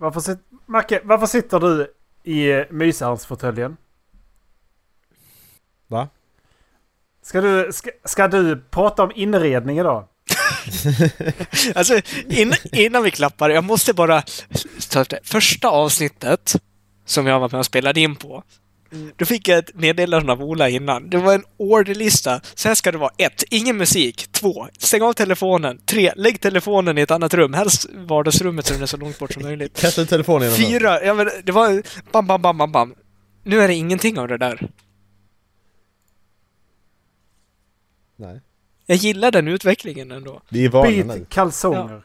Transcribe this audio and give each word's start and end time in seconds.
Varför, 0.00 0.20
sit, 0.20 0.38
Macke, 0.66 1.00
varför 1.04 1.26
sitter 1.26 1.60
du 1.60 1.94
i 2.22 2.50
eh, 2.50 2.64
mysarnsfåtöljen? 2.70 3.76
Va? 5.86 6.08
Ska 7.22 7.40
du, 7.40 7.72
ska, 7.72 7.90
ska 8.04 8.28
du 8.28 8.60
prata 8.70 9.02
om 9.02 9.12
inredning 9.14 9.78
idag? 9.78 10.08
Alltså, 11.74 12.00
in, 12.28 12.54
innan 12.72 13.02
vi 13.02 13.10
klappar, 13.10 13.50
jag 13.50 13.64
måste 13.64 13.94
bara. 13.94 14.22
Första 15.22 15.68
avsnittet 15.68 16.56
som 17.04 17.26
jag 17.26 17.40
var 17.40 17.48
med 17.48 17.58
och 17.58 17.66
spelade 17.66 18.00
in 18.00 18.16
på. 18.16 18.42
Då 19.16 19.24
fick 19.24 19.48
jag 19.48 19.58
ett 19.58 19.74
meddelande 19.74 20.32
av 20.32 20.42
Ola 20.42 20.68
innan. 20.68 21.10
Det 21.10 21.18
var 21.18 21.34
en 21.34 21.44
orderlista. 21.56 22.40
Så 22.54 22.68
här 22.68 22.74
ska 22.74 22.92
det 22.92 22.98
vara. 22.98 23.10
1. 23.16 23.44
Ingen 23.50 23.76
musik. 23.76 24.28
2. 24.32 24.68
Stäng 24.78 25.02
av 25.02 25.12
telefonen. 25.12 25.78
3. 25.86 26.12
Lägg 26.16 26.40
telefonen 26.40 26.98
i 26.98 27.00
ett 27.00 27.10
annat 27.10 27.34
rum. 27.34 27.54
Helst 27.54 27.86
vardagsrummet 27.94 28.66
så 28.66 28.72
den 28.74 28.82
är 28.82 28.86
så 28.86 28.96
långt 28.96 29.18
bort 29.18 29.32
som 29.32 29.42
möjligt. 29.42 29.80
Kasta 29.80 30.02
ut 30.02 30.08
telefonen 30.08 30.50
genom. 30.54 30.70
4. 30.80 31.04
Ja, 31.04 31.14
men 31.14 31.30
det 31.44 31.52
var 31.52 31.82
bam, 32.12 32.26
bam, 32.26 32.42
bam, 32.42 32.58
bam, 32.58 32.72
bam. 32.72 32.94
Nu 33.44 33.60
är 33.60 33.68
det 33.68 33.74
ingenting 33.74 34.18
av 34.18 34.28
det 34.28 34.38
där. 34.38 34.68
Nej. 38.16 38.40
Jag 38.86 38.96
gillar 38.96 39.30
den 39.30 39.48
utvecklingen 39.48 40.10
ändå. 40.10 40.42
Vi 40.48 40.64
är 40.64 40.68
vana 40.68 40.88
nu. 40.90 41.04
Byt 41.04 41.28
kalsonger. 41.28 42.02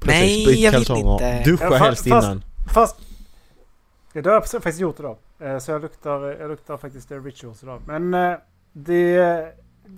Precis, 0.00 0.20
Nej, 0.20 0.46
byt 0.46 0.58
jag 0.58 0.72
vill 0.72 0.86
kalsonger. 0.86 1.12
inte. 1.38 1.50
Duscha 1.50 1.64
Ja, 1.64 1.76
helst 1.76 2.08
fast- 2.08 2.24
innan. 2.26 2.44
Fast... 2.74 2.96
Det 4.12 4.26
har 4.26 4.32
jag 4.32 4.46
faktiskt 4.50 4.80
gjort 4.80 5.00
idag. 5.00 5.16
Eh, 5.38 5.58
så 5.58 5.70
jag 5.70 5.82
luktar, 5.82 6.20
jag 6.40 6.48
luktar 6.48 6.76
faktiskt 6.76 7.10
eh, 7.10 7.22
rituals 7.22 7.62
idag. 7.62 7.82
Men 7.86 8.14
eh, 8.14 8.38
det... 8.72 9.52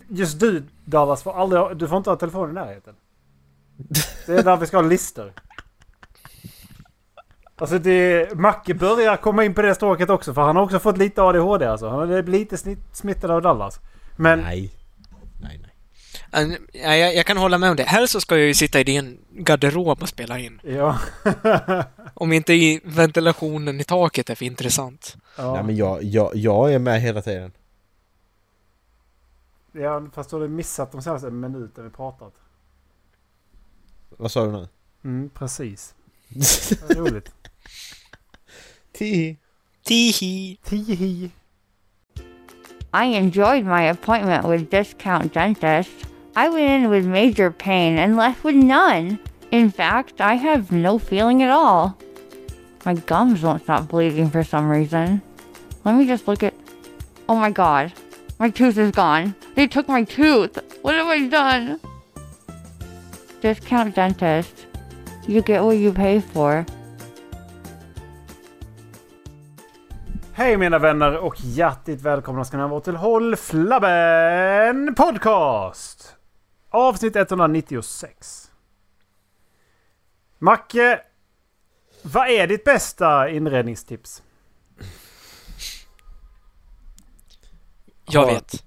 Just 0.08 0.40
du 0.40 0.62
Dallas 0.84 1.22
får 1.22 1.32
aldrig 1.32 1.76
Du 1.76 1.88
får 1.88 1.98
inte 1.98 2.10
ha 2.10 2.16
telefonen 2.16 2.50
i 2.50 2.54
närheten. 2.54 2.94
Det 4.26 4.32
är 4.34 4.42
där 4.42 4.56
vi 4.56 4.66
ska 4.66 4.76
ha 4.76 4.82
listor. 4.82 5.32
Alltså 7.56 7.78
det... 7.78 8.34
Macke 8.34 8.74
börjar 8.74 9.16
komma 9.16 9.44
in 9.44 9.54
på 9.54 9.62
det 9.62 9.74
stråket 9.74 10.10
också. 10.10 10.34
För 10.34 10.42
han 10.42 10.56
har 10.56 10.62
också 10.62 10.78
fått 10.78 10.98
lite 10.98 11.22
ADHD 11.22 11.66
alltså. 11.66 11.88
Han 11.88 12.10
är 12.10 12.22
lite 12.22 12.56
snitt, 12.56 12.96
smittad 12.96 13.30
av 13.30 13.42
Dallas. 13.42 13.80
Men... 14.16 14.40
Nej 14.40 14.81
ja, 16.32 16.96
Jag, 16.96 17.14
jag 17.16 17.26
kan 17.26 17.36
hålla 17.36 17.58
med 17.58 17.70
om 17.70 17.76
det. 17.76 17.82
Helst 17.82 18.12
så 18.12 18.20
ska 18.20 18.36
jag 18.38 18.46
ju 18.46 18.54
sitta 18.54 18.80
i 18.80 18.84
din 18.84 19.18
garderob 19.30 20.02
och 20.02 20.08
spela 20.08 20.38
in. 20.38 20.60
Ja. 20.64 20.98
Om 22.14 22.32
inte 22.32 22.52
i 22.54 22.80
ventilationen 22.84 23.80
i 23.80 23.84
taket 23.84 24.30
är 24.30 24.34
för 24.34 24.44
intressant. 24.44 25.16
ja. 25.36 25.54
Nej 25.54 25.62
men 25.62 25.76
jag, 25.76 26.02
jag, 26.04 26.36
jag 26.36 26.72
är 26.74 26.78
med 26.78 27.00
hela 27.00 27.22
tiden. 27.22 27.52
ja, 29.72 30.06
fast 30.14 30.30
du 30.30 30.36
har 30.36 30.48
missat 30.48 30.92
de 30.92 31.02
senaste 31.02 31.30
minuterna 31.30 31.88
vi 31.88 31.94
pratat. 31.94 32.32
Vad 34.08 34.30
sa 34.32 34.46
du 34.46 34.52
nu? 34.52 34.68
Mm, 35.04 35.30
precis. 35.30 35.94
Vad 36.88 36.96
roligt. 36.98 37.32
Tihi. 38.92 39.36
Tihi! 39.84 40.58
Tihi. 40.64 41.30
I 42.94 43.16
enjoyed 43.16 43.64
my 43.64 43.88
appointment 43.88 44.46
with 44.46 44.70
Discount 44.70 45.34
Dentist. 45.34 45.90
I 46.34 46.48
went 46.48 46.84
in 46.84 46.90
with 46.90 47.04
major 47.04 47.50
pain 47.50 47.98
and 47.98 48.16
left 48.16 48.42
with 48.42 48.54
none. 48.54 49.18
In 49.50 49.70
fact, 49.70 50.20
I 50.20 50.34
have 50.34 50.72
no 50.72 50.98
feeling 50.98 51.42
at 51.42 51.50
all. 51.50 51.96
My 52.84 52.94
gums 52.94 53.42
won't 53.42 53.62
stop 53.62 53.88
bleeding 53.88 54.30
for 54.30 54.42
some 54.42 54.70
reason. 54.70 55.20
Let 55.84 55.94
me 55.94 56.06
just 56.06 56.26
look 56.26 56.42
at. 56.42 56.54
Oh 57.28 57.36
my 57.36 57.50
god. 57.50 57.92
My 58.38 58.50
tooth 58.50 58.78
is 58.78 58.90
gone. 58.92 59.34
They 59.54 59.66
took 59.66 59.88
my 59.88 60.04
tooth. 60.04 60.58
What 60.80 60.94
have 60.94 61.06
I 61.06 61.28
done? 61.28 61.80
Discount 63.42 63.94
Dentist. 63.94 64.66
You 65.28 65.42
get 65.42 65.62
what 65.62 65.76
you 65.76 65.92
pay 65.92 66.20
for. 66.20 66.64
Hej 70.34 70.56
mina 70.56 70.78
vänner 70.78 71.16
och 71.16 71.34
hjärtligt 71.40 72.02
välkomna 72.02 72.44
ska 72.44 72.56
ni 72.56 72.68
vara 72.68 72.80
till 72.80 72.96
Håll 72.96 73.36
Flabben 73.36 74.94
Podcast! 74.94 76.01
Avsnitt 76.72 77.16
196. 77.16 78.50
Macke, 80.38 81.00
vad 82.02 82.28
är 82.28 82.46
ditt 82.46 82.64
bästa 82.64 83.28
inredningstips? 83.30 84.22
Jag 88.04 88.28
Ja. 88.30 88.34
vet. 88.34 88.64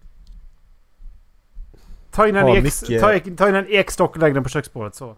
Ta 2.12 2.28
in 2.28 2.36
en, 2.36 2.44
Ha 2.44 2.58
ex, 2.58 2.82
mycket- 2.82 3.02
ta, 3.02 3.36
ta 3.38 3.50
in 3.50 3.56
en 3.56 3.68
ekstock 3.70 4.12
och 4.16 4.18
lägg 4.22 4.34
den 4.34 4.44
på 4.44 4.50
köksbordet 4.50 4.96
så. 4.96 5.18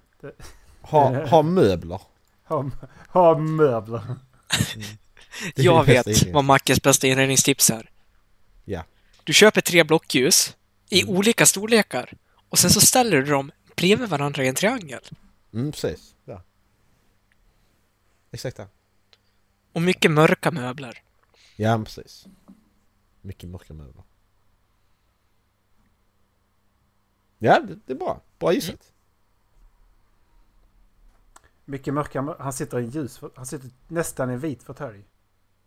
Ha, 0.81 1.25
ha 1.29 1.41
möbler. 1.41 2.01
Ha, 2.47 2.65
ha 3.09 3.37
möbler. 3.37 4.01
Är 5.55 5.63
Jag 5.63 5.83
vet 5.83 6.27
vad 6.33 6.43
Mackes 6.43 6.81
bästa 6.81 7.07
inredningstips 7.07 7.69
är. 7.69 7.89
Ja. 8.65 8.83
Du 9.23 9.33
köper 9.33 9.61
tre 9.61 9.83
blockljus 9.83 10.55
i 10.89 11.01
Mm. 11.01 11.15
olika 11.15 11.45
storlekar 11.45 12.13
och 12.49 12.59
sen 12.59 12.69
så 12.69 12.81
ställer 12.81 13.17
du 13.17 13.31
dem 13.31 13.51
bredvid 13.75 14.09
varandra 14.09 14.43
i 14.43 14.47
en 14.47 14.55
triangel. 14.55 15.03
Mm, 15.53 15.71
precis. 15.71 16.15
Ja. 16.25 16.41
Exakt 18.31 18.57
det. 18.57 18.67
Och 19.73 19.81
mycket 19.81 20.11
mörka 20.11 20.51
möbler. 20.51 21.03
Ja, 21.55 21.81
precis. 21.85 22.27
Mycket 23.21 23.49
mörka 23.49 23.73
möbler. 23.73 24.03
Ja, 27.39 27.59
det, 27.59 27.79
det 27.85 27.93
är 27.93 27.97
bra. 27.97 28.21
Bra 28.39 28.53
gissat. 28.53 28.93
Mycket 31.65 31.93
mörka, 31.93 32.35
han 32.39 32.53
sitter 32.53 32.79
i 32.79 32.85
ljus, 32.85 33.19
han 33.35 33.45
sitter 33.45 33.69
nästan 33.87 34.29
i 34.29 34.33
en 34.33 34.39
vit 34.39 34.63
fåtölj. 34.63 35.03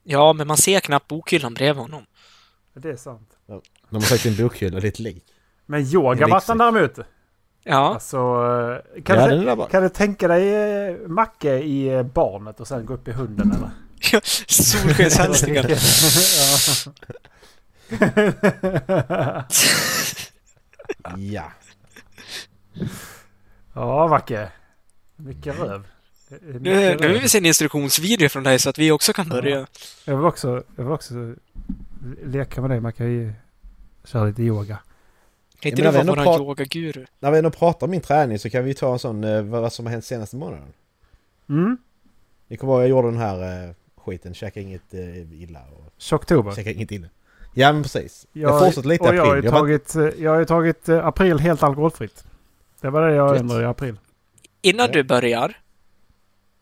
Ja, 0.03 0.33
men 0.33 0.47
man 0.47 0.57
ser 0.57 0.81
knappt 0.81 1.09
bokhyllan 1.09 1.55
bredvid 1.55 1.83
honom. 1.83 2.07
Det 2.73 2.91
är 2.91 2.97
sant. 2.97 3.37
De 3.47 3.63
har 3.91 4.01
sagt 4.01 4.27
en 4.27 4.37
bokhylla 4.37 4.79
lite 4.79 5.03
lik. 5.03 5.25
Men 5.71 5.81
yogamattan 5.83 6.59
däremot. 6.59 6.99
Ja, 7.65 7.95
Alltså, 7.95 8.19
kan, 9.05 9.17
Ja, 9.19 9.55
du, 9.57 9.67
kan 9.71 9.83
du 9.83 9.89
tänka 9.89 10.29
dig 10.29 10.55
eh, 10.55 10.97
Macke 11.09 11.55
i 11.59 11.89
eh, 11.89 12.03
barnet 12.03 12.61
och 12.61 12.69
sen 12.69 12.87
gå 12.87 12.95
upp 12.95 13.09
i 13.09 13.13
hunden 13.13 13.53
eller? 13.53 13.71
solskenshälsningar. 14.47 15.67
ja. 21.05 21.13
Ja. 21.17 21.53
ja, 23.75 24.09
Macke. 24.09 24.49
Mycket 25.17 25.59
röv. 25.59 25.87
Mycket 26.31 26.63
Nu, 26.63 26.97
nu 27.01 27.09
vill 27.09 27.21
vi 27.23 27.29
se 27.29 27.39
en 27.39 27.47
instruktionsvideo 27.47 28.29
från 28.29 28.43
dig 28.45 28.59
så 28.59 28.71
att 28.71 28.79
vi 28.79 28.91
också 28.91 29.13
kan 29.13 29.29
börja. 29.29 29.67
Jag 30.05 30.17
vill 30.17 30.27
också, 30.27 30.63
jag 30.77 30.85
vill 30.85 30.93
också 30.93 31.35
leka 32.25 32.61
med 32.61 32.71
dig 32.71 32.81
Macke. 32.81 33.05
i- 33.05 33.33
Köra 34.05 34.25
lite 34.25 34.43
yoga. 34.43 34.79
Kan 35.61 35.71
inte 35.71 35.83
men 35.83 35.93
du 35.93 35.99
jag 35.99 36.05
vara 36.05 36.17
våran 36.25 36.35
ändå 36.35 36.51
yogaguru? 36.51 37.07
När 37.21 37.31
vi 37.31 37.39
ändå 37.39 37.51
pratar 37.51 37.87
om 37.87 37.91
min 37.91 38.01
träning 38.01 38.39
så 38.39 38.51
kan 38.51 38.65
vi 38.65 38.75
ta 38.75 38.93
en 38.93 38.99
sån, 38.99 39.25
eh, 39.25 39.43
vad 39.43 39.73
som 39.73 39.87
har 39.87 39.91
hänt 39.93 40.05
senaste 40.05 40.37
månaden. 40.37 40.73
Mm. 41.49 41.77
Ni 42.49 42.57
kommer 42.57 42.73
ihåg 42.73 42.83
jag 42.83 42.89
gjorde 42.89 43.09
den 43.09 43.19
här 43.19 43.67
eh, 43.69 43.75
skiten, 43.97 44.35
käka 44.35 44.61
inget 44.61 44.95
eh, 44.95 45.43
illa 45.43 45.61
och 45.77 45.85
Tjocktober. 45.99 46.53
käka 46.53 46.71
inget 46.71 46.91
illa. 46.93 47.07
Ja 47.55 47.73
men 47.73 47.83
precis. 47.83 48.27
Jag, 48.33 48.61
fortsätter 48.61 48.89
lite 48.89 49.05
i 49.05 49.09
och 49.09 49.15
jag 49.15 49.25
har, 49.25 49.31
april. 49.31 49.45
ju 49.45 49.51
Jag 49.51 49.55
tagit, 49.59 50.19
jag 50.21 50.31
har 50.31 50.39
ju 50.39 50.45
tagit 50.45 50.89
april 50.89 51.39
helt 51.39 51.63
alkoholfritt. 51.63 52.25
Det 52.81 52.91
var 52.91 53.09
det 53.09 53.15
jag 53.15 53.37
ändrade 53.37 53.63
i 53.63 53.67
april. 53.67 53.97
Innan 54.63 54.87
Ja. 54.87 54.93
du 54.93 55.03
börjar. 55.03 55.59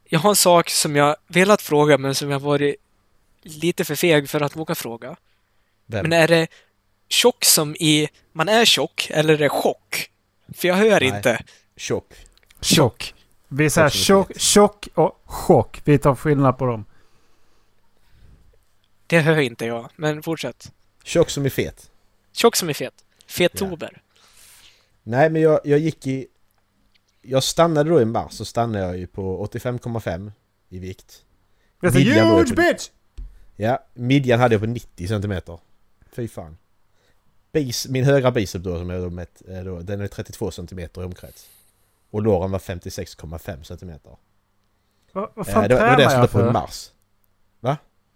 Jag 0.05 0.19
har 0.21 0.31
en 0.31 0.37
sak 0.37 0.69
som 0.71 0.97
jag 0.97 1.17
velat 1.27 1.63
fråga 1.63 1.99
men 1.99 2.15
som 2.15 2.31
jag 2.31 2.41
varit 2.41 2.77
lite 3.43 3.85
för 3.85 3.95
feg 3.95 4.29
för 4.31 4.41
att 4.41 4.57
våga 4.57 4.75
fråga. 4.75 5.17
vem? 5.87 6.03
Men 6.03 6.13
är 6.13 6.29
det 6.29 6.47
tjock 7.09 7.45
som 7.45 7.75
i 7.77 8.09
man 8.33 8.49
är 8.49 8.65
tjock 8.65 9.11
eller 9.11 9.35
är 9.35 9.39
det 9.39 9.49
chock? 9.49 10.11
För 10.55 10.69
jag 10.69 10.75
hör 10.75 11.01
Nej. 11.01 11.09
inte. 11.09 11.45
Tjock. 11.77 12.15
Tjock. 12.61 13.15
Vi 13.49 13.71
säger 13.71 13.89
Tjock 13.89 14.41
tjock, 14.41 14.89
och 14.95 15.21
chock. 15.25 15.81
Vi 15.85 15.99
tar 15.99 16.15
skillnad 16.15 16.59
på 16.59 16.67
dem. 16.67 16.85
Det 19.07 19.21
hör 19.21 19.39
inte 19.39 19.67
jag. 19.67 19.91
Men 19.97 20.23
fortsätt. 20.23 20.73
Tjock 21.05 21.31
som 21.31 21.45
är 21.45 21.51
fet. 21.51 21.91
Tjock 22.33 22.57
som 22.57 22.69
är 22.69 22.73
fet. 22.73 22.95
Fettober. 23.27 24.03
Nej 25.03 25.31
men 25.31 25.43
jag, 25.43 25.61
jag 25.65 25.79
gick 25.79 26.07
i... 26.07 26.27
Jag 27.23 27.43
stannade 27.45 27.91
då 27.91 28.01
i 28.01 28.05
mars 28.05 28.33
så 28.33 28.45
stannade 28.45 28.85
jag 28.85 28.99
ju 28.99 29.07
på 29.07 29.47
85,5 29.47 30.33
i 30.69 30.79
vikt. 30.79 31.25
Då 31.81 31.87
är 31.89 31.93
huge 31.93 32.49
på- 32.49 32.55
bitch! 32.63 32.91
Ja, 33.57 33.85
midjan 33.95 34.41
hade 34.41 34.55
jag 34.55 34.63
på 34.63 34.67
90 34.67 35.09
centimeter. 35.09 35.59
Fy 36.13 36.29
fan. 36.29 36.57
Bis, 37.53 37.89
min 37.89 38.05
högra 38.05 38.31
bicep 38.31 38.63
då 38.63 38.79
som 38.79 38.91
jag 38.91 39.03
då 39.03 39.11
mätt, 39.11 39.43
eh, 39.49 39.65
då, 39.65 39.81
den 39.81 40.01
är 40.01 40.07
32 40.09 40.51
centimeter 40.51 41.03
i 41.03 41.05
omkrets. 41.05 41.49
Och 42.11 42.23
låren 42.23 42.51
var 42.51 42.59
56,5 42.59 43.63
centimeter. 43.63 44.17
Vad, 45.13 45.31
vad 45.35 45.49
Eh, 45.49 45.55
fan 45.55 45.69
det, 45.69 45.69
var- 45.69 45.69
det 45.69 45.75
var 45.75 45.81
tränar 45.81 45.97
det 45.97 46.03
jag 46.03 46.13
jag 46.13 46.29
skulle 46.29 46.45
på 46.45 46.47
för? 46.47 46.53
mars. 46.53 46.91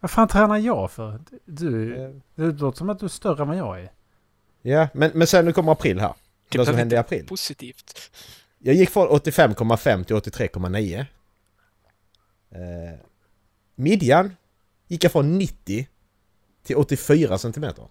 Vad 0.00 0.10
fan 0.10 0.28
tränar 0.28 0.58
jag 0.58 0.90
för? 0.90 1.20
Du, 1.44 1.96
Eh, 2.04 2.10
det 2.34 2.44
låter 2.52 2.78
som 2.78 2.90
att 2.90 2.98
du 2.98 3.06
är 3.06 3.10
större 3.10 3.42
än 3.42 3.48
vad 3.48 3.56
jag 3.56 3.80
är. 3.80 3.92
Ja, 4.62 4.88
men, 4.94 5.10
men 5.14 5.26
sen 5.26 5.44
nu 5.44 5.52
kommer 5.52 5.72
april 5.72 6.00
här. 6.00 6.14
Det 6.48 6.58
vad 6.58 6.66
som 6.66 6.76
hände 6.76 6.94
i 6.94 6.98
april. 6.98 7.26
Positivt. 7.26 8.10
Jag 8.58 8.74
gick 8.74 8.90
från 8.90 9.08
85,5 9.08 10.04
till 10.04 10.16
83,9. 10.16 11.06
Eh, 12.50 12.98
midjan 13.74 14.36
gick 14.88 15.04
jag 15.04 15.12
från 15.12 15.38
90 15.38 15.88
till 16.62 16.76
84 16.76 17.38
centimeter. 17.38 17.84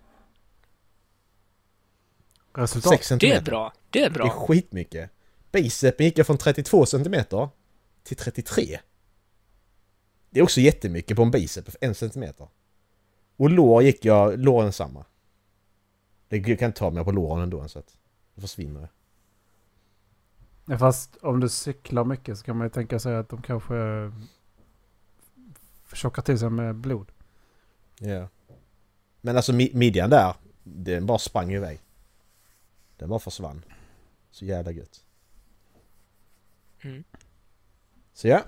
Resultat. 2.53 2.89
6 2.91 3.01
Det 3.01 3.07
centimeter. 3.07 3.41
är 3.41 3.45
bra. 3.45 3.73
Det 3.89 3.99
är 3.99 4.09
Det 4.09 4.15
är 4.15 4.23
bra. 4.23 4.29
skitmycket. 4.29 5.09
Bicepen 5.51 6.05
gick 6.05 6.17
jag 6.17 6.27
från 6.27 6.37
32 6.37 6.85
centimeter 6.85 7.49
till 8.03 8.17
33. 8.17 8.79
Det 10.29 10.39
är 10.39 10.43
också 10.43 10.61
jättemycket 10.61 11.17
på 11.17 11.23
en 11.23 11.31
bicep, 11.31 11.69
en 11.81 11.95
centimeter. 11.95 12.47
Och 13.37 13.49
lår 13.49 13.83
gick 13.83 14.05
jag, 14.05 14.39
låren 14.39 14.73
samma. 14.73 15.05
Det 16.27 16.37
jag 16.47 16.59
kan 16.59 16.65
inte 16.67 16.79
ta 16.79 16.89
mer 16.91 17.03
på 17.03 17.11
låren 17.11 17.43
ändå 17.43 17.67
så 17.67 17.79
att 17.79 17.97
det 18.35 18.41
försvinner. 18.41 18.87
Ja, 20.65 20.77
fast 20.77 21.17
om 21.21 21.39
du 21.39 21.49
cyklar 21.49 22.03
mycket 22.03 22.37
så 22.37 22.43
kan 22.45 22.57
man 22.57 22.65
ju 22.65 22.71
tänka 22.71 22.99
sig 22.99 23.15
att 23.15 23.29
de 23.29 23.41
kanske 23.41 23.75
eh, 23.77 24.11
tjockar 25.93 26.21
till 26.21 26.39
sig 26.39 26.49
med 26.49 26.75
blod. 26.75 27.11
Ja. 27.99 28.27
Men 29.21 29.35
alltså 29.35 29.51
mi- 29.51 29.75
midjan 29.75 30.09
där, 30.09 30.35
den 30.63 31.05
bara 31.05 31.17
sprang 31.17 31.51
iväg. 31.51 31.79
Den 33.01 33.09
bara 33.09 33.19
försvann. 33.19 33.65
Så 34.31 34.45
jävla 34.45 34.71
gött. 34.71 35.03
Mm. 36.81 37.03
Så 38.13 38.27
ja. 38.27 38.43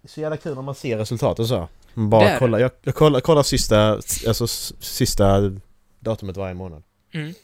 Det 0.00 0.06
är 0.06 0.10
så 0.10 0.20
jävla 0.20 0.36
kul 0.36 0.54
när 0.54 0.62
man 0.62 0.74
ser 0.74 0.98
resultat 0.98 1.38
och 1.38 1.46
så. 1.48 1.68
Man 1.94 2.10
bara 2.10 2.38
kollar, 2.38 2.58
jag, 2.58 2.70
jag 2.82 2.94
kollar, 2.94 3.20
kollar 3.20 3.42
sista, 3.42 4.00
alltså 4.28 4.46
sista 4.46 5.40
datumet 6.00 6.36
varje 6.36 6.54
månad. 6.54 6.82
Mm. 7.10 7.34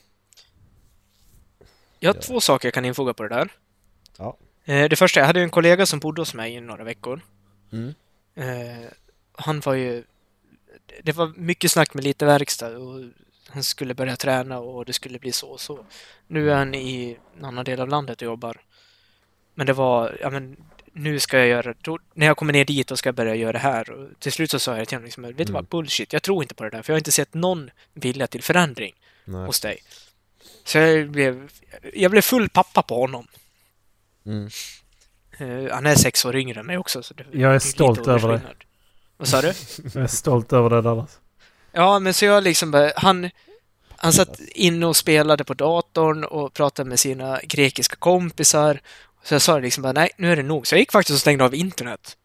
Jag 1.99 2.11
har 2.11 2.15
Ja. 2.15 2.21
två 2.23 2.41
saker 2.41 2.67
jag 2.69 2.75
kan 2.75 2.85
infoga 2.85 3.15
på 3.15 3.23
det 3.23 3.29
där. 3.29 3.53
Ja. 4.19 4.37
Eh, 4.65 4.89
Det 4.89 4.97
första, 4.97 5.21
jag 5.21 5.27
hade 5.27 5.41
en 5.43 5.51
kollega 5.51 5.87
som 5.87 5.99
bodde 5.99 6.21
hos 6.21 6.35
mig 6.35 6.55
i 6.55 6.61
några 6.61 6.85
veckor. 6.85 7.21
Mm. 7.73 7.95
Eh, 8.35 8.89
han 9.33 9.61
var 9.61 9.75
ju... 9.75 10.05
Det 11.03 11.13
var 11.13 11.33
mycket 11.37 11.71
snack 11.71 11.95
med 11.95 12.05
lite 12.05 12.27
verkstad 12.27 12.79
och 12.79 13.01
skulle 13.63 13.95
börja 13.95 14.17
träna 14.17 14.59
och 14.59 14.85
det 14.85 14.93
skulle 14.93 15.19
bli 15.19 15.33
så 15.33 15.49
och 15.49 15.61
så. 15.61 15.85
Nu 16.27 16.51
är 16.51 16.55
han 16.55 16.75
i 16.75 17.17
en 17.39 17.45
annan 17.45 17.65
del 17.65 17.81
av 17.81 17.89
landet 17.89 18.23
och 18.23 18.27
jobbar. 18.27 18.61
Men 19.55 19.67
det 19.67 19.73
var, 19.73 20.19
ja 20.21 20.31
men 20.31 20.57
nu 20.93 21.21
ska 21.21 21.39
jag 21.39 21.47
göra, 21.49 21.75
då, 21.81 21.99
när 22.15 22.27
jag 22.27 22.37
kommer 22.37 22.53
ner 22.53 22.65
dit 22.65 22.91
och 22.91 22.99
ska 22.99 23.09
jag 23.09 23.15
börja 23.15 23.35
göra 23.35 23.53
det 23.53 23.59
här. 23.59 23.91
Och 23.91 24.09
till 24.19 24.33
slut 24.33 24.51
så 24.51 24.59
sa 24.59 24.77
jag 24.79 24.89
till 24.89 24.97
honom, 24.97 25.05
liksom, 25.05 25.23
vet 25.23 25.37
du 25.37 25.53
vad, 25.53 25.61
Mm. 25.61 25.67
bullshit, 25.71 26.13
jag 26.13 26.23
tror 26.23 26.43
inte 26.43 26.55
på 26.55 26.65
det 26.65 26.71
där 26.71 26.83
för 26.83 26.93
jag 26.93 26.95
har 26.95 27.01
inte 27.01 27.13
sett 27.13 27.35
någon 27.35 27.71
vilja 27.95 28.27
till 28.27 28.43
förändring 28.43 28.95
Nej. 29.25 29.47
hos 29.47 29.61
dig. 29.61 29.79
Så 30.65 30.79
jag 30.79 31.11
blev, 31.11 31.51
jag 31.95 32.11
blev 32.11 32.21
full 32.23 32.49
pappa 32.49 32.83
på 32.83 33.01
honom. 33.01 33.27
Mm. 34.27 34.49
Eh, 35.39 35.75
han 35.75 35.87
är 35.87 35.95
sex 35.95 36.25
år 36.25 36.37
yngre 36.37 36.61
än 36.61 36.67
mig 36.67 36.79
också. 36.79 37.03
Så 37.03 37.15
det, 37.15 37.25
Jag 37.33 37.51
är 37.51 37.55
det 37.55 37.61
stolt 37.61 37.99
över 38.09 38.19
dig. 38.19 38.25
åldersskillnad. 38.25 38.65
Vad 39.17 39.29
sa 39.29 39.41
du? 39.43 39.53
Jag 39.95 40.03
är 40.03 40.07
stolt 40.07 40.53
över 40.53 40.71
det 40.71 40.83
Dallas. 40.83 41.21
Ja, 41.75 41.99
men 41.99 42.15
så 42.15 42.25
jag 42.25 42.45
liksom 42.45 42.71
bara, 42.71 42.93
han, 42.97 43.31
han 43.97 44.13
satt 44.13 44.41
inne 44.41 44.87
och 44.87 44.97
spelade 44.97 45.45
på 45.45 45.55
datorn 45.55 46.25
och 46.25 46.55
pratade 46.55 46.89
med 46.89 47.01
sina 47.01 47.41
grekiska 47.43 47.97
kompisar. 47.97 48.81
Så 49.25 49.35
jag 49.35 49.43
sa 49.43 49.59
liksom 49.59 49.83
bara, 49.83 49.93
nej, 49.93 50.11
nu 50.17 50.33
är 50.33 50.37
det 50.37 50.43
nog. 50.43 50.67
Så 50.67 50.75
jag 50.75 50.81
gick 50.81 50.93
faktiskt 50.93 51.15
och 51.15 51.21
stängde 51.21 51.45
av 51.45 51.55
internet. 51.55 52.17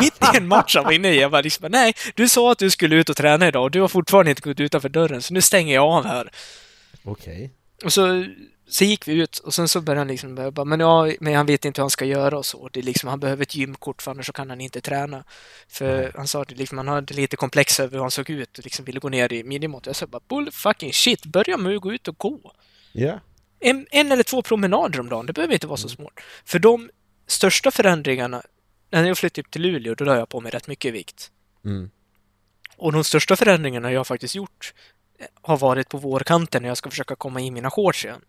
Mitt 0.00 0.34
i 0.34 0.36
en 0.36 0.48
match 0.48 0.76
han 0.76 0.84
var 0.84 0.92
inne 0.92 1.12
i. 1.12 1.20
Jag 1.20 1.30
bara 1.30 1.42
liksom, 1.42 1.70
nej, 1.70 1.94
du 2.14 2.28
sa 2.28 2.52
att 2.52 2.58
du 2.58 2.70
skulle 2.70 2.96
ut 2.96 3.08
och 3.08 3.16
träna 3.16 3.48
idag 3.48 3.62
och 3.62 3.70
du 3.70 3.80
har 3.80 3.88
fortfarande 3.88 4.30
inte 4.30 4.42
gått 4.42 4.60
utanför 4.60 4.88
dörren, 4.88 5.22
så 5.22 5.34
nu 5.34 5.40
stänger 5.40 5.74
jag 5.74 5.84
av 5.84 6.04
här. 6.06 6.30
Okej. 7.04 7.50
Och 7.84 7.92
så, 7.92 8.26
så 8.68 8.84
gick 8.84 9.08
vi 9.08 9.12
ut 9.12 9.38
och 9.38 9.54
sen 9.54 9.68
så 9.68 9.80
började 9.80 10.00
han 10.00 10.08
liksom 10.08 10.52
bara, 10.52 10.64
men 10.64 10.80
ja, 10.80 11.12
men 11.20 11.34
han 11.34 11.46
vet 11.46 11.64
inte 11.64 11.80
hur 11.80 11.82
han 11.82 11.90
ska 11.90 12.04
göra 12.04 12.38
och 12.38 12.46
så. 12.46 12.68
Det 12.68 12.80
är 12.80 12.84
liksom, 12.84 13.08
han 13.08 13.20
behöver 13.20 13.42
ett 13.42 13.54
gymkort 13.54 14.02
för 14.02 14.10
annars 14.10 14.26
så 14.26 14.32
kan 14.32 14.50
han 14.50 14.60
inte 14.60 14.80
träna. 14.80 15.24
För 15.68 16.12
han 16.16 16.28
sa 16.28 16.42
att 16.42 16.50
liksom, 16.50 16.78
han 16.78 16.88
hade 16.88 17.14
lite 17.14 17.36
komplex 17.36 17.80
över 17.80 17.92
hur 17.92 18.00
han 18.00 18.10
såg 18.10 18.30
ut 18.30 18.58
och 18.58 18.64
liksom 18.64 18.84
ville 18.84 19.00
gå 19.00 19.08
ner 19.08 19.32
i 19.32 19.44
midjemått. 19.44 19.86
Jag 19.86 19.96
sa 19.96 20.06
bara, 20.06 20.22
bull 20.28 20.50
fucking 20.52 20.92
shit, 20.92 21.26
börja 21.26 21.56
med 21.56 21.76
att 21.76 21.82
gå 21.82 21.92
ut 21.92 22.08
och 22.08 22.18
gå. 22.18 22.52
Ja. 22.92 23.20
En, 23.60 23.86
en 23.90 24.12
eller 24.12 24.22
två 24.22 24.42
promenader 24.42 25.00
om 25.00 25.08
dagen, 25.08 25.26
det 25.26 25.32
behöver 25.32 25.54
inte 25.54 25.66
vara 25.66 25.76
så 25.76 25.88
svårt. 25.88 26.24
För 26.44 26.58
de 26.58 26.90
största 27.26 27.70
förändringarna, 27.70 28.42
när 28.90 29.06
jag 29.06 29.18
flyttade 29.18 29.40
upp 29.40 29.50
till 29.50 29.62
Luleå, 29.62 29.94
då 29.94 30.04
la 30.04 30.16
jag 30.16 30.28
på 30.28 30.40
mig 30.40 30.52
rätt 30.52 30.66
mycket 30.66 30.94
vikt. 30.94 31.30
Mm. 31.64 31.90
Och 32.76 32.92
de 32.92 33.04
största 33.04 33.36
förändringarna 33.36 33.92
jag 33.92 34.06
faktiskt 34.06 34.34
gjort 34.34 34.74
eh, 35.18 35.26
har 35.42 35.56
varit 35.56 35.88
på 35.88 35.98
vårkanten 35.98 36.62
när 36.62 36.68
jag 36.68 36.76
ska 36.76 36.90
försöka 36.90 37.16
komma 37.16 37.40
i 37.40 37.50
mina 37.50 37.70
shorts 37.70 38.04
igen. 38.04 38.20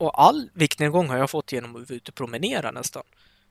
Och 0.00 0.22
all 0.22 0.50
viktnedgång 0.52 1.08
har 1.08 1.16
jag 1.16 1.30
fått 1.30 1.52
genom 1.52 1.70
att 1.76 1.90
vara 1.90 1.96
ute 1.96 2.10
och 2.10 2.14
promenera 2.14 2.70
nästan. 2.70 3.02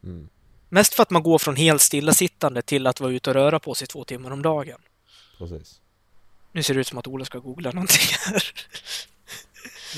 Mm. 0.04 0.30
Mest 0.70 0.94
för 0.94 1.04
att 1.04 1.10
man 1.10 1.24
går 1.24 1.38
från 1.38 1.56
helt 1.56 1.82
stillasittande 1.82 2.62
till 2.62 2.88
att 2.88 3.00
vara 3.00 3.12
ute 3.12 3.30
och 3.30 3.34
röra 3.34 3.60
på 3.60 3.76
sig 3.76 3.88
två 3.88 4.04
timmar 4.04 4.32
om 4.32 4.42
dagen. 4.42 4.82
Precis. 5.38 5.82
Nu 6.52 6.64
ser 6.64 6.74
det 6.74 6.80
ut 6.80 6.88
som 6.88 6.98
att 6.98 7.08
Ola 7.08 7.26
ska 7.26 7.40
googla 7.40 7.72
någonting 7.72 8.02
här. 8.26 8.44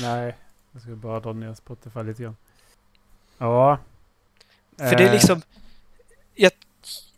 Nej, 0.01 0.37
jag 0.71 0.81
ska 0.81 0.91
bara 0.91 1.19
dra 1.19 1.33
ner 1.33 1.53
Spotify 1.53 2.03
lite 2.03 2.23
grann. 2.23 2.35
Ja. 3.37 3.79
För 4.77 4.95
det 4.95 5.03
är 5.03 5.07
Eh, 5.07 5.13
liksom... 5.13 5.41
Jag, 6.35 6.51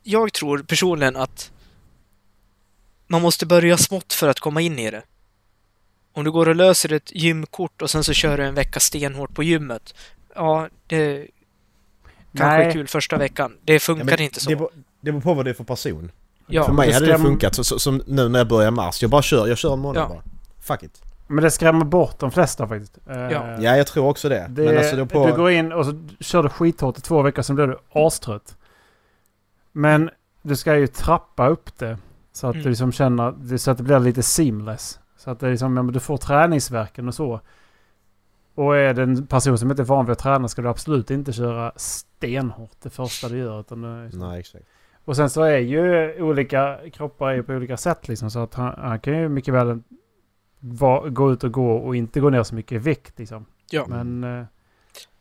jag 0.04 0.34
tror 0.34 0.64
personligen 0.64 1.16
att 1.16 1.52
man 3.08 3.22
måste 3.22 3.46
börja 3.46 3.78
smått 3.78 4.14
för 4.14 4.28
att 4.28 4.40
komma 4.40 4.62
in 4.62 4.80
i 4.80 4.92
det. 4.92 5.04
Om 6.14 6.24
du 6.24 6.32
går 6.32 6.50
och 6.50 6.56
löser 6.56 6.94
ett 6.94 7.12
gymkort 7.16 7.82
och 7.82 7.90
sen 7.90 8.04
så 8.04 8.14
kör 8.14 8.38
du 8.38 8.44
en 8.44 8.54
vecka 8.56 8.80
stenhårt 8.80 9.34
på 9.36 9.44
gymmet. 9.44 9.96
Ja, 10.36 10.68
det 10.88 11.28
kanske 12.38 12.58
Nej. 12.58 12.68
är 12.68 12.72
kul 12.72 12.88
första 12.88 13.18
veckan. 13.18 13.58
Det 13.64 13.80
funkar 13.80 14.06
men 14.06 14.22
inte 14.22 14.40
så. 14.40 14.50
Det 14.50 14.56
beror, 14.56 14.70
det 15.02 15.12
beror 15.12 15.22
på 15.22 15.34
vad 15.34 15.46
det 15.46 15.50
är 15.52 15.54
för 15.54 15.64
person. 15.64 16.12
ja, 16.48 16.64
för 16.66 16.74
mig 16.74 16.88
det 16.88 16.94
hade 16.94 17.06
det 17.08 17.20
funkat 17.20 17.56
så, 17.56 17.64
så, 17.64 17.80
som 17.80 18.02
nu 18.08 18.30
när 18.30 18.40
jag 18.40 18.48
börjar 18.48 18.72
mars. 18.72 19.02
Jag 19.02 19.12
bara 19.12 19.22
kör, 19.22 19.48
jag 19.48 19.58
kör 19.58 19.74
en 19.74 19.80
månad 19.80 20.04
Ja. 20.04 20.08
bara. 20.08 20.24
Fuck 20.62 20.84
it. 20.84 21.02
Men 21.28 21.44
det 21.44 21.52
skrämmer 21.52 21.86
bort 21.86 22.20
de 22.20 22.32
flesta 22.32 22.68
faktiskt. 22.68 22.98
Eh, 23.10 23.18
Ja. 23.18 23.58
Ja, 23.62 23.78
jag 23.78 23.88
tror 23.88 24.06
också 24.08 24.30
det. 24.30 24.46
Det, 24.50 24.62
men 24.66 24.78
alltså 24.78 25.06
på... 25.06 25.28
Du 25.28 25.34
går 25.34 25.52
in 25.52 25.72
och 25.72 25.86
så 25.86 26.08
kör 26.20 26.44
du 26.44 26.50
skithårt 26.50 26.98
i 26.98 27.02
två 27.02 27.22
veckor, 27.22 27.42
sen 27.42 27.56
blir 27.56 27.68
du 27.68 27.78
astrött. 27.94 28.58
Men 29.72 30.10
du 30.42 30.56
ska 30.56 30.76
ju 30.78 30.88
trappa 30.88 31.48
upp 31.48 31.78
det. 31.80 31.98
Så 32.34 32.48
att 32.48 32.54
Mm. 32.54 32.64
du 32.64 32.70
liksom 32.70 32.92
känner, 32.92 33.58
så 33.58 33.72
att 33.72 33.78
det 33.78 33.84
blir 33.84 34.00
lite 34.00 34.24
seamless. 34.24 35.00
Så 35.24 35.32
att 35.32 35.40
det 35.40 35.48
är 35.48 35.52
liksom, 35.52 35.92
du 35.92 36.00
får 36.00 36.18
träningsverken 36.18 37.08
och 37.08 37.14
så. 37.14 37.40
Och 38.56 38.78
är 38.78 38.94
det 38.94 39.04
en 39.04 39.28
person 39.28 39.58
som 39.58 39.72
inte 39.72 39.84
är 39.84 39.86
van 39.86 40.06
vid 40.06 40.12
att 40.12 40.20
träna 40.20 40.48
ska 40.48 40.62
du 40.62 40.70
absolut 40.70 41.12
inte 41.12 41.34
köra 41.34 41.72
stenhårt 41.76 42.82
det 42.82 42.90
första 42.90 43.30
du 43.30 43.38
gör. 43.38 43.60
Utan 43.60 43.82
det, 43.82 44.10
Nej, 44.14 44.40
exakt. 44.40 44.66
och 45.06 45.16
sen 45.16 45.30
så 45.30 45.42
är 45.42 45.58
ju 45.58 46.14
olika 46.24 46.80
kroppar 46.94 47.32
är 47.32 47.42
på 47.42 47.54
olika 47.54 47.78
sätt 47.78 48.08
liksom. 48.08 48.32
Så 48.32 48.40
att 48.40 48.54
han, 48.54 48.74
han 48.78 49.00
kan 49.00 49.18
ju 49.18 49.30
mycket 49.30 49.54
väl 49.54 49.82
va, 50.60 51.10
gå 51.10 51.32
ut 51.32 51.44
och 51.44 51.52
gå 51.52 51.76
och 51.76 51.96
inte 51.96 52.20
gå 52.20 52.30
ner 52.30 52.44
så 52.44 52.56
mycket 52.56 52.76
i 52.76 52.78
vikt 52.78 53.20
liksom. 53.20 53.46
Ja. 53.72 53.86
Men 53.88 54.24
eh, 54.24 54.46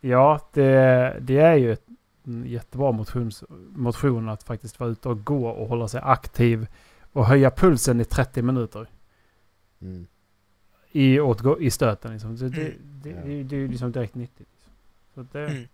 ja, 0.00 0.40
det, 0.52 1.16
det 1.20 1.38
är 1.38 1.54
ju 1.54 1.72
ett, 1.72 1.86
en 2.24 2.44
jättebra 2.46 2.92
motions, 2.92 3.44
motion 3.68 4.28
att 4.28 4.42
faktiskt 4.42 4.80
vara 4.80 4.90
ute 4.90 5.08
och 5.08 5.24
gå 5.24 5.48
och 5.48 5.68
hålla 5.68 5.88
sig 5.88 6.00
aktiv. 6.04 6.66
Och 7.12 7.26
höja 7.26 7.50
pulsen 7.50 8.00
i 8.00 8.04
30 8.04 8.42
minuter 8.42 8.86
Mm. 9.82 10.06
i, 10.92 11.20
åtgå, 11.20 11.60
i 11.60 11.70
stöten. 11.70 12.12
Liksom. 12.12 12.36
Det, 12.36 12.48
det, 12.48 12.60
Mm. 12.60 13.00
det, 13.02 13.12
det, 13.12 13.42
det 13.42 13.56
är 13.56 13.60
ju 13.60 13.68
liksom 13.68 13.92
direkt 13.92 14.14
nyttigt. 14.14 14.48
Så 15.14 15.20
att 15.20 15.32
det, 15.32 15.46
Mm. 15.46 15.68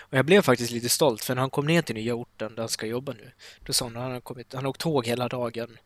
Och 0.00 0.18
jag 0.18 0.24
blev 0.24 0.42
faktiskt 0.42 0.70
lite 0.70 0.88
stolt 0.88 1.24
för 1.24 1.34
när 1.34 1.40
han 1.40 1.50
kom 1.50 1.66
ner 1.66 1.82
till 1.82 1.94
nya 1.94 2.14
orten 2.14 2.54
där 2.54 2.62
han 2.62 2.68
ska 2.68 2.86
jobba 2.86 3.12
nu, 3.12 3.30
då 3.60 3.72
sa 3.72 3.84
han 3.84 3.96
att 3.96 4.02
han 4.02 4.12
har 4.12 4.20
kommit, 4.20 4.52
han 4.52 4.66
åkt 4.66 4.80
tåg 4.80 5.06
hela 5.06 5.28
dagen 5.28 5.78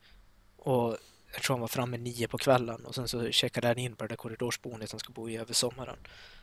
och 0.56 0.96
jag 1.32 1.42
tror 1.42 1.54
han 1.56 1.60
var 1.60 1.68
framme 1.68 1.96
nio 1.96 2.28
på 2.28 2.38
kvällen 2.38 2.84
och 2.84 2.94
sen 2.94 3.08
så 3.08 3.30
checkade 3.30 3.66
han 3.66 3.78
in 3.78 3.96
på 3.96 4.04
det 4.04 4.08
där 4.08 4.16
korridorsboendet 4.16 4.90
han 4.92 5.00
ska 5.00 5.12
bo 5.12 5.28
i 5.28 5.36
över 5.36 5.54
sommaren. 5.54 5.96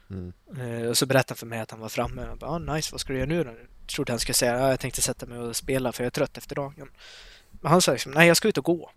Mm. 0.09 0.33
Eh, 0.59 0.89
och 0.89 0.97
så 0.97 1.05
berättade 1.05 1.31
han 1.31 1.37
för 1.37 1.45
mig 1.45 1.59
att 1.59 1.71
han 1.71 1.79
var 1.79 1.89
framme. 1.89 2.21
Jag 2.21 2.37
bara, 2.37 2.51
ah, 2.51 2.57
nice, 2.59 2.91
vad 2.91 3.01
ska 3.01 3.13
du 3.13 3.19
göra 3.19 3.29
nu 3.29 3.43
då? 3.43 3.49
Jag 3.49 3.87
trodde 3.87 4.11
han 4.11 4.19
skulle 4.19 4.33
säga, 4.33 4.63
ah, 4.65 4.69
jag 4.69 4.79
tänkte 4.79 5.01
sätta 5.01 5.25
mig 5.25 5.37
och 5.37 5.55
spela 5.55 5.91
för 5.91 6.03
jag 6.03 6.07
är 6.07 6.11
trött 6.11 6.37
efter 6.37 6.55
dagen. 6.55 6.89
Men 7.51 7.71
han 7.71 7.81
sa 7.81 7.91
liksom, 7.91 8.11
nej 8.11 8.27
jag 8.27 8.37
ska 8.37 8.47
ut 8.47 8.57
och 8.57 8.65
gå. 8.65 8.91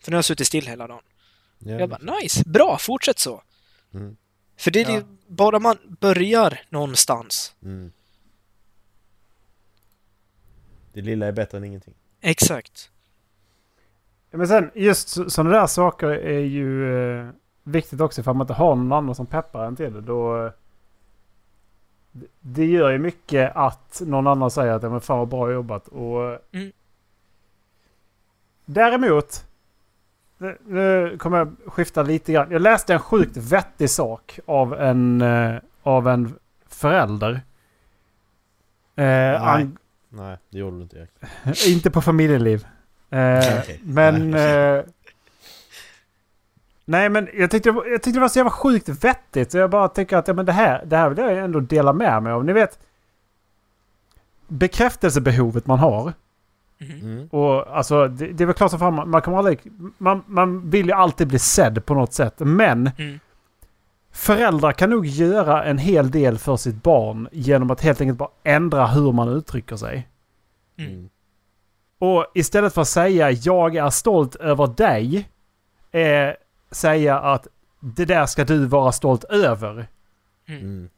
För 0.00 0.10
nu 0.10 0.14
har 0.14 0.18
jag 0.18 0.24
suttit 0.24 0.46
still 0.46 0.66
hela 0.66 0.86
dagen. 0.86 1.02
Ja. 1.58 1.72
Jag 1.78 1.88
bara, 1.88 2.14
nice, 2.20 2.42
bra, 2.48 2.78
fortsätt 2.78 3.18
så. 3.18 3.42
Mm. 3.94 4.16
För 4.56 4.70
det 4.70 4.80
är 4.80 4.88
Ja. 4.90 4.94
ju 4.96 5.02
bara 5.26 5.58
man 5.58 5.76
börjar 6.00 6.60
någonstans. 6.68 7.54
Mm. 7.62 7.92
Det 10.92 11.00
lilla 11.00 11.26
är 11.26 11.32
bättre 11.32 11.58
än 11.58 11.64
ingenting. 11.64 11.94
Exakt. 12.20 12.90
Men 14.30 14.48
sen 14.48 14.70
just 14.74 15.08
sådana 15.08 15.50
där 15.50 15.66
saker 15.66 16.06
är 16.08 16.38
ju 16.40 16.98
eh, 17.18 17.30
viktigt 17.62 18.00
också 18.00 18.22
för 18.22 18.30
att 18.30 18.36
man 18.36 18.44
inte 18.44 18.54
har 18.54 18.74
någon 18.76 18.92
annan 18.92 19.14
som 19.14 19.26
peppar 19.26 19.66
en 19.66 19.76
till 19.76 19.92
det. 19.92 20.00
Då, 20.00 20.52
det- 22.12 22.26
det 22.40 22.66
gör 22.66 22.90
ju 22.90 22.98
mycket 22.98 23.56
att 23.56 24.00
någon 24.04 24.26
annan 24.26 24.50
säger 24.50 24.72
att 24.72 24.82
ja, 24.82 24.90
men 24.90 25.00
fan 25.00 25.18
vad 25.18 25.28
bra 25.28 25.52
jobbat. 25.52 25.88
Och, 25.88 26.38
Mm. 26.52 26.72
Däremot, 28.64 29.44
nu- 30.66 31.16
kommer 31.18 31.38
jag 31.38 31.56
skifta 31.66 32.02
lite 32.02 32.32
grann. 32.32 32.50
Jag 32.50 32.62
läste 32.62 32.92
en 32.92 33.00
sjukt 33.00 33.36
vettig 33.36 33.90
sak 33.90 34.38
av 34.46 34.74
en, 34.74 35.20
eh, 35.20 35.54
av 35.82 36.08
en 36.08 36.34
förälder 36.68 37.40
Eh, 38.96 39.42
ang- 39.48 39.76
Nej, 40.08 40.38
det 40.50 40.58
gjorde 40.58 40.76
du 40.76 40.82
inte 40.82 41.06
inte 41.68 41.90
på 41.90 42.00
familjeliv. 42.00 42.66
Eh, 43.10 43.38
Okej. 43.60 43.80
Men... 43.82 44.30
Nej. 44.30 44.76
Eh, 44.78 44.84
nej 46.84 47.08
men 47.08 47.28
jag 47.34 47.50
tyckte, 47.50 47.68
jag 47.68 48.02
tyckte 48.02 48.10
det 48.10 48.20
var 48.20 48.28
så 48.28 48.38
jävla 48.38 48.50
sjukt 48.50 48.88
vettigt. 48.88 49.50
Så 49.52 49.58
jag 49.58 49.70
bara 49.70 49.88
tycker 49.88 50.16
att 50.16 50.28
ja, 50.28 50.34
men 50.34 50.46
det, 50.46 50.52
här, 50.52 50.84
det 50.84 50.96
här 50.96 51.08
vill 51.10 51.18
jag 51.24 51.38
ändå 51.38 51.60
dela 51.60 51.92
med 51.92 52.22
mig 52.22 52.32
av. 52.32 52.44
Ni 52.44 52.52
vet... 52.52 52.78
Bekräftelsebehovet 54.48 55.66
man 55.66 55.78
har. 55.78 56.12
Mhm. 56.80 57.00
Mm. 57.02 57.28
Och 57.28 57.76
alltså 57.76 58.08
det, 58.08 58.26
det 58.32 58.44
är 58.44 58.46
väl 58.46 58.54
klart 58.54 58.70
som 58.70 58.78
fan, 58.80 58.94
man, 58.94 59.10
man 59.10 59.34
aldrig... 59.34 59.58
Man, 59.98 60.22
man 60.26 60.70
vill 60.70 60.86
ju 60.86 60.92
alltid 60.92 61.28
bli 61.28 61.38
sedd 61.38 61.86
på 61.86 61.94
något 61.94 62.12
sätt. 62.12 62.34
Men 62.38 62.90
Mm. 62.98 63.18
föräldrar 64.12 64.72
kan 64.72 64.90
nog 64.90 65.06
göra 65.06 65.64
en 65.64 65.78
hel 65.78 66.10
del 66.10 66.38
för 66.38 66.56
sitt 66.56 66.82
barn 66.82 67.28
genom 67.32 67.70
att 67.70 67.80
helt 67.80 68.00
enkelt 68.00 68.18
bara 68.18 68.30
ändra 68.44 68.86
hur 68.86 69.12
man 69.12 69.28
uttrycker 69.28 69.76
sig. 69.76 70.08
Mm. 70.78 70.90
Mm. 70.92 71.08
Och 71.98 72.26
istället 72.34 72.74
för 72.74 72.80
att 72.82 72.88
säga 72.88 73.30
jag 73.30 73.76
är 73.76 73.90
stolt 73.90 74.34
över 74.36 74.66
dig. 74.66 75.28
Eh, 75.90 76.34
säga 76.70 77.18
att 77.20 77.46
det 77.80 78.04
där 78.04 78.26
ska 78.26 78.44
du 78.44 78.66
vara 78.66 78.92
stolt 78.92 79.24
över. 79.24 79.86
Mm. 80.48 80.88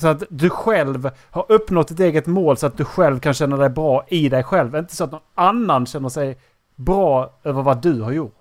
Så 0.00 0.08
att 0.08 0.22
du 0.30 0.50
själv 0.50 1.10
har 1.30 1.46
uppnått 1.48 1.88
ditt 1.88 2.00
eget 2.00 2.26
mål 2.26 2.56
så 2.56 2.66
att 2.66 2.76
du 2.76 2.84
själv 2.84 3.20
kan 3.20 3.34
känna 3.34 3.56
dig 3.56 3.68
bra 3.70 4.06
i 4.08 4.28
dig 4.28 4.42
själv. 4.44 4.76
Inte 4.76 4.96
så 4.96 5.04
att 5.04 5.12
någon 5.12 5.20
annan 5.34 5.86
känner 5.86 6.08
sig 6.08 6.38
bra 6.76 7.38
över 7.44 7.62
vad 7.62 7.82
du 7.82 8.00
har 8.00 8.12
gjort. 8.12 8.34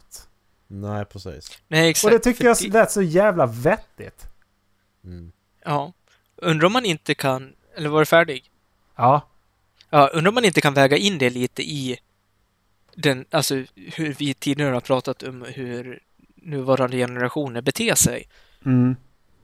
Nej, 0.68 1.06
precis. 1.06 1.62
Nej, 1.68 1.90
exakt. 1.90 2.06
Och 2.06 2.12
det 2.12 2.20
tycker 2.20 2.46
jag 2.46 2.58
det- 2.62 2.68
lät 2.74 2.92
så 2.92 3.02
jävla 3.02 3.46
vettigt. 3.46 4.28
Mm. 5.04 5.32
Ja. 5.66 5.94
Undrar 6.36 6.66
om 6.66 6.74
man 6.74 6.86
inte 6.86 7.16
kan... 7.16 7.54
Eller 7.76 7.90
var 7.90 8.00
du 8.00 8.06
färdig? 8.06 8.52
Ja. 8.96 9.22
Ja, 9.90 10.08
undrar 10.14 10.30
om 10.30 10.36
man 10.36 10.46
inte 10.46 10.62
kan 10.62 10.74
väga 10.74 10.98
in 10.98 11.18
det 11.18 11.30
lite 11.30 11.62
i 11.64 11.98
den, 12.96 13.26
alltså 13.32 13.56
hur 13.76 14.14
vi 14.14 14.34
tidigare 14.34 14.74
har 14.74 14.82
pratat 14.82 15.24
om 15.24 15.46
hur 15.48 16.00
nuvarande 16.36 16.98
generationer 16.98 17.62
beter 17.62 17.96
sig. 17.96 18.28
Mm. 18.66 18.96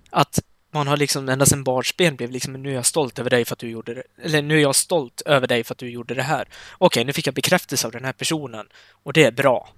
Att 0.09 0.39
man 0.73 0.87
har 0.87 0.97
liksom 0.97 1.29
ända 1.29 1.45
sedan 1.45 1.63
barnsben 1.63 2.15
blev 2.15 2.31
liksom 2.31 2.53
nu 2.53 2.69
är 2.69 2.73
jag 2.75 2.85
stolt 2.85 3.19
över 3.19 3.29
dig 3.29 3.45
för 3.45 3.53
att 3.53 3.59
du 3.59 3.69
gjorde 3.69 3.93
det. 3.93 4.03
Eller 4.23 4.41
nu 4.41 4.57
är 4.57 4.61
jag 4.61 4.75
stolt 4.75 5.21
över 5.25 5.47
dig 5.47 5.63
för 5.63 5.73
att 5.73 5.77
du 5.77 5.89
gjorde 5.89 6.13
det 6.13 6.23
här. 6.23 6.47
Okej, 6.77 7.05
nu 7.05 7.13
fick 7.13 7.27
jag 7.27 7.33
bekräftelse 7.33 7.87
av 7.87 7.91
den 7.91 8.05
här 8.05 8.13
personen 8.13 8.67
och 9.03 9.13
det 9.13 9.23
är 9.23 9.31
bra. 9.31 9.69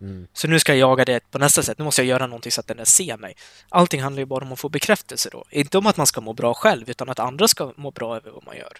Mm. 0.00 0.26
Så 0.32 0.48
nu 0.48 0.58
ska 0.58 0.72
jag 0.74 0.78
jaga 0.90 1.04
det 1.04 1.30
på 1.30 1.38
nästa 1.38 1.62
sätt. 1.62 1.78
Nu 1.78 1.84
måste 1.84 2.00
jag 2.02 2.08
göra 2.08 2.26
någonting 2.26 2.52
så 2.52 2.60
att 2.60 2.66
den 2.66 2.76
där 2.76 2.84
ser 2.84 3.16
mig. 3.16 3.36
Allting 3.68 4.02
handlar 4.02 4.20
ju 4.20 4.26
bara 4.26 4.44
om 4.44 4.52
att 4.52 4.60
få 4.60 4.68
bekräftelse 4.68 5.28
då. 5.32 5.44
Inte 5.50 5.78
om 5.78 5.86
att 5.86 5.96
man 5.96 6.06
ska 6.06 6.20
må 6.20 6.32
bra 6.32 6.54
själv, 6.54 6.90
utan 6.90 7.08
att 7.10 7.18
andra 7.18 7.48
ska 7.48 7.72
må 7.76 7.90
bra 7.90 8.16
över 8.16 8.30
vad 8.30 8.44
man 8.46 8.56
gör. 8.56 8.72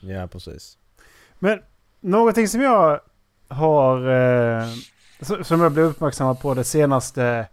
Ja, 0.00 0.26
precis. 0.26 0.78
Men 1.38 1.62
någonting 2.00 2.48
som 2.48 2.60
jag 2.60 3.00
har... 3.48 4.10
Eh, 4.60 4.68
som- 5.20 5.44
som 5.44 5.60
jag 5.60 5.72
blev 5.72 5.84
uppmärksammad 5.86 6.40
på 6.40 6.54
det 6.54 6.64
senaste, 6.64 7.46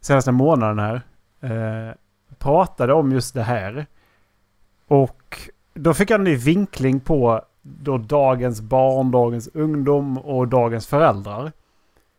senaste 0.00 0.32
månaden 0.32 0.78
här. 0.78 0.94
Eh, 1.42 1.94
pratade 2.44 2.92
om 2.92 3.12
just 3.12 3.34
det 3.34 3.42
här. 3.42 3.86
Och 4.88 5.50
då 5.74 5.94
fick 5.94 6.10
jag 6.10 6.18
en 6.18 6.24
ny 6.24 6.36
vinkling 6.36 7.00
på 7.00 7.44
då 7.62 7.98
dagens 7.98 8.60
barn, 8.60 9.10
dagens 9.10 9.48
ungdom 9.54 10.18
och 10.18 10.48
dagens 10.48 10.86
föräldrar. 10.86 11.52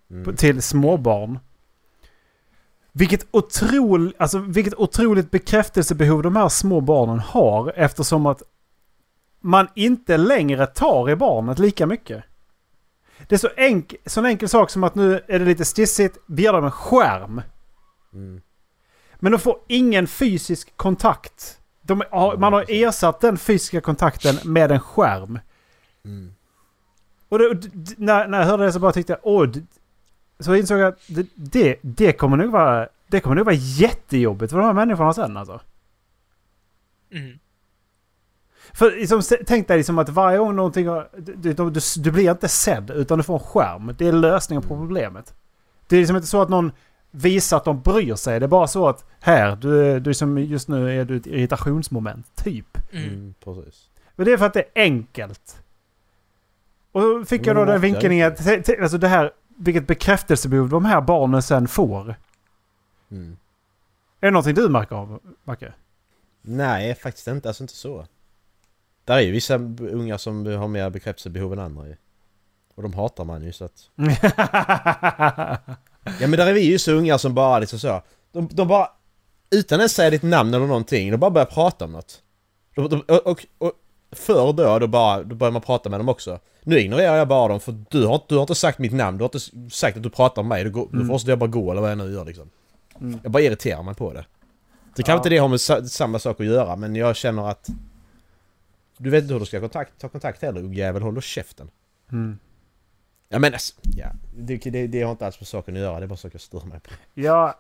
Mm. 0.10 0.36
till 0.36 0.62
småbarn. 0.62 1.39
Vilket, 2.91 3.27
otrol, 3.32 4.13
alltså, 4.17 4.39
vilket 4.39 4.74
otroligt 4.74 5.32
bekräftelsebehov 5.32 6.24
de 6.24 6.36
här 6.36 6.50
små 6.50 6.82
barnen 6.82 7.20
har 7.20 7.74
eftersom 7.75 8.25
att 8.25 8.44
man 9.39 9.67
inte 9.75 10.17
längre 10.17 10.67
tar 10.67 11.10
i 11.10 11.15
barnet 11.15 11.60
lika 11.60 11.86
mycket. 11.86 12.24
Det 13.27 13.36
är 13.36 13.39
så 13.39 13.50
enk, 13.58 13.96
sån 14.05 14.25
enkel 14.25 14.50
sak 14.50 14.70
som 14.70 14.84
att 14.84 14.96
nu 14.96 15.22
är 15.27 15.39
det 15.39 15.46
lite 15.46 15.65
stissigt, 15.65 16.17
vi 16.27 16.44
ger 16.44 16.53
dem 16.53 16.65
en 16.65 16.72
skärm. 16.72 17.41
Mm. 18.13 18.41
Men 19.25 19.32
de 19.32 19.39
får 19.39 19.60
ingen 19.67 20.08
fysisk 20.08 20.77
kontakt. 20.77 21.60
De 21.82 22.03
har, 22.12 22.38
man 22.38 22.53
har 22.53 22.65
ersatt 22.70 23.22
den 23.22 23.38
fysiska 23.38 23.82
kontakten 23.82 24.36
med 24.44 24.72
en 24.72 24.79
skärm. 24.79 25.39
Mm. 26.03 26.34
Och 27.29 27.39
det, 27.39 27.70
när, 27.98 28.27
när 28.27 28.39
jag 28.39 28.46
hörde 28.46 28.65
det 28.65 28.74
så 28.74 28.79
bara 28.79 28.91
tyckte 28.91 29.13
jag, 29.13 29.20
åh, 29.24 29.48
så 30.39 30.55
insåg 30.55 30.79
jag 30.79 30.88
att 30.88 31.00
det, 31.08 31.27
det, 31.36 31.75
det 31.82 32.13
kommer 32.13 32.38
nog 32.38 32.51
vara, 32.51 32.88
det 33.08 33.20
kommer 33.20 33.36
nog 33.36 33.46
vara 33.46 33.55
jättejobbigt 33.55 34.51
för 34.51 34.58
de 34.58 34.65
här 34.65 34.74
människorna 34.74 35.13
sen 35.13 35.38
alltså. 35.38 35.62
Mm. 37.12 37.39
För 38.74 38.91
liksom, 38.91 39.22
tänk 39.48 39.67
dig 39.67 39.77
liksom 39.77 40.00
att 40.00 40.10
varje 40.10 40.38
gång 40.38 40.55
någonting 40.55 40.88
har, 40.88 41.10
du, 41.17 41.34
du, 41.34 41.53
du, 41.53 41.79
du 41.98 42.12
blir 42.12 42.32
inte 42.32 42.48
sedd 42.48 42.91
utan 42.91 43.17
du 43.17 43.24
får 43.24 43.34
en 43.34 43.39
skärm. 43.39 43.96
Det 43.98 44.08
är 44.08 44.12
lösningen 44.12 44.62
på 44.62 44.77
problemet. 44.77 45.34
Det 45.88 45.96
är 45.96 46.00
liksom 46.00 46.15
inte 46.15 46.27
så 46.27 46.41
att 46.41 46.50
någon 46.50 46.72
visar 47.15 47.57
att 47.57 47.65
de 47.65 47.81
bryr 47.81 48.15
sig. 48.15 48.39
Det 48.39 48.45
är 48.45 48.48
bara 48.48 48.67
så 48.67 48.88
att 48.88 49.05
här, 49.19 49.55
du, 49.55 49.86
är- 49.86 50.00
du 50.00 50.13
som 50.13 50.38
just 50.38 50.67
nu 50.67 51.00
är 51.01 51.05
du 51.05 51.17
ett 51.17 51.27
irritationsmoment, 51.27 52.36
typ. 52.36 52.77
Mm. 52.93 53.05
Mm. 53.10 53.34
Precis. 53.43 53.89
Men 54.15 54.25
det 54.25 54.31
är 54.34 54.38
för 54.38 54.45
att 54.45 54.53
det 54.53 54.60
är 54.60 54.81
enkelt. 54.84 55.62
Och 56.91 57.01
då 57.01 57.25
fick 57.25 57.48
jag 57.48 57.55
då 57.55 57.60
den 57.65 57.75
ofta 57.75 57.75
är 57.75 57.79
det 57.79 57.93
vinklingen, 57.93 58.31
inte. 58.31 58.43
t- 58.43 58.62
t- 58.62 58.77
alltså 58.81 58.98
det 58.98 59.07
här, 59.07 59.31
vilket 59.57 59.88
bekräftelsebehov 59.88 60.69
de 60.69 60.86
här 60.86 61.01
barnen 61.01 61.41
sen 61.41 61.67
får. 61.67 62.15
Mm. 63.12 63.38
Är 64.22 64.27
det 64.27 64.31
någonting 64.31 64.55
du 64.55 64.69
märker 64.69 64.95
av, 64.95 65.19
Macke? 65.43 65.74
Nej, 66.41 66.95
faktiskt 66.95 67.27
inte. 67.27 67.50
Alltså 67.50 67.63
inte 67.63 67.74
så. 67.74 68.05
Där 69.05 69.15
är 69.17 69.22
ju 69.22 69.31
vissa 69.31 69.55
ungar 69.79 70.17
som 70.17 70.45
har 70.45 70.67
mer 70.67 70.89
bekräftelsebehov 70.89 71.53
än 71.53 71.60
andra 71.60 71.88
ju. 71.88 71.95
Och 72.75 72.84
de 72.84 72.93
hatar 72.93 73.25
man 73.25 73.43
ju 73.43 73.51
så 73.51 73.65
att... 73.65 73.89
Ja 76.19 76.27
men 76.27 76.31
där 76.31 76.47
är 76.47 76.53
vi 76.53 76.62
ju 76.62 76.79
så 76.79 76.91
unga 76.91 77.17
som 77.17 77.33
bara 77.33 77.59
liksom 77.59 77.79
så. 77.79 78.01
De, 78.31 78.50
de 78.51 78.67
bara... 78.67 78.88
Utan 79.51 79.79
ens 79.79 79.93
säga 79.93 80.09
ditt 80.09 80.24
namn 80.24 80.53
eller 80.53 80.67
någonting, 80.67 81.12
de 81.12 81.17
bara 81.17 81.31
börjar 81.31 81.45
prata 81.45 81.85
om 81.85 81.91
något. 81.91 82.21
De, 82.75 82.89
de, 82.89 83.01
och, 83.01 83.27
och, 83.27 83.45
och 83.57 83.71
förr 84.12 84.53
då, 84.53 84.79
då, 84.79 84.88
bara, 84.88 85.24
då 85.24 85.35
börjar 85.35 85.51
man 85.51 85.62
prata 85.62 85.89
med 85.89 86.00
dem 86.00 86.09
också. 86.09 86.39
Nu 86.63 86.79
ignorerar 86.79 87.15
jag 87.15 87.27
bara 87.27 87.47
dem 87.47 87.59
för 87.59 87.75
du 87.89 88.05
har, 88.05 88.21
du 88.27 88.35
har 88.35 88.41
inte 88.41 88.55
sagt 88.55 88.79
mitt 88.79 88.93
namn, 88.93 89.17
du 89.17 89.24
har 89.24 89.29
inte 89.35 89.75
sagt 89.75 89.97
att 89.97 90.03
du 90.03 90.09
pratar 90.09 90.41
om 90.41 90.47
mig. 90.47 90.63
Du, 90.63 90.69
går, 90.71 90.85
Mm. 90.88 91.00
du 91.00 91.05
måste 91.05 91.29
jag 91.31 91.39
bara 91.39 91.50
gå 91.50 91.71
eller 91.71 91.81
vad 91.81 91.91
jag 91.91 91.97
nu 91.97 92.13
gör 92.13 92.25
liksom. 92.25 92.50
Mm. 93.01 93.19
Jag 93.24 93.31
bara 93.31 93.43
irriterar 93.43 93.83
mig 93.83 93.95
på 93.95 94.13
det. 94.13 94.25
Det 94.95 95.03
kan 95.03 95.13
Ja. 95.13 95.17
inte 95.17 95.29
det 95.29 95.39
ha 95.39 95.47
med 95.47 95.62
sa, 95.62 95.83
samma 95.83 96.19
sak 96.19 96.39
att 96.39 96.45
göra 96.45 96.75
men 96.75 96.95
jag 96.95 97.15
känner 97.15 97.50
att... 97.50 97.69
Du 98.97 99.09
vet 99.09 99.21
inte 99.24 99.33
hur 99.33 99.39
du 99.39 99.45
ska 99.45 99.59
kontakt, 99.59 99.91
ta 100.00 100.09
kontakt 100.09 100.41
heller, 100.41 100.59
ungjävel. 100.62 101.01
Håll 101.01 101.15
då 101.15 101.21
käften. 101.21 101.69
Mm. 102.12 102.39
Ja 103.29 103.39
men 103.39 103.53
alltså, 103.53 103.75
ja. 103.96 104.08
Det, 104.36 104.58
det, 104.58 104.88
det 104.88 105.01
har 105.01 105.12
inte 105.12 105.25
alls 105.25 105.39
med 105.39 105.48
saken 105.48 105.75
att 105.75 105.82
göra, 105.82 106.00
det 106.00 106.05
är 106.05 106.08
bara 106.08 106.17
saker 106.17 106.36
jag 106.36 106.41
stör 106.41 106.62
mig 106.65 106.79
på. 106.79 106.89
Ja, 107.13 107.60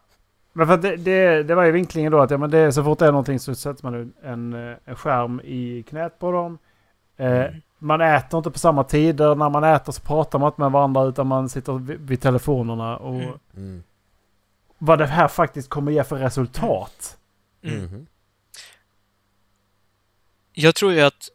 men 0.53 0.67
för 0.67 0.73
att 0.73 0.81
det, 0.81 0.95
det, 0.95 1.43
det 1.43 1.55
var 1.55 1.63
ju 1.63 1.71
vinklingen 1.71 2.11
då 2.11 2.19
att 2.21 2.31
ja, 2.31 2.37
men 2.37 2.49
det, 2.51 2.71
så 2.73 2.83
fort 2.83 2.99
det 2.99 3.05
är 3.05 3.11
någonting 3.11 3.39
så 3.39 3.55
sätter 3.55 3.83
man 3.83 4.13
en, 4.23 4.53
en 4.85 4.95
skärm 4.95 5.41
i 5.43 5.83
knät 5.89 6.19
på 6.19 6.31
dem. 6.31 6.57
Eh, 7.17 7.31
Mm. 7.31 7.61
Man 7.79 8.01
äter 8.01 8.37
inte 8.37 8.51
på 8.51 8.59
samma 8.59 8.83
tider. 8.83 9.35
När 9.35 9.49
man 9.49 9.63
äter 9.63 9.91
så 9.91 10.01
pratar 10.01 10.39
man 10.39 10.47
inte 10.49 10.61
med 10.61 10.71
varandra 10.71 11.03
utan 11.03 11.27
man 11.27 11.49
sitter 11.49 11.73
vid, 11.73 11.99
vid 11.99 12.21
telefonerna. 12.21 12.97
Och 12.97 13.15
Mm. 13.15 13.33
Mm. 13.57 13.83
vad 14.77 14.99
det 14.99 15.05
här 15.07 15.27
faktiskt 15.27 15.69
kommer 15.69 15.91
ge 15.91 16.03
för 16.03 16.15
resultat. 16.15 17.17
Mm. 17.63 17.83
Mhm. 17.85 18.07
Jag 20.53 20.75
tror 20.75 20.93
ju 20.93 21.01
att 21.01 21.29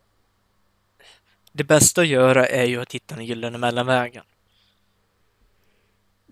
det 1.60 1.64
bästa 1.64 2.00
att 2.00 2.06
göra 2.06 2.46
är 2.46 2.64
ju 2.64 2.80
att 2.80 2.92
hitta 2.92 3.14
den 3.14 3.24
gyllene 3.24 3.58
mellanvägen. 3.58 4.24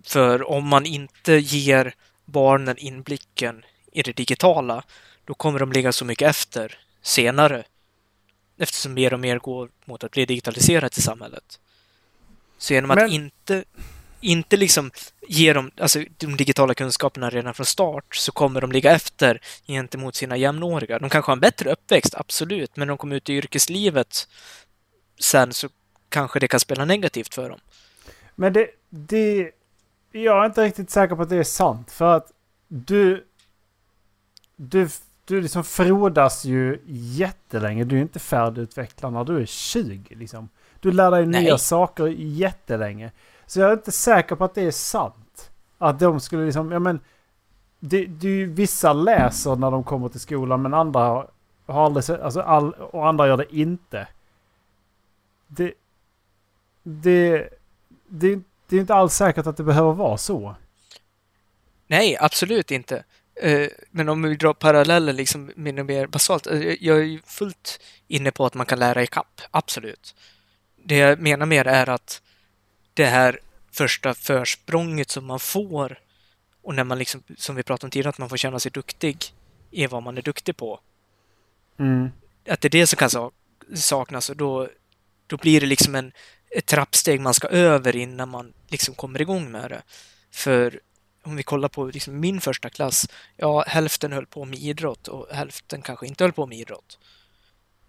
För 0.05 0.51
om 0.51 0.69
man 0.69 0.87
inte 0.87 1.33
ger 1.33 1.95
barnen 2.25 2.79
inblicken 2.79 3.65
i 3.93 4.03
det 4.03 4.17
digitala, 4.17 4.83
då 5.25 5.35
kommer 5.35 5.59
de 5.59 5.73
ligga 5.73 5.93
så 5.93 6.05
mycket 6.05 6.29
efter 6.29 6.79
senare. 7.03 7.65
Eftersom 8.59 8.95
mer 8.95 9.13
och 9.13 9.21
mer 9.21 9.39
går 9.39 9.69
mot 9.85 10.05
att 10.05 10.11
bli 10.11 10.27
digitaliserat 10.27 10.99
i 10.99 11.03
samhället. 11.03 11.61
Så 12.59 12.73
genom 12.73 12.89
Men- 12.89 13.05
att 13.05 13.13
inte, 13.13 13.65
inte 14.21 14.57
liksom 14.57 14.91
ge 15.29 15.53
dem 15.53 15.71
alltså, 15.81 16.05
de 16.17 16.37
digitala 16.37 16.75
kunskaperna 16.75 17.31
redan 17.31 17.55
från 17.55 17.67
start 17.67 18.17
så 18.17 18.33
kommer 18.33 18.61
de 18.61 18.73
ligga 18.73 18.91
efter 18.93 19.41
gentemot 19.67 20.15
sina 20.15 20.37
jämnåriga. 20.37 20.99
De 20.99 21.11
kanske 21.11 21.31
har 21.31 21.37
en 21.37 21.41
bättre 21.41 21.73
uppväxt, 21.73 22.15
absolut, 22.15 22.77
men 22.77 22.89
de 22.89 22.97
kommer 22.99 23.17
ut 23.17 23.29
i 23.29 23.33
yrkeslivet 23.33 24.29
sen 25.21 25.53
så 25.53 25.69
kanske 26.09 26.41
det 26.41 26.49
kan 26.49 26.61
spela 26.61 26.85
negativt 26.85 27.35
för 27.35 27.49
dem. 27.49 27.61
Men 28.35 28.53
det, 28.53 28.69
det... 28.89 29.51
Jag 30.13 30.43
är 30.43 30.47
inte 30.47 30.65
riktigt 30.65 30.91
säker 30.91 31.17
på 31.17 31.23
att 31.23 31.29
det 31.29 31.37
är 31.37 31.43
sant. 31.43 31.91
För 31.91 32.17
att 32.17 32.33
du... 32.69 33.25
Du, 34.57 34.89
du 35.25 35.41
liksom 35.41 35.65
frodas 35.65 36.45
ju 36.45 36.83
jättelänge. 36.87 37.85
Du 37.85 37.97
är 37.97 38.03
inte 38.03 38.19
färdigutvecklad 38.19 39.13
när 39.13 39.25
du 39.25 39.43
är 39.43 39.47
20 39.47 40.15
liksom. 40.15 40.49
Du 40.81 40.93
lär 40.93 41.11
dig 41.11 41.27
Nej. 41.27 41.43
nya 41.43 41.59
saker 41.59 42.07
jättelänge. 42.17 43.13
Så 43.47 43.61
jag 43.61 43.69
är 43.69 43.73
inte 43.73 43.93
säker 43.93 44.37
på 44.37 44.45
att 44.45 44.55
det 44.55 44.63
är 44.63 44.71
sant. 44.71 45.51
Att 45.79 45.99
de 45.99 46.21
skulle 46.21 46.45
liksom, 46.45 46.73
ja 46.73 46.79
men... 46.79 47.01
Det, 47.81 48.07
det 48.07 48.29
är 48.29 48.33
ju 48.33 48.53
vissa 48.53 48.93
läser 48.93 49.57
när 49.57 49.71
de 49.71 49.85
kommer 49.85 50.09
till 50.09 50.21
skolan 50.21 50.63
men 50.63 50.75
andra 50.75 51.27
har 51.67 51.85
aldrig 51.85 52.05
sett, 52.05 52.21
alltså 52.21 52.41
all, 52.41 52.73
och 52.73 53.09
andra 53.09 53.27
gör 53.27 53.37
det 53.37 53.57
inte. 53.57 54.09
Det, 55.49 55.73
det, 56.83 57.49
det, 58.09 58.41
det 58.69 58.77
är 58.77 58.81
inte 58.81 58.95
alls 58.95 59.15
säkert 59.15 59.47
att 59.47 59.57
det 59.57 59.63
behöver 59.65 59.93
vara 59.93 60.19
så. 60.19 60.55
Nej, 61.87 62.17
absolut 62.21 62.71
inte. 62.71 63.05
Eh, 63.43 63.69
Men 63.91 64.09
om 64.09 64.23
vi 64.23 64.35
drar 64.37 64.53
paralleller 64.55 65.13
liksom 65.13 65.53
med 65.57 65.75
något 65.75 65.87
mer 65.87 66.07
basalt. 66.07 66.47
eh, 66.47 66.61
Jag 66.61 66.99
är 66.99 67.03
ju 67.03 67.21
fullt 67.27 67.81
inne 68.09 68.31
på 68.31 68.47
att 68.47 68.55
man 68.55 68.67
kan 68.67 68.79
lära 68.79 69.03
i 69.03 69.07
kapp. 69.07 69.41
Absolut. 69.51 70.15
Det 70.85 70.97
jag 70.97 71.21
menar 71.21 71.47
mer 71.47 71.67
är 71.67 71.89
att 71.89 72.23
det 72.95 73.05
här 73.07 73.41
första 73.71 74.15
försprånget 74.15 75.11
som 75.11 75.25
man 75.27 75.41
får 75.41 75.99
och 76.63 76.75
när 76.75 76.85
man 76.85 76.99
liksom, 76.99 77.23
som 77.37 77.57
vi 77.57 77.63
pratade 77.63 77.87
om 77.87 77.91
tidigare, 77.91 78.09
att 78.09 78.19
man 78.19 78.29
får 78.29 78.37
känna 78.37 78.59
sig 78.61 78.73
duktig 78.73 79.25
i 79.71 79.87
vad 79.87 80.03
man 80.03 80.19
är 80.19 80.23
duktig 80.23 80.57
på. 80.57 80.81
Mm. 81.79 82.09
Att 82.49 82.61
det 82.61 82.69
är 82.69 82.71
det 82.71 82.87
som 82.87 82.97
kan 82.97 83.11
sa- 83.11 83.31
saknas 83.75 84.31
och 84.31 84.37
då, 84.37 84.69
då 85.29 85.37
blir 85.37 85.61
det 85.61 85.67
liksom 85.67 85.95
en, 85.95 86.13
ett 86.51 86.67
trappsteg 86.67 87.21
man 87.21 87.35
ska 87.35 87.49
över 87.49 87.97
innan 87.97 88.29
man 88.29 88.53
liksom 88.69 88.95
kommer 88.95 89.21
igång 89.21 89.51
med 89.51 89.71
det. 89.71 89.83
För 90.31 90.81
om 91.23 91.37
vi 91.37 91.43
kollar 91.43 91.69
på 91.69 91.85
liksom 91.85 92.21
min 92.21 92.41
första 92.41 92.71
klass, 92.71 93.09
ja, 93.37 93.65
hälften 93.67 94.13
höll 94.13 94.27
på 94.27 94.45
med 94.45 94.59
idrott 94.59 95.09
och 95.09 95.27
hälften 95.31 95.83
kanske 95.83 96.07
inte 96.07 96.25
höll 96.25 96.33
på 96.33 96.47
med 96.47 96.59
idrott. 96.59 96.99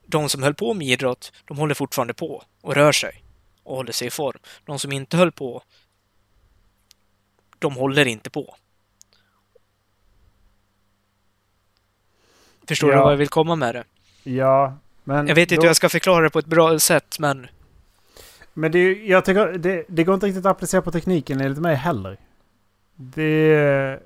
De 0.05 0.29
som 0.29 0.43
höll 0.43 0.53
på 0.55 0.73
med 0.73 0.87
idrott, 0.87 1.33
de 1.45 1.57
håller 1.57 1.75
fortfarande 1.75 2.13
på 2.13 2.43
och 2.61 2.75
rör 2.75 2.91
sig 2.91 3.23
och 3.63 3.75
håller 3.75 3.91
sig 3.91 4.07
i 4.07 4.11
form. 4.11 4.39
De 4.65 4.79
som 4.79 4.91
inte 4.91 5.17
höll 5.17 5.31
på, 5.31 5.63
de 7.59 7.75
håller 7.75 8.05
inte 8.05 8.29
på. 8.29 8.55
Förstår 12.67 12.87
du 12.87 12.93
Ja. 12.93 13.03
vad 13.03 13.11
jag 13.11 13.17
vill 13.17 13.27
komma 13.29 13.55
med 13.55 13.75
det? 13.75 13.83
Ja, 14.23 14.77
men... 15.09 15.27
Jag 15.27 15.35
vet 15.35 15.41
inte 15.51 15.55
då- 15.55 15.61
hur 15.61 15.67
jag 15.69 15.75
ska 15.75 15.89
förklara 15.89 16.23
det 16.23 16.29
på 16.29 16.39
ett 16.39 16.45
bra 16.45 16.79
sätt, 16.79 17.19
men 17.19 17.47
Men 18.53 18.71
det, 18.71 18.93
jag 19.05 19.25
tycker 19.25 19.57
det, 19.57 19.85
det 19.87 20.03
går 20.03 20.13
inte 20.15 20.25
riktigt 20.25 20.45
att 20.45 20.51
applicera 20.51 20.81
på 20.81 20.91
tekniken 20.91 21.41
enligt 21.41 21.59
mig 21.59 21.75
heller. 21.75 22.17
Det... 22.95 23.99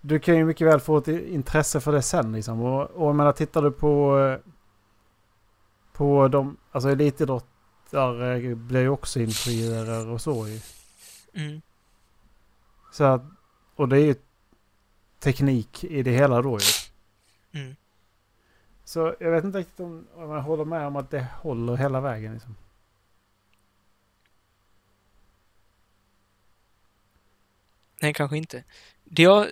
Du 0.00 0.18
kan 0.18 0.36
ju 0.36 0.44
mycket 0.44 0.66
väl 0.66 0.80
få 0.80 0.98
ett 0.98 1.08
intresse 1.08 1.80
för 1.80 1.92
det 1.92 2.02
sen 2.02 2.32
liksom. 2.32 2.60
Och, 2.60 2.90
och 2.90 3.08
jag 3.08 3.14
menar, 3.14 3.32
tittar 3.32 3.62
du 3.62 3.70
på... 3.70 4.38
På 5.92 6.28
de... 6.28 6.56
Alltså 6.72 6.88
elitidrottare 6.90 8.54
blir 8.54 8.80
ju 8.80 8.88
också 8.88 9.20
infriare 9.20 9.96
och 10.12 10.20
så 10.20 10.48
ju. 10.48 10.60
mm, 11.34 11.60
Så 12.92 13.04
att, 13.04 13.22
och 13.76 13.88
det 13.88 13.96
är 13.96 14.04
ju 14.04 14.14
teknik 15.20 15.84
i 15.84 16.02
det 16.02 16.10
hela 16.10 16.42
då 16.42 16.58
ju. 16.58 17.60
mm. 17.60 17.76
Så 18.84 19.14
jag 19.20 19.30
vet 19.30 19.44
inte 19.44 19.58
riktigt 19.58 19.80
om, 19.80 20.06
om 20.14 20.30
jag 20.30 20.40
håller 20.40 20.64
med 20.64 20.86
om 20.86 20.96
att 20.96 21.10
det 21.10 21.26
håller 21.42 21.76
hela 21.76 22.00
vägen 22.00 22.32
liksom. 22.32 22.56
nej, 28.04 28.14
kanske 28.14 28.36
inte. 28.36 28.64
Det 29.04 29.22
jag 29.22 29.48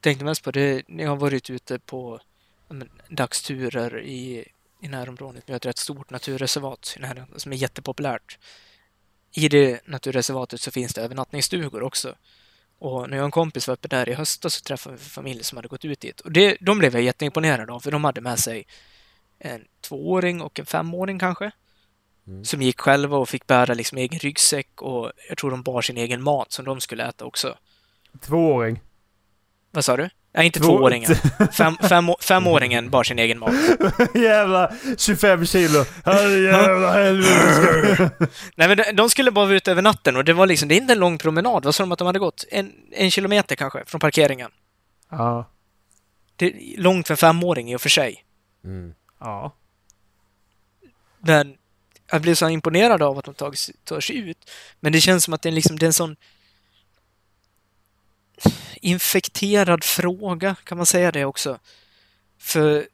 tänkte 0.00 0.24
mest 0.24 0.42
på, 0.42 0.50
det 0.50 0.60
är 0.60 0.82
när 0.86 1.04
jag 1.04 1.10
har 1.10 1.16
varit 1.16 1.50
ute 1.50 1.78
på 1.78 2.20
men, 2.68 2.90
dagsturer 3.08 4.00
i, 4.00 4.44
i 4.80 4.88
närområdet. 4.88 5.44
Vi 5.46 5.52
har 5.52 5.56
ett 5.56 5.66
rätt 5.66 5.78
stort 5.78 6.10
naturreservat 6.10 6.94
i 6.96 7.00
närheten 7.00 7.40
som 7.40 7.52
är 7.52 7.56
jättepopulärt. 7.56 8.38
I 9.32 9.48
det 9.48 9.86
naturreservatet 9.86 10.60
så 10.60 10.70
finns 10.70 10.94
det 10.94 11.02
övernattningsstugor 11.02 11.82
också. 11.82 12.14
Och 12.78 13.10
när 13.10 13.16
jag 13.16 13.24
och 13.24 13.26
en 13.26 13.30
kompis 13.30 13.68
var 13.68 13.72
uppe 13.72 13.88
där 13.88 14.08
i 14.08 14.14
höstas 14.14 14.54
så 14.54 14.62
träffade 14.62 14.96
vi 14.96 15.02
familj 15.02 15.44
som 15.44 15.58
hade 15.58 15.68
gått 15.68 15.84
ut 15.84 16.00
dit. 16.00 16.20
Och 16.20 16.32
det, 16.32 16.56
de 16.60 16.78
blev 16.78 16.94
jag 16.94 17.02
jätteimponerad 17.02 17.70
av, 17.70 17.80
för 17.80 17.90
de 17.90 18.04
hade 18.04 18.20
med 18.20 18.38
sig 18.38 18.66
en 19.38 19.64
tvååring 19.80 20.40
och 20.40 20.58
en 20.58 20.66
femåring 20.66 21.18
kanske. 21.18 21.50
Mm. 22.26 22.44
Som 22.44 22.62
gick 22.62 22.80
själva 22.80 23.16
och 23.16 23.28
fick 23.28 23.46
bära 23.46 23.74
liksom 23.74 23.98
egen 23.98 24.18
ryggsäck 24.18 24.82
och 24.82 25.12
jag 25.28 25.38
tror 25.38 25.50
de 25.50 25.62
bar 25.62 25.82
sin 25.82 25.96
egen 25.96 26.22
mat 26.22 26.52
som 26.52 26.64
de 26.64 26.80
skulle 26.80 27.08
äta 27.08 27.24
också. 27.24 27.58
Tvååring. 28.20 28.80
Vad 29.70 29.84
sa 29.84 29.96
du? 29.96 30.10
Nej, 30.32 30.46
inte 30.46 30.60
Två- 30.60 30.66
tvååringen. 30.78 31.14
Fem, 31.52 31.76
fem, 31.88 32.04
femåringen 32.20 32.90
bar 32.90 33.04
sin 33.04 33.18
egen 33.18 33.38
mat. 33.38 33.52
Jävla 34.14 34.72
25 34.98 35.46
kilo. 35.46 35.84
Herrejävla 36.04 36.92
helvete. 36.92 38.10
Nej, 38.54 38.68
men 38.68 38.76
de- 38.76 38.92
de 38.92 39.10
skulle 39.10 39.30
bara 39.30 39.46
vara 39.46 39.56
ute 39.56 39.70
över 39.70 39.82
natten 39.82 40.16
och 40.16 40.24
det 40.24 40.32
var 40.32 40.46
liksom, 40.46 40.68
det 40.68 40.74
är 40.74 40.80
inte 40.80 40.92
en 40.92 40.98
lång 40.98 41.18
promenad. 41.18 41.64
Vad 41.64 41.74
sa 41.74 41.82
de 41.82 41.92
att 41.92 41.98
de 41.98 42.06
hade 42.06 42.18
gått? 42.18 42.44
En, 42.50 42.72
en 42.92 43.10
kilometer 43.10 43.56
kanske, 43.56 43.84
från 43.86 44.00
parkeringen. 44.00 44.50
ja. 45.10 45.48
Det 46.36 46.46
är 46.46 46.80
långt 46.80 47.06
för 47.06 47.14
en 47.14 47.18
femåring 47.18 47.72
i 47.72 47.76
och 47.76 47.80
för 47.80 47.88
sig. 47.88 48.24
Mm. 48.64 48.94
Ja. 49.20 49.54
Men 51.18 51.54
jag 52.10 52.22
blev 52.22 52.34
så 52.34 52.48
imponerad 52.48 53.02
av 53.02 53.18
att 53.18 53.24
de 53.24 53.34
tar, 53.34 53.54
tar 53.84 54.00
sig 54.00 54.16
ut. 54.16 54.50
Men 54.80 54.92
det 54.92 55.00
känns 55.00 55.24
som 55.24 55.34
att 55.34 55.42
det 55.42 55.48
är, 55.48 55.52
liksom, 55.52 55.78
det 55.78 55.84
är 55.84 55.86
en 55.86 55.92
sån 55.92 56.16
infekterad 58.82 59.84
fråga, 59.84 60.56
kan 60.64 60.76
man 60.76 60.86
säga 60.86 61.12
det 61.12 61.24
också? 61.24 61.58
För 62.38 62.86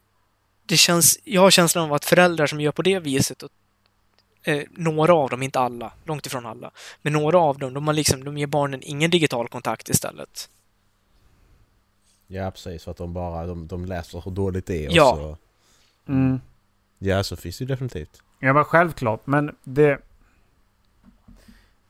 det 0.66 0.76
känns, 0.76 1.18
jag 1.24 1.40
har 1.40 1.50
känslan 1.50 1.84
av 1.84 1.92
att 1.92 2.04
föräldrar 2.04 2.46
som 2.46 2.60
gör 2.60 2.72
på 2.72 2.82
det 2.82 2.98
viset, 2.98 3.42
och, 3.42 3.50
eh, 4.42 4.62
några 4.70 5.14
av 5.14 5.30
dem, 5.30 5.42
inte 5.42 5.58
alla, 5.60 5.92
långt 6.04 6.26
ifrån 6.26 6.46
alla, 6.46 6.70
men 7.02 7.12
några 7.12 7.38
av 7.38 7.58
dem, 7.58 7.74
de, 7.74 7.86
har 7.86 7.94
liksom, 7.94 8.24
de 8.24 8.38
ger 8.38 8.46
barnen 8.46 8.80
ingen 8.82 9.10
digital 9.10 9.48
kontakt 9.48 9.88
istället. 9.88 10.48
Ja 12.26 12.50
precis, 12.50 12.84
för 12.84 12.90
att 12.90 12.96
de 12.96 13.12
bara 13.12 13.46
de, 13.46 13.66
de 13.66 13.84
läser 13.84 14.20
hur 14.24 14.30
dåligt 14.30 14.66
det 14.66 14.84
är 14.84 14.88
och 14.88 14.94
Ja. 14.94 15.16
så... 15.16 15.36
Mm. 16.12 16.40
Ja 16.98 17.24
så 17.24 17.36
finns 17.36 17.58
det 17.58 17.62
ju 17.62 17.68
definitivt. 17.68 18.22
Ja 18.40 18.52
men 18.52 18.64
självklart. 18.64 19.26
Men 19.26 19.56
det... 19.64 19.98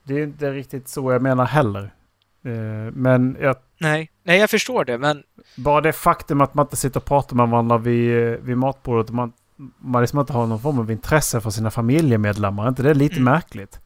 Det 0.02 0.14
är 0.14 0.22
inte 0.22 0.52
riktigt 0.52 0.88
så 0.88 1.12
jag 1.12 1.22
menar 1.22 1.44
heller. 1.46 1.94
Eh, 2.42 2.92
Men 2.92 3.36
jag, 3.40 3.56
Nej, 3.78 4.10
nej, 4.22 4.38
jag 4.40 4.50
förstår 4.50 4.84
det, 4.84 4.98
men 4.98 5.22
bara 5.56 5.80
det 5.80 5.92
faktum 5.92 6.40
att 6.40 6.54
man 6.54 6.66
inte 6.66 6.76
sitter 6.76 7.00
och 7.00 7.04
pratar 7.04 7.36
med 7.36 7.48
varandra 7.48 7.78
vid, 7.78 8.40
vid 8.40 8.56
matbordet 8.58 9.08
och 9.08 9.14
man, 9.14 9.32
man 9.78 10.02
liksom 10.02 10.18
inte 10.20 10.32
har 10.32 10.46
någon 10.46 10.60
form 10.60 10.78
av 10.78 10.90
intresse 10.90 11.40
för 11.40 11.50
sina 11.50 11.70
familjemedlemmar. 11.70 12.64
Är 12.64 12.68
inte 12.68 12.82
det 12.82 12.94
lite 12.94 13.14
Mm. 13.14 13.24
märkligt? 13.24 13.80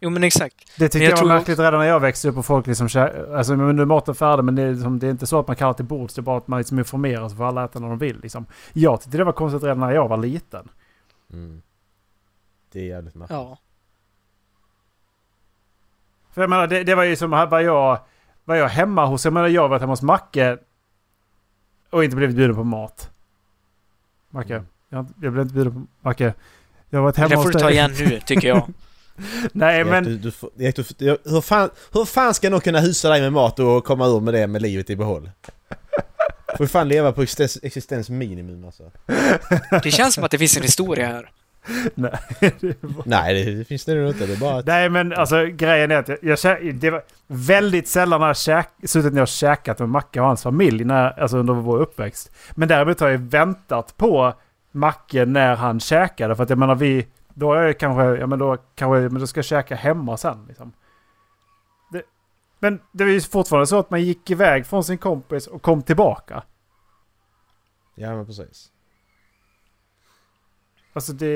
jo, 0.00 0.10
men 0.10 0.24
exakt. 0.24 0.54
Det 0.78 0.88
tyckte 0.88 0.98
Men 0.98 1.04
jag, 1.10 1.18
jag 1.18 1.22
var 1.22 1.34
märkligt 1.34 1.58
redan 1.58 1.80
när 1.80 1.86
jag 1.86 2.00
växte 2.00 2.28
upp 2.28 2.36
och 2.36 2.46
folk 2.46 2.66
liksom 2.66 2.88
Alltså 3.36 3.56
men 3.56 3.76
nu 3.76 3.82
är 3.82 3.86
maten 3.86 4.14
färdig 4.14 4.44
men 4.44 4.54
det 4.54 4.62
är, 4.62 4.72
liksom, 4.72 4.98
det 4.98 5.06
är 5.06 5.10
inte 5.10 5.26
så 5.26 5.38
att 5.40 5.46
man 5.46 5.56
kallar 5.56 5.72
till 5.72 5.84
bords. 5.84 6.14
Det 6.14 6.20
är 6.20 6.22
bara 6.22 6.38
att 6.38 6.48
man 6.48 6.58
liksom 6.58 6.78
informerar 6.78 7.28
så 7.28 7.36
får 7.36 7.44
alla 7.44 7.64
äta 7.64 7.78
när 7.78 7.88
de 7.88 7.98
vill. 7.98 8.20
Liksom. 8.20 8.46
Jag 8.72 9.00
tyckte 9.00 9.18
det 9.18 9.24
var 9.24 9.32
konstigt 9.32 9.62
redan 9.62 9.80
när 9.80 9.92
jag 9.92 10.08
var 10.08 10.16
liten. 10.16 10.68
Mm. 11.32 11.62
Det 12.72 12.80
är 12.80 12.84
jävligt 12.84 13.14
märkligt. 13.14 13.36
Ja. 13.38 13.58
För 16.34 16.40
jag 16.40 16.50
menar 16.50 16.66
det, 16.66 16.84
det 16.84 16.94
var 16.94 17.04
ju 17.04 17.16
som 17.16 17.30
var 17.30 17.60
jag, 17.60 17.98
var 18.46 18.56
jag 18.56 18.68
hemma 18.68 19.06
hos... 19.06 19.24
Jag 19.24 19.34
menar 19.34 19.48
jag 19.48 19.68
var 19.68 19.80
hemma 19.80 19.92
hos 19.92 20.02
Macke 20.02 20.58
och 21.90 22.04
inte 22.04 22.16
blivit 22.16 22.36
bjuden 22.36 22.56
på 22.56 22.64
mat. 22.64 23.10
Macke. 24.30 24.54
Mm. 24.54 24.66
Jag, 24.88 25.06
jag 25.22 25.32
blev 25.32 25.42
inte 25.42 25.54
bjuden 25.54 25.72
på... 25.72 26.08
Macke. 26.08 26.34
Jag 26.90 26.98
har 26.98 27.04
varit 27.04 27.16
hemma 27.16 27.28
Det 27.28 27.36
får 27.36 27.44
hos 27.44 27.52
du 27.52 27.58
ta 27.58 27.70
igen 27.70 27.94
nu, 27.98 28.20
tycker 28.20 28.48
jag. 28.48 28.72
Nej 29.52 29.84
men... 29.84 30.04
du, 30.04 30.10
du, 30.10 30.18
du, 30.18 30.30
får- 30.30 31.30
hur, 31.30 31.40
fan, 31.40 31.70
hur 31.92 32.04
fan 32.04 32.34
ska 32.34 32.50
någon 32.50 32.60
kunna 32.60 32.80
husa 32.80 33.08
dig 33.08 33.20
med 33.20 33.32
mat 33.32 33.58
och 33.58 33.84
komma 33.84 34.06
ur 34.06 34.20
med 34.20 34.34
det 34.34 34.46
med 34.46 34.62
livet 34.62 34.90
i 34.90 34.96
behåll? 34.96 35.30
Får 36.56 36.66
fan 36.66 36.88
leva 36.88 37.12
på 37.12 37.22
existens, 37.22 37.58
existensminimum 37.62 38.64
alltså. 38.64 38.90
Det 39.82 39.90
känns 39.90 40.14
som 40.14 40.24
att 40.24 40.30
det 40.30 40.38
finns 40.38 40.56
en 40.56 40.62
historia 40.62 41.06
här. 41.06 41.30
Nej, 41.94 42.12
det 42.60 42.82
var- 42.82 43.02
Nej 43.06 43.44
det, 43.54 43.64
finns 43.64 43.84
det 43.84 43.94
nog 43.94 44.08
inte. 44.08 44.26
Det 44.26 44.32
är 44.32 44.40
bara. 44.40 44.62
Nej 44.66 44.88
men 44.88 45.12
alltså 45.12 45.44
grejen 45.46 45.90
är 45.90 45.96
att 45.96 46.08
jag, 46.08 46.18
jag 46.22 46.36
kä- 46.36 46.72
det 46.72 46.90
var 46.90 47.02
väldigt 47.26 47.88
sällan 47.88 48.20
har 48.20 48.28
jag 48.28 48.36
käk, 48.36 48.68
suttit 48.84 49.12
ner 49.14 49.22
och 49.22 49.28
käkat 49.28 49.78
med 49.78 49.88
Macke 49.88 50.20
och 50.20 50.26
hans 50.26 50.42
familj 50.42 50.84
när, 50.84 51.20
alltså 51.20 51.38
under 51.38 51.54
vår 51.54 51.78
uppväxt. 51.78 52.30
Men 52.54 52.68
däremot 52.68 53.00
har 53.00 53.08
jag 53.08 53.18
väntat 53.18 53.96
på 53.96 54.34
Macke 54.72 55.24
när 55.24 55.56
han 55.56 55.80
käkade. 55.80 56.36
För 56.36 56.42
att 56.42 56.50
jag 56.50 56.58
menar 56.58 56.74
vi, 56.74 57.06
då 57.34 57.52
är 57.52 57.62
jag 57.62 57.78
kanske, 57.78 58.02
ja 58.04 58.26
men 58.26 58.38
då 58.38 58.56
kanske, 58.74 59.00
men 59.00 59.20
då 59.20 59.26
ska 59.26 59.38
jag 59.38 59.44
käka 59.44 59.74
hemma 59.74 60.16
sen 60.16 60.44
liksom. 60.48 60.72
Det, 61.92 62.02
men 62.58 62.80
det 62.92 63.04
var 63.04 63.10
ju 63.10 63.20
fortfarande 63.20 63.66
så 63.66 63.78
att 63.78 63.90
man 63.90 64.02
gick 64.02 64.30
iväg 64.30 64.66
från 64.66 64.84
sin 64.84 64.98
kompis 64.98 65.46
och 65.46 65.62
kom 65.62 65.82
tillbaka. 65.82 66.42
Ja 67.94 68.16
men 68.16 68.26
precis. 68.26 68.68
Alltså 70.96 71.12
det... 71.12 71.34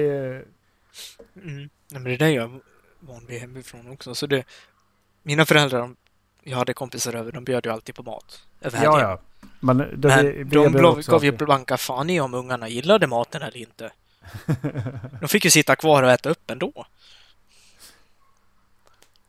Mm. 1.36 1.56
Nej, 1.56 1.68
men 1.88 2.04
det 2.04 2.16
där 2.16 2.26
är 2.26 2.30
jag 2.30 2.60
van 3.00 3.26
vid 3.26 3.40
hemifrån 3.40 3.90
också. 3.90 4.14
Så 4.14 4.26
det, 4.26 4.44
mina 5.22 5.46
föräldrar, 5.46 5.80
de, 5.80 5.96
jag 6.44 6.56
hade 6.56 6.72
kompisar 6.74 7.14
över, 7.14 7.32
de 7.32 7.44
bjöd 7.44 7.66
ju 7.66 7.72
alltid 7.72 7.94
på 7.94 8.02
mat. 8.02 8.42
Över 8.60 8.84
Ja 8.84 8.92
helgen. 8.92 9.10
ja. 9.10 9.20
Men, 9.60 9.76
det, 9.78 9.84
Men 10.08 10.24
det- 10.24 10.44
de 10.44 10.72
det- 10.72 10.82
gav, 10.82 10.98
också 10.98 11.10
gav 11.10 11.24
ju 11.24 11.32
blanka 11.32 11.76
fan 11.76 12.10
i 12.10 12.20
om 12.20 12.34
ungarna 12.34 12.68
gillade 12.68 13.06
maten 13.06 13.42
eller 13.42 13.56
inte. 13.56 13.92
De 15.20 15.28
fick 15.28 15.44
ju 15.44 15.50
sitta 15.50 15.76
kvar 15.76 16.02
och 16.02 16.10
äta 16.10 16.30
upp 16.30 16.50
ändå. 16.50 16.86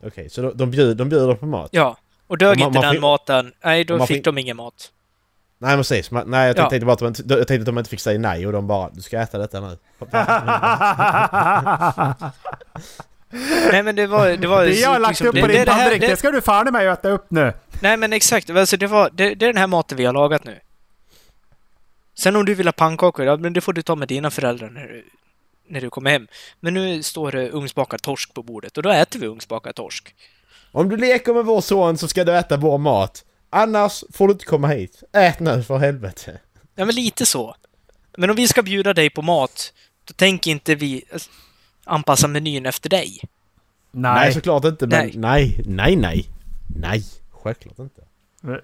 Okej, 0.04 0.30
så 0.30 0.42
de, 0.42 0.58
de, 0.58 0.72
bjuder, 0.72 0.96
de 0.96 1.10
bjuder 1.10 1.36
på 1.36 1.46
mat? 1.46 1.70
Ja, 1.74 1.98
och 2.28 2.38
dög 2.38 2.60
man- 2.60 2.68
inte 2.68 2.80
man 2.80 2.86
den 2.86 2.94
får- 2.96 3.02
maten, 3.02 3.54
nej 3.64 3.84
då 3.84 3.98
man 3.98 4.08
fick 4.08 4.18
får- 4.18 4.32
de 4.32 4.38
ingen 4.38 4.58
mat. 4.58 4.92
Nej 5.62 5.70
men 5.70 5.78
precis. 5.78 6.12
Nej 6.12 6.48
jag 6.48 6.58
Ja. 6.58 6.70
tänkte 6.70 6.86
bara 6.86 6.94
att 6.94 7.00
de 7.00 7.08
inte, 7.08 7.24
jag 7.28 7.48
tänkte 7.48 7.62
att 7.62 7.66
de 7.66 7.78
inte 7.78 7.90
fick 7.90 8.00
säga 8.00 8.20
nej 8.20 8.46
och 8.48 8.52
de 8.54 8.68
bara 8.68 8.90
du 8.90 9.02
ska 9.02 9.20
äta 9.20 9.38
detta 9.38 9.60
nu. 9.60 9.78
Nej 13.72 13.84
men 13.84 13.96
det 13.96 14.08
var... 14.08 14.30
Det, 14.30 14.48
var 14.48 14.64
Det 14.66 14.74
jag 14.80 14.90
har 14.90 15.00
lagt 15.00 15.22
upp 15.22 15.28
på 15.36 15.48
det- 15.48 15.54
din 15.54 15.60
det 15.60 15.66
tallrik, 15.66 16.02
det- 16.02 16.08
det 16.08 16.18
ska 16.18 16.32
du 16.32 16.42
fan 16.42 16.74
mig 16.74 16.88
äta 16.88 17.10
upp 17.10 17.26
nu. 17.32 17.54
Nej 17.82 17.98
men 17.98 18.14
exakt, 18.14 18.50
alltså 18.50 18.78
det, 18.78 18.88
var, 18.88 19.10
det, 19.14 19.36
det 19.36 19.46
är 19.46 19.54
den 19.54 19.58
här 19.58 19.68
maten 19.68 19.98
vi 19.98 20.06
har 20.06 20.14
lagat 20.14 20.44
nu. 20.44 20.60
Sen 22.16 22.36
om 22.36 22.46
du 22.46 22.54
vill 22.56 22.68
ha 22.68 22.72
pannkakor, 22.72 23.26
ja 23.26 23.38
men 23.38 23.54
det 23.54 23.62
får 23.62 23.74
du 23.74 23.82
ta 23.82 23.96
med 23.96 24.08
dina 24.08 24.32
föräldrar 24.32 24.70
när 24.70 24.82
du, 24.88 25.06
när 25.70 25.82
du 25.82 25.90
kommer 25.90 26.12
hem. 26.12 26.28
Men 26.60 26.74
nu 26.74 27.04
står 27.04 27.32
det 27.32 27.50
ugnsbakad 27.50 28.02
torsk 28.02 28.34
på 28.34 28.44
bordet 28.44 28.78
och 28.78 28.84
då 28.84 28.90
äter 28.90 29.20
vi 29.20 29.28
ugnsbakad 29.28 29.76
torsk. 29.76 30.16
Om 30.72 30.90
du 30.90 30.98
leker 30.98 31.34
med 31.34 31.46
vår 31.46 31.62
son 31.62 31.98
så 31.98 32.08
ska 32.08 32.24
du 32.24 32.38
äta 32.38 32.58
vår 32.58 32.78
mat. 32.78 33.24
Annars 33.54 34.04
får 34.14 34.28
du 34.28 34.32
inte 34.32 34.46
komma 34.46 34.68
hit. 34.68 35.04
Ät 35.12 35.40
nu 35.40 35.64
för 35.64 35.78
helvete. 35.78 36.40
Ja 36.76 36.86
men 36.86 36.96
lite 36.96 37.26
så. 37.26 37.56
Men 38.18 38.30
om 38.30 38.36
vi 38.36 38.48
ska 38.48 38.62
bjuda 38.64 38.94
dig 38.94 39.10
på 39.10 39.22
mat, 39.22 39.74
då 40.06 40.14
tänker 40.14 40.52
inte 40.52 40.76
vi 40.76 41.04
eh, 41.10 41.20
anpassa 41.84 42.28
menyn 42.28 42.66
efter 42.66 42.90
dig. 42.90 43.20
Nej, 43.92 44.14
Nej, 44.14 44.34
såklart 44.34 44.66
inte 44.66 44.88
men 44.88 45.00
Nej. 45.00 45.14
nej. 45.16 45.64
nej, 45.66 45.96
nej, 45.96 46.30
nej. 46.76 47.04
Självklart 47.32 47.80
inte. 47.80 48.02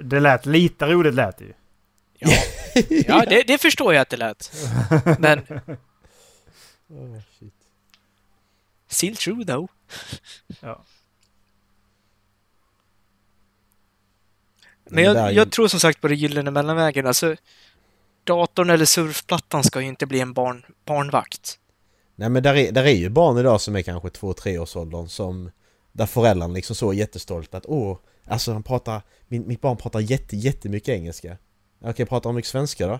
det 0.03 0.19
lät 0.19 0.45
lite 0.45 0.85
roligt 0.85 1.13
lät 1.13 1.37
det 1.37 1.45
ju. 1.45 1.53
Ja, 3.07 3.25
det, 3.29 3.43
det 3.47 3.57
förstår 3.57 3.93
jag 3.93 4.01
att 4.01 4.09
det 4.09 4.17
lät. 4.17 4.51
Men 5.19 5.39
Oh, 6.89 7.19
shit. 7.39 7.53
still 8.87 9.15
true 9.15 9.45
though. 9.45 9.69
Ja. 10.59 10.83
Men 14.89 15.03
Det 15.03 15.13
där 15.13 15.21
är 15.21 15.25
jag, 15.25 15.33
jag 15.33 15.51
tror 15.51 15.67
som 15.67 15.79
sagt 15.79 16.01
på 16.01 16.07
det 16.07 16.15
gyllene 16.15 16.51
mellanvägen. 16.51 17.07
Alltså, 17.07 17.35
datorn 18.23 18.69
eller 18.69 18.85
surfplattan 18.85 19.63
ska 19.63 19.81
ju 19.81 19.87
inte 19.87 20.05
bli 20.05 20.19
en 20.19 20.33
barn, 20.33 20.65
barnvakt. 20.85 21.59
Nej 22.15 22.29
men 22.29 22.43
där 22.43 22.55
är, 22.55 22.71
där 22.71 22.83
är 22.83 22.95
ju 22.95 23.09
barn 23.09 23.37
idag 23.37 23.61
som 23.61 23.75
är 23.75 23.81
kanske 23.81 24.09
två 24.09 24.33
tre 24.33 24.59
års 24.59 24.75
åldern 24.75 25.07
som 25.07 25.51
Där 25.91 26.05
föräldrarna 26.05 26.53
liksom 26.53 26.75
så 26.75 26.91
är 26.91 26.93
jättestolta 26.93 27.57
att 27.57 27.65
åh 27.65 27.97
Alltså 28.25 28.53
han 28.53 28.63
pratar 28.63 29.01
min, 29.27 29.47
Mitt 29.47 29.61
barn 29.61 29.77
pratar 29.77 29.99
jätte, 29.99 30.35
jättemycket 30.35 30.89
engelska 30.89 31.37
Okej, 31.81 32.05
pratar 32.05 32.29
han 32.29 32.35
mycket 32.35 32.51
svenska 32.51 32.87
då? 32.87 32.99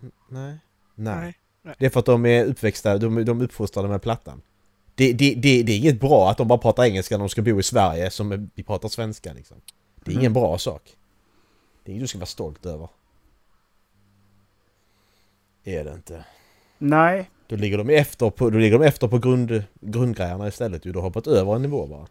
Mm, 0.00 0.12
Nej 0.28 0.58
Nej. 0.94 1.34
Det 1.78 1.86
är 1.86 1.90
för 1.90 2.00
att 2.00 2.06
de 2.06 2.26
är 2.26 2.44
uppväxta, 2.44 2.98
de, 2.98 3.24
de 3.24 3.40
är 3.40 3.44
uppfostrade 3.44 3.88
med 3.88 4.02
plattan 4.02 4.42
det, 4.94 5.12
det, 5.12 5.34
det, 5.34 5.62
det 5.62 5.72
är 5.72 5.76
inget 5.76 6.00
bra 6.00 6.30
att 6.30 6.38
de 6.38 6.48
bara 6.48 6.58
pratar 6.58 6.84
engelska 6.84 7.14
när 7.14 7.22
de 7.22 7.28
ska 7.28 7.42
bo 7.42 7.60
i 7.60 7.62
Sverige 7.62 8.10
som 8.10 8.50
vi 8.54 8.62
pratar 8.62 8.88
svenska 8.88 9.32
liksom 9.32 9.56
Det 10.04 10.12
är 10.12 10.18
ingen 10.18 10.32
bra 10.32 10.58
sak 10.58 10.96
Det 11.84 11.90
är 11.90 11.94
inget 11.94 12.04
du 12.04 12.08
ska 12.08 12.18
vara 12.18 12.26
stolt 12.26 12.66
över 12.66 12.88
Är 15.64 15.84
det 15.84 15.92
inte 15.92 16.24
Nej, 16.78 17.30
då 17.46 17.56
ligger 17.56 17.78
de 17.78 17.90
efter 17.90 18.30
på, 18.30 18.50
då 18.50 18.58
ligger 18.58 18.78
de 18.78 18.84
efter 18.84 19.08
på 19.08 19.18
grund, 19.18 19.64
grundgrejerna 19.80 20.48
istället. 20.48 20.82
Du 20.82 20.92
har 20.92 21.02
hoppat 21.02 21.26
över 21.26 21.56
en 21.56 21.62
nivå 21.62 21.86
bara. 21.86 22.06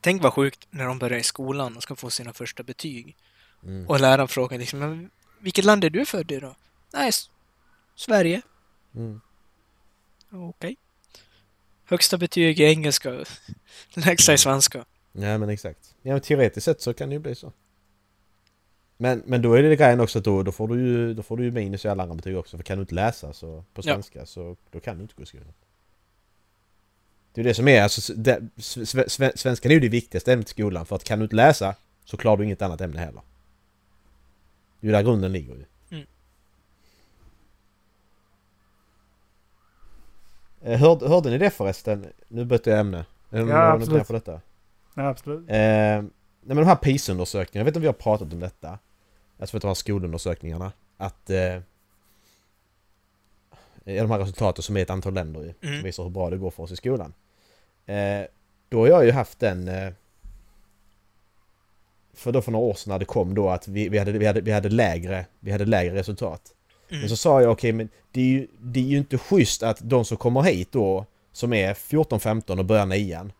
Tänk 0.00 0.22
vad 0.22 0.32
sjukt 0.32 0.66
när 0.70 0.86
de 0.86 0.98
börjar 0.98 1.18
i 1.18 1.22
skolan 1.22 1.76
och 1.76 1.82
ska 1.82 1.96
få 1.96 2.10
sina 2.10 2.32
första 2.32 2.62
betyg. 2.62 3.16
Mm. 3.62 3.88
Och 3.88 4.00
läraren 4.00 4.28
frågar 4.28 4.58
liksom, 4.58 4.78
"Men 4.78 5.10
vilket 5.38 5.64
land 5.64 5.84
är 5.84 5.90
du 5.90 6.06
född 6.06 6.32
i 6.32 6.40
då? 6.40 6.54
Nej, 6.92 7.10
Sverige. 7.94 8.42
Mm. 8.94 9.20
Okej. 10.30 10.76
Högsta 11.84 12.18
betyg 12.18 12.60
i 12.60 12.64
engelska, 12.64 13.24
lägsta 13.94 14.32
i 14.32 14.38
svenska. 14.38 14.84
Ja 15.12 15.38
men 15.38 15.48
exakt. 15.48 15.94
Ja 16.02 16.12
men 16.12 16.20
teoretiskt 16.20 16.64
sett 16.64 16.80
så 16.80 16.94
kan 16.94 17.08
det 17.08 17.12
ju 17.14 17.18
bli 17.18 17.34
så. 17.34 17.52
Men, 18.96 19.22
men 19.26 19.42
då 19.42 19.54
är 19.54 19.62
det 19.62 19.76
grejen 19.76 20.00
också 20.00 20.18
att 20.18 20.24
då, 20.24 20.42
då, 20.42 20.52
får 20.52 20.68
du 20.68 20.80
ju, 20.80 21.14
då 21.14 21.22
får 21.22 21.36
du 21.36 21.44
ju 21.44 21.50
minus 21.50 21.84
i 21.84 21.88
alla 21.88 22.02
andra 22.02 22.14
betyg 22.16 22.36
också. 22.36 22.56
För 22.56 22.64
kan 22.64 22.78
du 22.78 22.82
inte 22.82 22.94
läsa 22.94 23.32
så, 23.32 23.64
på 23.74 23.82
Ja. 23.84 23.94
svenska 23.94 24.26
så 24.26 24.56
då 24.70 24.80
kan 24.80 24.96
du 24.96 25.02
inte 25.02 25.14
gå 25.16 25.22
i 25.22 25.26
skolan. 25.26 25.52
Det 27.34 27.40
är 27.40 27.44
det 27.44 27.54
som 27.54 27.68
är, 27.68 27.82
alltså, 27.82 28.12
det, 28.14 28.40
sve- 28.56 29.06
sve- 29.06 29.36
svenskan 29.36 29.70
är 29.70 29.74
ju 29.74 29.80
det 29.80 29.88
viktigaste 29.88 30.32
ämnet 30.32 30.46
i 30.48 30.50
skolan. 30.50 30.86
För 30.86 30.96
att 30.96 31.04
kan 31.04 31.18
du 31.18 31.22
inte 31.22 31.36
läsa 31.36 31.74
så 32.04 32.16
klarar 32.16 32.36
du 32.36 32.44
inget 32.44 32.62
annat 32.62 32.80
ämne 32.80 32.98
heller. 33.00 33.22
Det 34.80 34.86
är 34.86 34.88
ju 34.88 34.92
där 34.92 35.02
grunden 35.02 35.32
ligger 35.32 35.54
ju. 35.54 35.64
Mm. 35.90 36.06
Eh, 40.62 40.78
Hörde, 40.80 41.08
hörde 41.08 41.30
ni 41.30 41.38
det 41.38 41.50
förresten? 41.50 42.06
Nu 42.28 42.44
byter 42.44 42.68
jag 42.68 42.78
ämne. 42.78 43.04
Ja, 43.30 43.72
absolut. 43.72 44.08
detta? 44.08 44.40
ja, 44.94 45.08
absolut. 45.08 45.50
Eh, 45.50 46.02
nej 46.44 46.54
men 46.54 46.56
de 46.56 46.66
här 46.66 46.76
PISA-undersökningarna, 46.76 47.60
jag 47.60 47.64
vet 47.64 47.70
inte 47.70 47.78
om 47.78 47.82
vi 47.82 47.86
har 47.86 47.92
pratat 47.92 48.32
om 48.32 48.40
detta. 48.40 48.78
Alltså 49.38 49.52
för 49.52 49.60
de 49.60 49.66
här 49.66 49.74
skolundersökningarna. 49.74 50.72
Att... 50.96 51.30
Eh, 51.30 51.60
de 53.84 54.10
här 54.10 54.18
resultaten 54.18 54.62
som 54.62 54.76
är 54.76 54.82
ett 54.82 54.90
antal 54.90 55.14
länder 55.14 55.40
ju. 55.40 55.54
Mm. 55.62 55.78
Som 55.78 55.84
visar 55.84 56.02
hur 56.02 56.10
bra 56.10 56.30
det 56.30 56.36
går 56.36 56.50
för 56.50 56.62
oss 56.62 56.70
i 56.70 56.76
skolan. 56.76 57.14
Eh, 57.86 58.22
då 58.68 58.80
har 58.80 58.86
jag 58.86 59.04
ju 59.04 59.12
haft 59.12 59.38
den... 59.38 59.68
Eh, 59.68 59.92
för 62.14 62.32
då 62.32 62.42
för 62.42 62.52
några 62.52 62.66
år 62.66 62.74
sedan 62.74 62.90
när 62.90 62.98
det 62.98 63.04
kom 63.04 63.34
då 63.34 63.48
att 63.48 63.68
vi, 63.68 63.88
vi, 63.88 63.98
hade, 63.98 64.12
vi, 64.12 64.26
hade, 64.26 64.40
vi, 64.40 64.52
hade, 64.52 64.68
lägre, 64.68 65.26
vi 65.40 65.52
hade 65.52 65.64
lägre 65.64 65.94
resultat. 65.94 66.54
Mm. 66.88 67.00
Men 67.00 67.08
så 67.08 67.16
sa 67.16 67.42
jag 67.42 67.52
okej 67.52 67.72
men 67.72 67.88
det 68.10 68.20
är, 68.20 68.24
ju, 68.24 68.48
det 68.60 68.80
är 68.80 68.84
ju 68.84 68.98
inte 68.98 69.18
schysst 69.18 69.62
att 69.62 69.78
de 69.82 70.04
som 70.04 70.16
kommer 70.16 70.42
hit 70.42 70.72
då 70.72 71.06
som 71.32 71.52
är 71.52 71.74
14-15 71.74 72.58
och 72.58 72.64
börjar 72.64 72.86
nian 72.86 73.32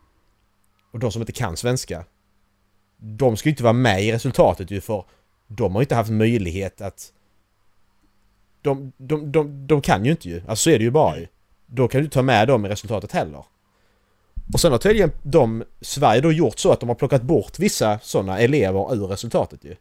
och 0.91 0.99
de 0.99 1.13
som 1.13 1.23
inte 1.23 1.33
kan 1.33 1.57
svenska 1.57 2.05
de 3.05 3.37
ska 3.37 3.49
ju 3.49 3.51
inte 3.51 3.63
vara 3.63 3.73
med 3.73 4.05
i 4.05 4.13
resultatet 4.13 4.71
ju 4.71 4.81
för 4.81 5.05
de 5.47 5.73
har 5.73 5.81
ju 5.81 5.85
inte 5.85 5.95
haft 5.95 6.11
möjlighet 6.11 6.81
att 6.81 7.13
de, 8.63 8.93
de, 8.97 9.33
de, 9.33 9.67
de 9.67 9.81
kan 9.81 10.05
ju 10.05 10.11
inte 10.11 10.29
ju, 10.29 10.43
alltså 10.49 10.63
så 10.63 10.71
är 10.71 10.79
det 10.79 10.85
ju 10.85 10.91
bara 10.91 11.19
ju. 11.19 11.27
Då 11.67 11.89
kan 11.89 12.01
du 12.01 12.05
inte 12.05 12.15
ta 12.15 12.23
med 12.23 12.49
dem 12.49 12.67
i 12.67 12.69
resultatet 12.69 13.13
heller. 13.13 13.45
Och 14.53 14.61
sen 14.61 14.73
har 14.73 14.79
tydligen 14.79 15.13
de, 15.23 15.65
Sverige 15.81 16.21
då 16.21 16.33
gjort 16.33 16.59
så 16.59 16.73
att 16.73 16.81
de 16.81 16.89
har 16.89 16.97
plockat 16.97 17.23
bort 17.23 17.59
vissa 17.59 17.99
sådana 17.99 18.39
elever 18.39 18.95
ur 18.95 19.07
resultatet 19.07 19.65
ju. 19.65 19.77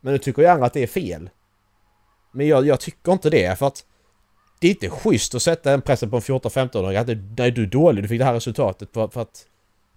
Men 0.00 0.12
nu 0.12 0.18
tycker 0.18 0.42
ju 0.42 0.48
andra 0.48 0.66
att 0.66 0.72
det 0.72 0.82
är 0.82 0.86
fel. 0.86 1.30
Men 2.32 2.46
jag, 2.46 2.66
jag 2.66 2.80
tycker 2.80 3.12
inte 3.12 3.30
det 3.30 3.58
för 3.58 3.66
att 3.66 3.84
det 4.60 4.66
är 4.66 4.70
inte 4.70 4.90
schysst 4.90 5.34
att 5.34 5.42
sätta 5.42 5.72
en 5.72 5.82
pressen 5.82 6.10
på 6.10 6.16
en 6.16 6.22
14-15-åring 6.22 6.96
att 6.96 7.06
nej 7.38 7.50
du 7.50 7.62
är 7.62 7.66
dålig, 7.66 8.04
du 8.04 8.08
fick 8.08 8.18
det 8.18 8.24
här 8.24 8.34
resultatet 8.34 8.88
för, 8.92 9.08
för 9.08 9.22
att... 9.22 9.46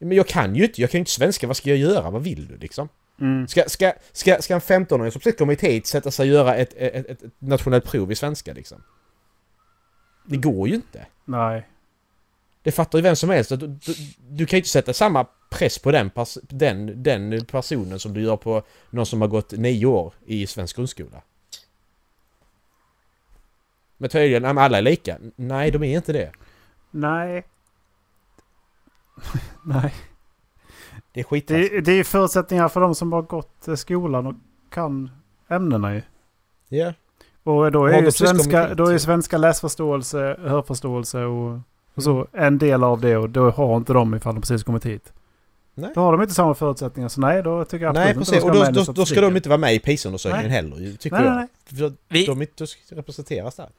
Men 0.04 0.18
jag 0.18 0.28
kan 0.28 0.56
ju 0.56 0.64
inte, 0.64 0.82
jag 0.82 0.90
kan 0.90 0.98
ju 0.98 1.02
inte 1.02 1.12
svenska, 1.12 1.48
vad 1.48 1.58
ska 1.58 1.70
jag 1.70 1.78
göra? 1.78 2.10
Vad 2.10 2.24
vill 2.24 2.48
du 2.48 2.58
liksom? 2.58 2.90
Mm. 3.22 3.48
Ska, 3.48 3.64
ska, 3.68 3.94
ska, 4.12 4.42
ska 4.42 4.54
en 4.54 4.62
15-åring 4.62 5.12
som 5.12 5.22
precis 5.22 5.38
kommit 5.38 5.64
hit 5.64 5.88
sätta 5.88 6.12
sig 6.12 6.30
och 6.30 6.36
göra 6.36 6.56
ett, 6.56 6.74
ett, 6.78 7.10
ett, 7.10 7.24
ett 7.24 7.32
nationellt 7.40 7.86
prov 7.86 8.12
i 8.12 8.16
svenska 8.16 8.54
liksom? 8.54 8.84
Det 10.26 10.38
går 10.38 10.68
ju 10.68 10.76
inte. 10.76 11.06
Nej. 11.26 11.68
Det 12.64 12.72
fattar 12.72 12.98
ju 12.98 13.02
vem 13.02 13.16
som 13.16 13.30
helst. 13.30 13.50
Du, 13.50 13.58
du, 13.58 13.78
du 14.30 14.46
kan 14.46 14.58
ju 14.58 14.60
inte 14.60 14.70
sätta 14.70 14.94
samma 14.94 15.28
press 15.50 15.80
på 15.80 15.92
den, 15.92 16.10
pers 16.10 16.38
den, 16.42 17.04
den 17.04 17.46
personen 17.46 18.00
som 18.00 18.14
du 18.14 18.22
gör 18.22 18.38
på 18.38 18.64
någon 18.90 19.06
som 19.06 19.22
har 19.22 19.28
gått 19.28 19.52
nio 19.52 19.86
år 19.86 20.14
i 20.26 20.48
svensk 20.48 20.76
grundskola. 20.76 21.22
Men 23.98 24.10
tydligen, 24.10 24.46
alla 24.58 24.78
är 24.78 24.82
lika. 24.82 25.18
Nej, 25.36 25.72
de 25.72 25.84
är 25.84 25.96
inte 25.96 26.14
det. 26.14 26.32
Nej. 26.92 27.44
Nej. 29.66 29.94
Det 31.12 31.20
är 31.20 31.24
skitaskigt. 31.24 31.72
Det, 31.72 31.82
det 31.82 31.92
är 32.00 32.04
förutsättningar 32.04 32.70
för 32.70 32.82
de 32.82 32.96
som 32.96 33.14
har 33.14 33.22
gått 33.22 33.68
eh, 33.68 33.76
skolan 33.76 34.28
och 34.28 34.36
kan 34.70 35.12
ämnena 35.50 35.96
ju. 35.96 36.02
Ja. 36.70 36.94
Och 37.44 37.72
då 37.72 37.86
är 37.86 37.96
ju 37.96 38.02
de 38.02 38.12
svenska, 38.12 38.74
då 38.74 38.86
är 38.88 38.98
svenska 38.98 39.38
läsförståelse, 39.38 40.38
hörförståelse 40.42 41.24
och, 41.24 41.60
och 41.94 42.04
så 42.04 42.28
en 42.32 42.58
del 42.58 42.84
av 42.84 43.02
det. 43.02 43.18
Och 43.18 43.30
då 43.30 43.50
har 43.50 43.78
inte 43.78 43.94
de 43.94 44.16
ifall 44.16 44.36
de 44.36 44.42
precis 44.42 44.64
kommit 44.64 44.86
hit. 44.86 45.14
Nej. 45.76 45.92
Då 45.96 46.02
har 46.02 46.12
de 46.12 46.22
inte 46.22 46.34
samma 46.34 46.54
förutsättningar. 46.56 47.10
Så 47.10 47.22
nej, 47.22 47.44
då 47.44 47.66
tycker 47.66 47.86
jag 47.86 47.90
absolut 47.90 48.06
Nej, 48.06 48.10
inte 48.10 48.20
precis. 48.20 48.44
de 48.44 48.50
Och 48.50 48.56
ska 48.56 48.60
då, 48.60 48.72
med 48.72 48.84
i 48.84 48.86
då, 48.86 48.92
då 48.94 49.06
ska 49.06 49.22
de 49.22 49.36
inte 49.36 49.50
vara 49.50 49.58
med 49.58 49.76
i 49.76 49.80
PISA-undersökningen 49.80 50.48
Nej. 50.48 50.56
heller, 50.56 50.98
tycker 50.98 51.16
Nej, 51.18 51.26
jag. 51.26 51.36
nej, 51.36 51.48
För 51.66 51.94
Vi- 52.10 52.26
De 52.26 52.42
inte 52.42 52.68
ska 52.68 52.96
representeras 52.96 53.56
där. 53.56 53.70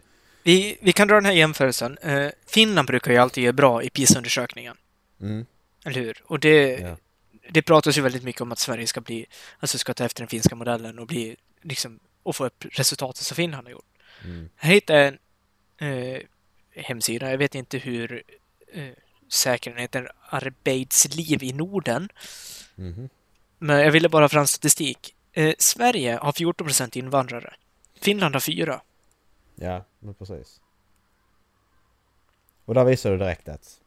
Vi, 0.42 0.78
vi 0.82 0.92
kan 0.92 1.08
dra 1.08 1.14
den 1.14 1.24
här 1.24 1.32
jämförelsen. 1.32 1.98
Eh, 2.02 2.26
Finland 2.46 2.86
brukar 2.88 3.12
ju 3.12 3.18
alltid 3.18 3.44
göra 3.44 3.52
bra 3.52 3.82
i 3.82 3.90
PISA-undersökningen. 3.90 4.76
Mm. 5.20 5.46
Eller 5.84 6.00
hur? 6.00 6.22
Och 6.26 6.40
det, 6.40 6.78
Ja. 6.78 6.96
det 7.50 7.62
pratas 7.62 7.98
ju 7.98 8.02
väldigt 8.02 8.22
mycket 8.22 8.40
om 8.40 8.52
att 8.52 8.58
Sverige 8.58 8.86
ska 8.86 9.00
bli, 9.00 9.26
alltså 9.58 9.78
ska 9.78 9.94
ta 9.94 10.04
efter 10.04 10.20
den 10.20 10.28
finska 10.28 10.54
modellen 10.54 10.98
och 10.98 11.06
bli, 11.06 11.36
liksom, 11.62 12.00
och 12.22 12.36
få 12.36 12.46
upp 12.46 12.64
resultatet 12.70 13.22
som 13.22 13.34
Finland 13.34 13.66
har 13.66 13.72
gjort. 13.72 13.98
Mm. 14.24 14.48
Här 14.56 14.72
hittade 14.72 14.98
jag 14.98 15.18
en 15.76 16.12
eh, 16.14 16.20
hemsida, 16.70 17.30
jag 17.30 17.38
vet 17.38 17.54
inte 17.54 17.78
hur 17.78 18.22
eh, 18.72 18.88
säker 19.28 19.70
den 19.70 19.80
heter, 19.80 20.12
Arbeidsliv 20.28 21.42
i 21.42 21.52
Norden. 21.52 22.08
Mhm. 22.74 23.08
Men 23.58 23.80
jag 23.80 23.92
ville 23.92 24.08
bara 24.08 24.28
fram 24.28 24.46
statistik. 24.46 25.14
Eh, 25.32 25.54
Sverige 25.58 26.18
har 26.22 26.32
14 26.32 26.66
procent 26.66 26.96
invandrare. 26.96 27.54
Finland 28.00 28.34
har 28.34 28.40
4. 28.40 28.80
Ja, 29.54 29.84
men 29.98 30.14
precis. 30.14 30.60
Och 32.64 32.74
där 32.74 32.84
visar 32.84 33.10
du 33.10 33.18
direkt 33.18 33.48
att... 33.48 33.80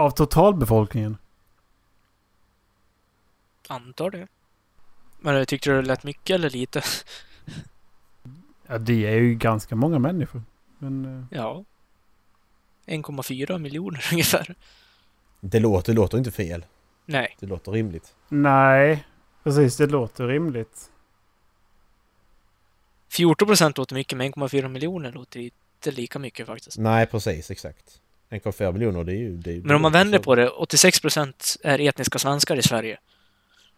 Av 0.00 0.10
totalbefolkningen. 0.10 1.16
Antar 3.68 4.10
det. 4.10 4.26
Men 5.20 5.34
jag 5.34 5.48
tyckte 5.48 5.70
du 5.70 5.76
det 5.76 5.82
lät 5.88 6.04
mycket 6.04 6.34
eller 6.34 6.50
lite? 6.50 6.82
Ja, 8.66 8.78
det 8.78 9.06
är 9.06 9.14
ju 9.16 9.34
ganska 9.34 9.76
många 9.76 9.98
människor. 9.98 10.42
Men... 10.78 11.04
eh, 11.04 11.24
Ja. 11.38 11.64
1,4 12.86 13.58
miljoner 13.58 14.04
ungefär. 14.12 14.54
Det 15.40 15.60
låter, 15.60 15.92
det 15.92 15.96
låter 15.96 16.18
inte 16.18 16.30
fel. 16.30 16.64
Nej. 17.06 17.36
Det 17.40 17.46
låter 17.46 17.72
rimligt. 17.72 18.14
Nej, 18.28 19.04
precis. 19.42 19.76
Det 19.76 19.86
låter 19.86 20.26
rimligt. 20.26 20.90
14 23.08 23.48
procent 23.48 23.78
låter 23.78 23.94
mycket, 23.94 24.18
men 24.18 24.32
1,4 24.32 24.68
miljoner 24.68 25.12
låter 25.12 25.40
inte 25.40 25.90
lika 25.90 26.18
mycket 26.18 26.46
faktiskt. 26.46 26.78
Nej, 26.78 27.06
precis. 27.06 27.50
Exakt. 27.50 28.00
1,4 28.30 28.72
miljoner, 28.72 29.04
det 29.04 29.12
är 29.12 29.16
ju... 29.16 29.36
Det 29.36 29.52
är, 29.52 29.60
Men 29.60 29.76
om 29.76 29.82
man 29.82 29.92
vänder 29.92 30.18
på 30.18 30.34
det, 30.34 30.48
86 30.48 31.00
procent 31.00 31.56
är 31.62 31.78
etniska 31.80 32.18
svenskar 32.18 32.56
i 32.56 32.62
Sverige. 32.62 32.98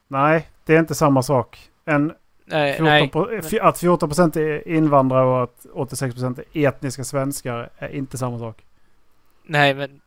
Nej, 0.09 0.49
det 0.65 0.75
är 0.75 0.79
inte 0.79 0.95
samma 0.95 1.23
sak. 1.23 1.71
En 1.85 2.15
Nej, 2.45 2.77
14 2.77 3.29
nej. 3.51 3.61
Att 3.61 3.79
14 3.79 4.09
procent 4.09 4.37
är 4.37 4.69
invandrare 4.69 5.25
och 5.27 5.43
att 5.43 5.67
86 5.73 6.15
procent 6.15 6.39
är 6.39 6.67
etniska 6.69 7.05
svenskar 7.05 7.71
är 7.77 7.89
inte 7.89 8.19
samma 8.19 8.39
sak. 8.39 8.65
Nej, 9.45 9.75
men 9.75 10.01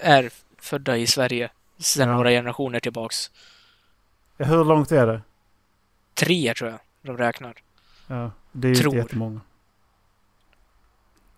är 0.00 0.30
födda 0.58 0.96
i 0.96 1.06
Sverige 1.06 1.50
sedan 1.78 2.08
Ja. 2.08 2.14
några 2.14 2.30
generationer 2.30 2.80
tillbaks. 2.80 3.30
Hur 4.38 4.64
långt 4.64 4.92
är 4.92 5.06
det? 5.06 5.20
Tre 6.14 6.54
tror 6.54 6.70
jag 6.70 6.80
de 7.02 7.16
räknar. 7.16 7.54
Ja, 8.06 8.30
det 8.52 8.68
är 8.68 8.70
ju 8.70 8.74
Tror. 8.74 8.86
inte 8.94 8.98
jättemånga. 8.98 9.40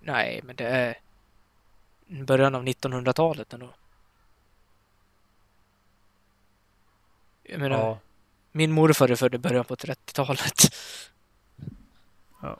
Nej, 0.00 0.40
men 0.44 0.57
det 0.57 0.66
är 0.66 0.94
början 2.12 2.55
av 2.55 2.62
1900-talet 2.64 3.53
ändå. 3.53 3.70
Jag 7.42 7.61
menar, 7.61 7.79
Ja. 7.79 7.98
min 8.53 8.72
morfar 8.72 9.09
är 9.09 9.16
född 9.16 9.35
i 9.35 9.38
början 9.38 9.64
på 9.64 9.77
30-talet. 9.77 10.75
Ja. 12.42 12.57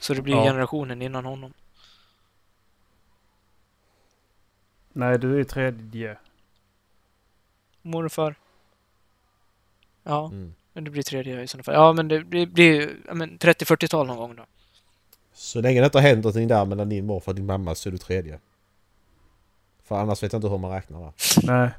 Så 0.00 0.14
det 0.14 0.22
blir 0.22 0.34
Ja. 0.34 0.44
generationen 0.44 1.02
innan 1.02 1.24
honom. 1.24 1.52
Nej, 4.92 5.18
du 5.18 5.40
är 5.40 5.44
tredje. 5.44 6.18
Morfar. 7.82 8.34
Ja, 10.02 10.26
Mm. 10.26 10.54
men 10.72 10.84
det 10.84 10.90
blir 10.90 11.02
tredje 11.02 11.42
i 11.42 11.46
sådana 11.46 11.62
fall. 11.64 11.74
Ja, 11.74 11.92
men 11.92 12.08
det 12.08 12.24
blir, 12.24 12.46
blir 12.46 12.96
ja, 13.06 13.14
men 13.14 13.38
30-40-tal 13.38 14.06
någon 14.06 14.16
gång 14.16 14.36
då. 14.36 14.46
Så 15.38 15.60
länge 15.60 15.80
det 15.80 15.84
inte 15.84 15.98
har 15.98 16.02
hänt 16.02 16.24
någonting 16.24 16.48
där 16.48 16.64
mellan 16.64 16.88
din 16.88 17.06
morfar 17.06 17.32
och 17.32 17.36
din 17.36 17.46
mamma 17.46 17.74
så 17.74 17.88
är 17.88 17.90
du 17.90 17.98
tredje. 17.98 18.38
För 19.88 19.96
annars 19.98 20.22
vet 20.22 20.32
jag 20.32 20.38
inte 20.38 20.48
hur 20.48 20.58
man 20.58 20.70
räknar 20.70 21.00
där. 21.00 21.12
Nej. 21.42 21.70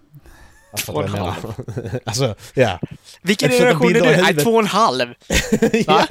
Alltså, 0.72 0.92
Två 0.92 1.00
och 1.00 1.06
en 1.06 1.16
jag 1.16 1.20
menar. 1.20 2.00
alltså, 2.06 2.36
ja. 2.54 2.80
Vilken 3.22 3.50
generation 3.50 3.96
är 3.96 3.96
i 3.96 4.16
du? 4.16 4.22
Nej, 4.22 4.36
två 4.36 4.52
och 4.52 4.60
en 4.60 4.66
halv! 4.66 5.08
ja. 5.88 6.06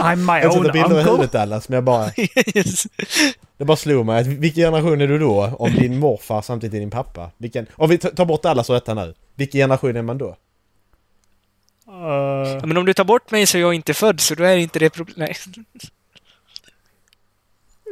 I'm 0.00 0.16
my 0.16 0.40
Jag 0.42 0.56
own 0.56 0.62
bilder 0.62 0.78
i 0.78 0.82
uncle. 0.82 1.02
huvudet 1.10 1.32
Dallas, 1.32 1.68
men 1.68 1.74
jag 1.74 1.84
bara... 1.84 2.10
Det 3.56 3.64
bara 3.64 3.76
slog 3.76 4.06
mig 4.06 4.24
vilken 4.24 4.64
generation 4.64 5.00
är 5.00 5.06
du 5.06 5.18
då 5.18 5.56
om 5.58 5.74
din 5.74 5.98
morfar 5.98 6.42
samtidigt 6.42 6.74
är 6.74 6.80
din 6.80 6.90
pappa? 6.90 7.30
Vilken... 7.38 7.66
Om 7.72 7.90
vi 7.90 7.98
tar 7.98 8.24
bort 8.24 8.44
alla 8.44 8.64
så 8.64 8.72
detta 8.72 8.94
nu. 8.94 9.14
Vilken 9.34 9.58
generation 9.58 9.96
är 9.96 10.02
man 10.02 10.18
då? 10.18 10.36
Uh, 11.88 12.66
men 12.66 12.76
om 12.76 12.84
du 12.84 12.94
tar 12.94 13.04
bort 13.04 13.30
mig 13.30 13.46
så 13.46 13.56
är 13.58 13.60
jag 13.60 13.74
inte 13.74 13.94
född, 13.94 14.20
så 14.20 14.34
då 14.34 14.44
är 14.44 14.56
inte 14.56 14.78
det 14.78 14.90
problem. 14.90 15.14
Nej. 15.18 15.36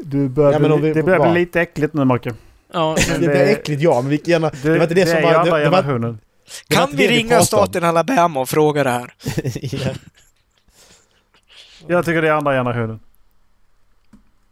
du 0.05 0.28
börjar 0.28 0.52
Ja, 0.52 0.59
bli, 0.59 0.88
vi 0.88 0.92
det 0.92 1.02
börjar 1.02 1.18
bara- 1.18 1.33
bli 1.33 1.40
lite 1.40 1.61
äckligt 1.61 1.94
nu, 1.94 2.05
Marke. 2.05 2.35
Ja, 2.72 2.96
Det 3.07 3.11
Men 3.11 3.18
blir 3.20 3.28
det- 3.28 3.52
äckligt 3.52 3.83
ja, 3.83 4.00
men 4.00 4.11
vilken 4.11 4.33
generation... 4.33 4.61
Du, 4.62 4.72
Det 4.72 4.78
var 4.78 4.83
inte 4.85 4.94
det 4.94 5.07
som 5.07 5.18
är 5.18 5.22
var... 5.22 5.33
Det, 5.33 5.64
det 5.64 5.70
var, 5.70 5.98
det 5.98 6.74
kan 6.74 6.90
vi 6.90 6.96
det 7.07 7.12
ringa 7.12 7.38
om. 7.38 7.44
staten 7.44 7.85
Alabama 7.85 8.40
och 8.40 8.48
fråga 8.48 8.85
det 8.85 8.90
här? 8.90 9.14
ja. 9.85 9.90
Jag 11.87 12.05
tycker 12.05 12.22
det 12.22 12.28
är 12.28 12.33
andra 12.33 12.52
generationen. 12.52 13.00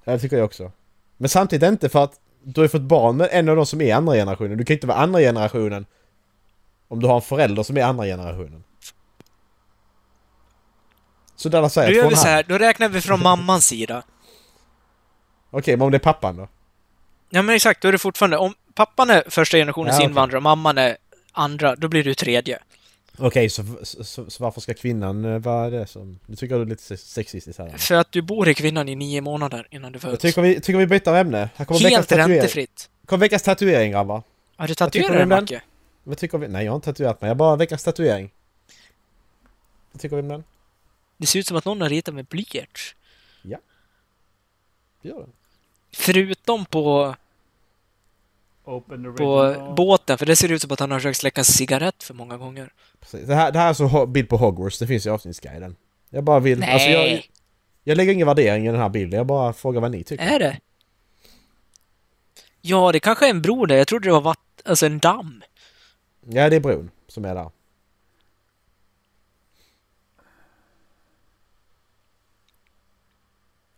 Ja, 0.05 0.13
det 0.13 0.19
tycker 0.19 0.37
jag 0.37 0.45
också. 0.45 0.73
Men 1.17 1.29
samtidigt 1.29 1.69
inte 1.69 1.89
för 1.89 2.05
att 2.05 2.13
du 2.43 2.61
har 2.61 2.69
fått 2.69 2.81
barn 2.83 3.17
med 3.17 3.29
en 3.33 3.49
av 3.49 3.57
de 3.57 3.67
som 3.67 3.81
är 3.81 3.95
andra 3.95 4.15
generationen. 4.15 4.59
Du 4.59 4.65
kan 4.65 4.75
ju 4.75 4.77
inte 4.77 4.87
vara 4.87 4.99
andra 4.99 5.21
generationen 5.21 5.87
om 6.89 7.01
du 7.01 7.07
har 7.07 7.15
en 7.17 7.23
förälder 7.23 7.63
som 7.63 7.77
är 7.77 7.83
andra 7.85 8.05
generationen. 8.05 8.65
Så 11.41 11.49
där 11.49 11.69
säger 11.69 11.89
Då 11.91 11.95
jag 11.97 12.03
gör 12.05 12.11
vi 12.11 12.17
så 12.17 12.27
här, 12.27 12.45
då 12.49 12.59
räknar 12.59 12.89
vi 12.89 13.01
från 13.01 13.23
mammans 13.23 13.67
sida. 13.67 14.03
Okej, 15.51 15.77
men 15.77 15.85
om 15.85 15.91
det 15.91 15.97
är 15.97 15.99
pappan 15.99 16.37
då? 16.37 16.49
Ja 17.31 17.43
men 17.43 17.55
exakt, 17.55 17.83
då 17.83 17.89
är 17.89 17.93
det 17.93 17.99
fortfarande, 17.99 18.37
om 18.37 18.55
pappan 18.75 19.11
är 19.11 19.23
första 19.29 19.57
generationens 19.57 19.93
Ja, 19.95 19.99
okej. 19.99 20.09
invandrare 20.09 20.37
och 20.37 20.43
mamman 20.43 20.79
är 20.79 20.97
andra, 21.33 21.77
då 21.77 21.89
blir 21.89 22.05
du 22.05 22.15
tredje. 22.15 22.59
Okej, 23.19 23.51
så, 23.51 23.65
så, 23.83 24.05
så, 24.05 24.31
så 24.31 24.43
varför 24.45 24.61
ska 24.61 24.75
kvinnan 24.75 25.25
eh, 25.25 25.39
vara 25.39 25.71
det 25.71 25.87
som... 25.87 26.19
Nu 26.27 26.37
tycker 26.37 26.55
jag 26.55 26.61
du 26.61 26.65
är 26.67 26.71
lite 26.71 26.83
sex- 26.83 27.03
sexistisk 27.13 27.59
här. 27.59 27.69
För 27.79 27.95
att 27.95 28.13
du 28.13 28.23
bor 28.23 28.49
i 28.49 28.55
kvinnan 28.55 28.89
i 28.89 28.95
nio 28.97 29.21
månader 29.21 29.67
innan 29.71 29.93
du 29.93 29.97
Jag 29.97 30.11
föds. 30.11 30.23
tycker 30.23 30.43
vi, 30.43 30.61
tycker 30.61 30.79
vi 30.79 30.87
byter 30.87 31.15
ämne. 31.15 31.51
Här 31.57 31.65
kommer 31.65 31.81
veckans 31.81 31.97
Helt 31.97 32.09
tatuering. 32.09 32.35
räntefritt. 32.37 32.91
Kommer 33.07 33.21
veckans 33.21 33.43
tatuering 33.43 33.93
grabbar. 33.93 34.23
Har 34.57 34.67
du 34.69 34.75
tatuerat 34.75 35.13
dig? 35.13 35.27
Macke? 35.27 35.63
Vad 36.05 36.19
tycker 36.19 36.39
vi? 36.39 36.49
Nej, 36.49 36.65
jag 36.65 36.73
har 36.73 36.77
inte 36.77 36.85
tatuerat 36.93 37.21
mig. 37.21 37.29
Jag 37.29 37.37
bara 37.37 37.57
veckans 37.57 37.85
tatuering. 37.85 38.31
Vad 39.93 40.01
tycker 40.03 40.17
vi 40.17 40.23
om 40.23 40.29
den? 40.29 40.45
Det 41.21 41.27
ser 41.27 41.39
ut 41.39 41.47
som 41.47 41.57
att 41.57 41.65
någon 41.65 41.81
har 41.81 41.89
ritat 41.89 42.15
med 42.15 42.25
blyerts. 42.25 42.95
Gör 45.03 45.19
den. 45.21 45.33
Förutom 45.93 46.65
på, 46.65 47.15
Open 48.65 49.15
på 49.17 49.55
båten, 49.77 50.19
för 50.19 50.27
det 50.27 50.37
ser 50.37 50.53
ut 50.53 50.63
som 50.63 50.73
att 50.73 50.81
han 50.81 50.91
har 50.91 50.99
försökt 50.99 51.19
släcka 51.19 51.41
en 51.41 51.45
cigarett 51.45 52.03
för 52.03 52.15
många 52.15 52.37
gånger. 52.37 52.73
Precis. 53.01 53.27
Det 53.27 53.35
här, 53.35 53.53
det 53.53 53.59
här 53.59 53.65
är 53.65 53.69
alltså 53.69 53.85
ho- 53.85 54.07
bild 54.07 54.29
på 54.29 54.37
Hogwarts. 54.37 54.79
Det 54.79 54.87
finns 54.87 55.07
i 55.07 55.11
avsnittsguiden. 55.11 55.77
Jag 56.11 56.25
bara 56.25 56.41
vill... 56.41 56.59
Nej! 56.59 56.73
Alltså 56.73 56.89
jag, 56.89 57.29
jag 57.85 57.97
lägger 57.97 58.13
ingen 58.13 58.27
värdering 58.27 58.67
i 58.67 58.71
den 58.71 58.81
här 58.81 58.89
bilden. 58.89 59.17
Jag 59.19 59.27
bara 59.27 59.53
frågar 59.53 59.81
vad 59.81 59.91
ni 59.91 60.05
tycker. 60.05 60.25
Är 60.25 60.39
det? 60.39 60.61
Ja, 62.61 62.93
det 62.93 63.01
kanske 63.01 63.27
är 63.27 63.31
en 63.31 63.43
bro 63.43 63.67
där. 63.67 63.77
Jag 63.77 63.87
trodde 63.89 64.09
det 64.09 64.13
var 64.13 64.21
vatt, 64.21 64.63
alltså 64.65 64.87
en 64.87 64.99
damm. 64.99 65.43
Ja, 66.21 66.51
det 66.51 66.57
är 66.57 66.61
bron 66.61 66.91
som 67.09 67.25
är 67.25 67.35
där. 67.35 67.51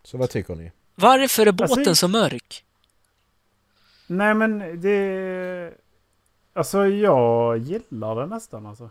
Så 0.05 0.19
vad 0.19 0.31
tycker 0.31 0.55
ni? 0.55 0.73
Varför 0.95 1.47
är 1.47 1.53
båten 1.53 1.79
Alltså- 1.79 1.95
så 1.95 2.09
mörk? 2.09 2.65
Nej 4.07 4.35
men 4.35 4.81
det... 4.81 5.73
Alltså 6.53 6.87
jag 6.87 7.59
gillar 7.59 8.17
det 8.21 8.27
nästan 8.27 8.67
alltså. 8.67 8.91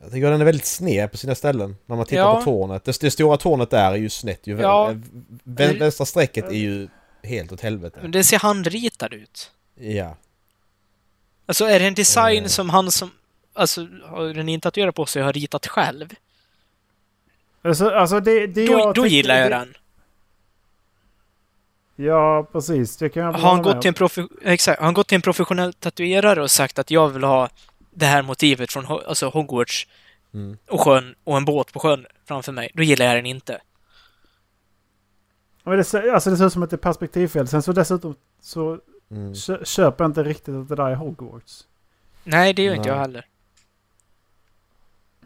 Jag 0.00 0.12
tycker 0.12 0.30
den 0.30 0.40
är 0.40 0.44
väldigt 0.44 0.66
sned 0.66 1.10
på 1.10 1.16
sina 1.16 1.34
ställen. 1.34 1.76
När 1.86 1.96
man 1.96 2.04
tittar 2.06 2.16
Ja. 2.22 2.34
på 2.36 2.42
tornet. 2.42 2.84
Det, 2.84 3.00
det 3.00 3.10
stora 3.10 3.36
tornet 3.36 3.70
där 3.70 3.92
är 3.92 3.96
ju 3.96 4.10
snett. 4.10 4.46
Ju, 4.46 4.60
Ja. 4.60 4.94
Vän, 5.44 5.78
vänstra 5.78 6.06
strecket 6.06 6.44
är 6.44 6.50
ju 6.52 6.88
helt 7.22 7.52
åt 7.52 7.60
helvete. 7.60 7.98
Men 8.02 8.10
det 8.10 8.24
ser 8.24 8.38
handritad 8.38 9.12
ut. 9.14 9.50
Ja. 9.74 10.16
Alltså 11.46 11.64
är 11.64 11.78
det 11.80 11.86
en 11.86 11.94
design 11.94 12.42
Eh. 12.42 12.48
som 12.48 12.70
han 12.70 12.90
som 12.90 13.10
alltså, 13.52 13.88
har 14.04 14.34
den 14.34 14.48
inte 14.48 14.66
tatuerat 14.66 14.94
på 14.94 15.06
sig 15.06 15.22
har 15.22 15.32
ritat 15.32 15.66
själv? 15.66 16.14
Alltså, 17.62 17.88
alltså 17.90 18.20
det, 18.20 18.46
det 18.46 18.66
Då, 18.66 18.72
jag 18.72 18.94
då 18.94 19.06
gillar 19.06 19.38
jag 19.38 19.50
det, 19.50 19.56
den. 19.56 19.74
Ja 21.96 22.48
precis, 22.52 22.96
det 22.96 23.08
kan 23.08 23.22
jag 23.22 23.32
Har 23.32 23.50
han, 23.50 23.62
gått 23.62 23.82
till 23.82 23.88
en 23.88 23.94
profe- 23.94 24.28
exakt, 24.44 24.78
har 24.78 24.84
han 24.84 24.94
gått 24.94 25.08
till 25.08 25.16
en 25.16 25.22
professionell 25.22 25.72
tatuerare 25.72 26.42
och 26.42 26.50
sagt 26.50 26.78
att 26.78 26.90
jag 26.90 27.08
vill 27.08 27.24
ha 27.24 27.48
det 27.90 28.06
här 28.06 28.22
motivet 28.22 28.72
från 28.72 28.84
Ho- 28.86 29.04
alltså 29.08 29.28
Hogwarts 29.28 29.86
Mm. 30.34 30.56
och 30.68 30.80
sjön 30.80 31.14
och 31.24 31.36
en 31.36 31.44
båt 31.44 31.72
på 31.72 31.78
sjön 31.80 32.06
framför 32.26 32.52
mig, 32.52 32.70
då 32.74 32.82
gillar 32.82 33.06
jag 33.06 33.16
den 33.16 33.26
inte. 33.26 33.60
Men 35.62 35.76
det, 35.78 35.84
ser- 35.84 36.12
alltså 36.12 36.30
det 36.30 36.36
ser 36.36 36.46
ut 36.46 36.52
som 36.52 36.62
att 36.62 36.70
det 36.70 36.76
är 36.76 36.78
perspektivfel. 36.78 37.48
Sen 37.48 37.62
så 37.62 37.72
dessutom 37.72 38.14
så 38.40 38.78
Mm. 39.10 39.34
kö, 39.34 39.64
köper 39.64 40.04
jag 40.04 40.08
inte 40.10 40.22
riktigt 40.22 40.54
att 40.54 40.68
det 40.68 40.74
där 40.76 40.90
är 40.90 40.94
Hogwarts. 40.94 41.64
Nej, 42.24 42.52
det 42.54 42.62
gör 42.62 42.74
inte 42.74 42.88
Nej. 42.88 42.96
jag 42.96 43.02
heller. 43.02 43.26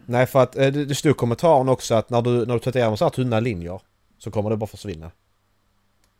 Nej 0.05 0.25
för 0.25 0.43
att 0.43 0.55
eh, 0.55 0.71
det, 0.71 0.85
det 0.85 0.95
stod 0.95 1.11
i 1.11 1.13
kommentaren 1.13 1.69
också 1.69 1.95
att 1.95 2.09
när 2.09 2.21
du, 2.21 2.45
när 2.45 2.53
du 2.53 2.59
tatuerar 2.59 2.89
med 2.89 2.99
så 2.99 3.05
här 3.05 3.09
tunna 3.09 3.39
linjer 3.39 3.81
så 4.17 4.31
kommer 4.31 4.49
det 4.49 4.57
bara 4.57 4.67
försvinna. 4.67 5.11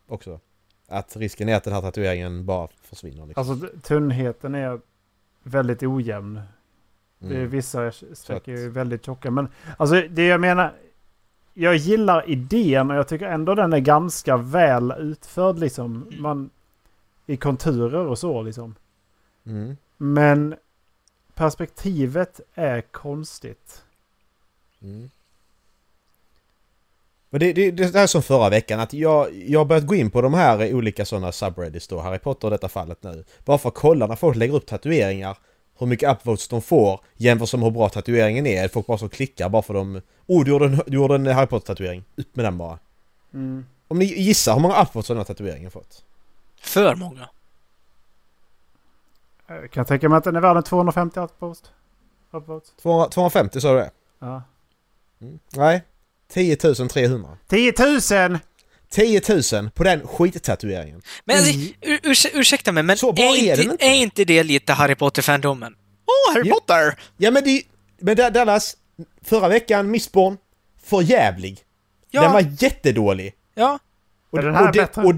Också. 0.08 0.40
Att 0.88 1.16
risken 1.16 1.48
är 1.48 1.56
att 1.56 1.64
den 1.64 1.72
här 1.72 1.80
tatueringen 1.80 2.46
bara 2.46 2.68
försvinner 2.82 3.26
liksom. 3.26 3.50
Alltså 3.50 3.68
tunnheten 3.82 4.54
är 4.54 4.80
väldigt 5.42 5.82
ojämn. 5.82 6.40
Det 7.18 7.26
är 7.34 7.38
Mm. 7.38 7.50
vissa 7.50 7.92
streck 8.12 8.42
att- 8.42 8.48
är 8.48 8.52
ju 8.52 8.70
väldigt 8.70 9.04
tjocka. 9.06 9.30
Men 9.30 9.48
alltså 9.76 10.02
det 10.10 10.26
jag 10.26 10.40
menar. 10.40 10.72
Jag 11.56 11.76
gillar 11.76 12.30
idén 12.30 12.90
och 12.90 12.96
jag 12.96 13.08
tycker 13.08 13.26
ändå 13.26 13.54
den 13.54 13.72
är 13.72 13.78
ganska 13.78 14.36
väl 14.36 14.92
utförd 14.98 15.58
liksom. 15.58 16.06
Man, 16.18 16.50
I 17.26 17.36
konturer 17.36 18.06
och 18.06 18.18
så 18.18 18.42
liksom. 18.42 18.74
Mm. 19.46 19.76
Men 19.96 20.54
perspektivet 21.34 22.40
är 22.54 22.80
konstigt. 22.80 23.82
Mm. 24.82 25.10
Men 27.30 27.40
det, 27.40 27.52
det, 27.52 27.70
det 27.70 27.94
är 27.94 28.06
som 28.06 28.22
förra 28.22 28.48
veckan 28.48 28.80
att 28.80 28.92
jag, 28.92 29.34
jag 29.46 29.60
har 29.60 29.64
börjat 29.64 29.86
gå 29.86 29.94
in 29.94 30.10
på 30.10 30.22
de 30.22 30.34
här 30.34 30.74
olika 30.74 31.04
sådana 31.04 31.32
subreddits 31.32 31.88
då, 31.88 32.00
Harry 32.00 32.18
Potter 32.18 32.48
i 32.48 32.50
detta 32.50 32.68
fallet 32.68 33.02
nu. 33.02 33.24
Bara 33.44 33.58
för 33.58 33.68
att 33.68 33.74
kolla 33.74 34.06
när 34.06 34.16
folk 34.16 34.36
lägger 34.36 34.54
upp 34.54 34.66
tatueringar, 34.66 35.36
hur 35.78 35.86
mycket 35.86 36.10
upvotes 36.10 36.48
de 36.48 36.62
får 36.62 37.00
jämfört 37.16 37.52
med 37.52 37.62
hur 37.62 37.70
bra 37.70 37.88
tatueringen 37.88 38.46
är. 38.46 38.68
Folk 38.68 38.86
bara 38.86 38.98
som 38.98 39.08
klickar 39.08 39.48
bara 39.48 39.62
för 39.62 39.74
de... 39.74 40.00
Oh, 40.26 40.44
du 40.44 40.50
gjorde 40.50 40.64
en, 40.64 40.80
du 40.86 40.96
gjorde 40.96 41.14
en 41.14 41.26
Harry 41.26 41.46
Potter-tatuering. 41.46 42.04
Upp 42.16 42.36
med 42.36 42.44
den 42.44 42.58
bara. 42.58 42.78
Mm. 43.34 43.66
Om 43.88 43.98
ni 43.98 44.04
gissar 44.04 44.54
hur 44.54 44.60
många 44.60 44.82
upvotes 44.82 45.08
den 45.08 45.16
här 45.16 45.24
tatueringen 45.24 45.70
fått? 45.70 46.04
För 46.60 46.94
många. 46.94 47.28
Jag 49.46 49.62
Eh, 49.64 49.68
kan 49.68 49.84
tänka 49.84 50.08
mig 50.08 50.18
att 50.18 50.24
den 50.24 50.36
är 50.36 50.40
värd 50.40 50.56
en 50.56 50.62
250 50.62 51.20
upvotes. 51.20 51.62
Upvotes. 52.32 52.70
200, 52.82 53.08
250 53.10 53.60
sa 53.60 53.72
du 53.72 53.78
det? 53.78 53.90
Ja. 54.18 54.42
Mm. 55.20 55.38
Nej. 55.52 55.82
10 56.32 56.56
300. 56.56 57.28
10 57.48 57.72
000! 58.28 58.38
10 58.90 59.20
000 59.52 59.70
på 59.70 59.84
den 59.84 60.06
skittatueringen. 60.06 61.02
Men 61.24 61.36
alltså, 61.36 61.52
Mm. 61.54 61.68
ur, 61.80 62.00
urs, 62.10 62.26
ursäkta 62.32 62.72
mig, 62.72 62.82
men 62.82 62.96
Så 62.96 63.12
bra 63.12 63.24
är, 63.24 63.58
är 63.58 63.62
inte, 63.70 63.84
är 63.86 63.94
inte 63.94 64.24
det 64.24 64.42
lite 64.42 64.72
Harry 64.72 64.94
Potter-fandomen? 64.94 65.76
Åh, 66.06 66.34
Harry 66.34 66.48
Ja. 66.48 66.54
Potter! 66.54 66.98
Ja 67.16 67.30
men 67.30 67.44
det... 67.44 67.62
Men 67.98 68.16
Da- 68.16 68.30
Dallas, 68.30 68.76
förra 69.22 69.48
veckan, 69.48 69.90
Mistborn, 69.90 70.36
för 70.84 71.02
jävlig. 71.02 71.60
Ja, 72.10 72.22
Den 72.22 72.32
var 72.32 72.40
jättedålig. 72.62 73.34
ja. 73.54 73.78
Är 74.32 74.42
den 74.42 74.54
här 74.54 74.72
bättre? 74.72 75.02
och, 75.02 75.14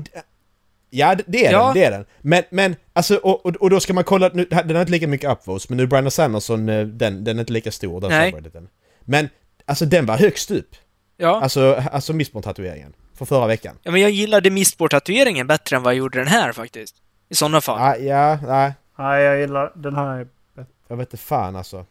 Ja, 0.97 1.15
det- 1.27 1.47
är 1.47 1.53
Ja. 1.53 1.65
den, 1.65 1.75
det 1.75 1.85
är 1.85 1.91
den. 1.91 2.05
Men, 2.21 2.43
men 2.51 2.77
alltså, 2.93 3.17
och, 3.17 3.47
och, 3.47 3.57
och 3.57 3.71
då 3.71 3.81
ska 3.81 3.95
man 3.95 4.05
kolla, 4.05 4.31
nu, 4.35 4.45
den 4.45 4.71
har 4.77 4.81
inte 4.81 4.93
lika 4.93 5.09
mycket 5.09 5.31
upvotes, 5.31 5.69
men 5.69 5.77
nu 5.77 5.87
Brandon 5.87 6.11
Sanderson, 6.11 6.69
eh, 6.69 6.87
den, 6.87 7.25
den 7.25 7.37
är 7.37 7.41
inte 7.41 7.53
lika 7.53 7.73
stor, 7.73 8.01
den 8.01 8.11
subredditen. 8.31 8.69
Men, 9.01 9.29
alltså 9.65 9.85
den 9.87 10.07
var 10.07 10.17
högst 10.19 10.51
upp. 10.51 10.77
Ja. 11.17 11.41
Alltså, 11.43 11.83
alltså 11.93 12.13
Mistborn-tatueringen. 12.13 12.93
För 13.15 13.25
förra 13.25 13.47
veckan. 13.47 13.79
ja, 13.83 13.91
men 13.91 14.01
jag 14.01 14.11
gillade 14.11 14.51
Mistborn-tatueringen 14.51 15.47
bättre 15.47 15.77
än 15.77 15.83
vad 15.83 15.93
jag 15.95 15.99
gjorde 15.99 16.19
den 16.19 16.29
här 16.29 16.53
faktiskt. 16.53 16.95
I 17.29 17.35
sådana 17.35 17.61
fall. 17.61 17.79
Ja, 17.81 17.97
ja, 17.97 18.39
nej. 18.47 18.73
Nej, 18.99 19.23
jag 19.25 19.39
gillar 19.41 19.73
den 19.75 19.95
här. 19.97 20.27
Jag 20.89 20.97
vet 20.97 21.09
inte 21.13 21.17
fan 21.25 21.57
alltså. 21.57 21.87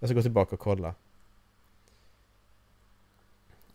Jag 0.00 0.08
ska 0.08 0.14
gå 0.14 0.22
tillbaka 0.22 0.54
och 0.54 0.60
kolla. 0.60 0.94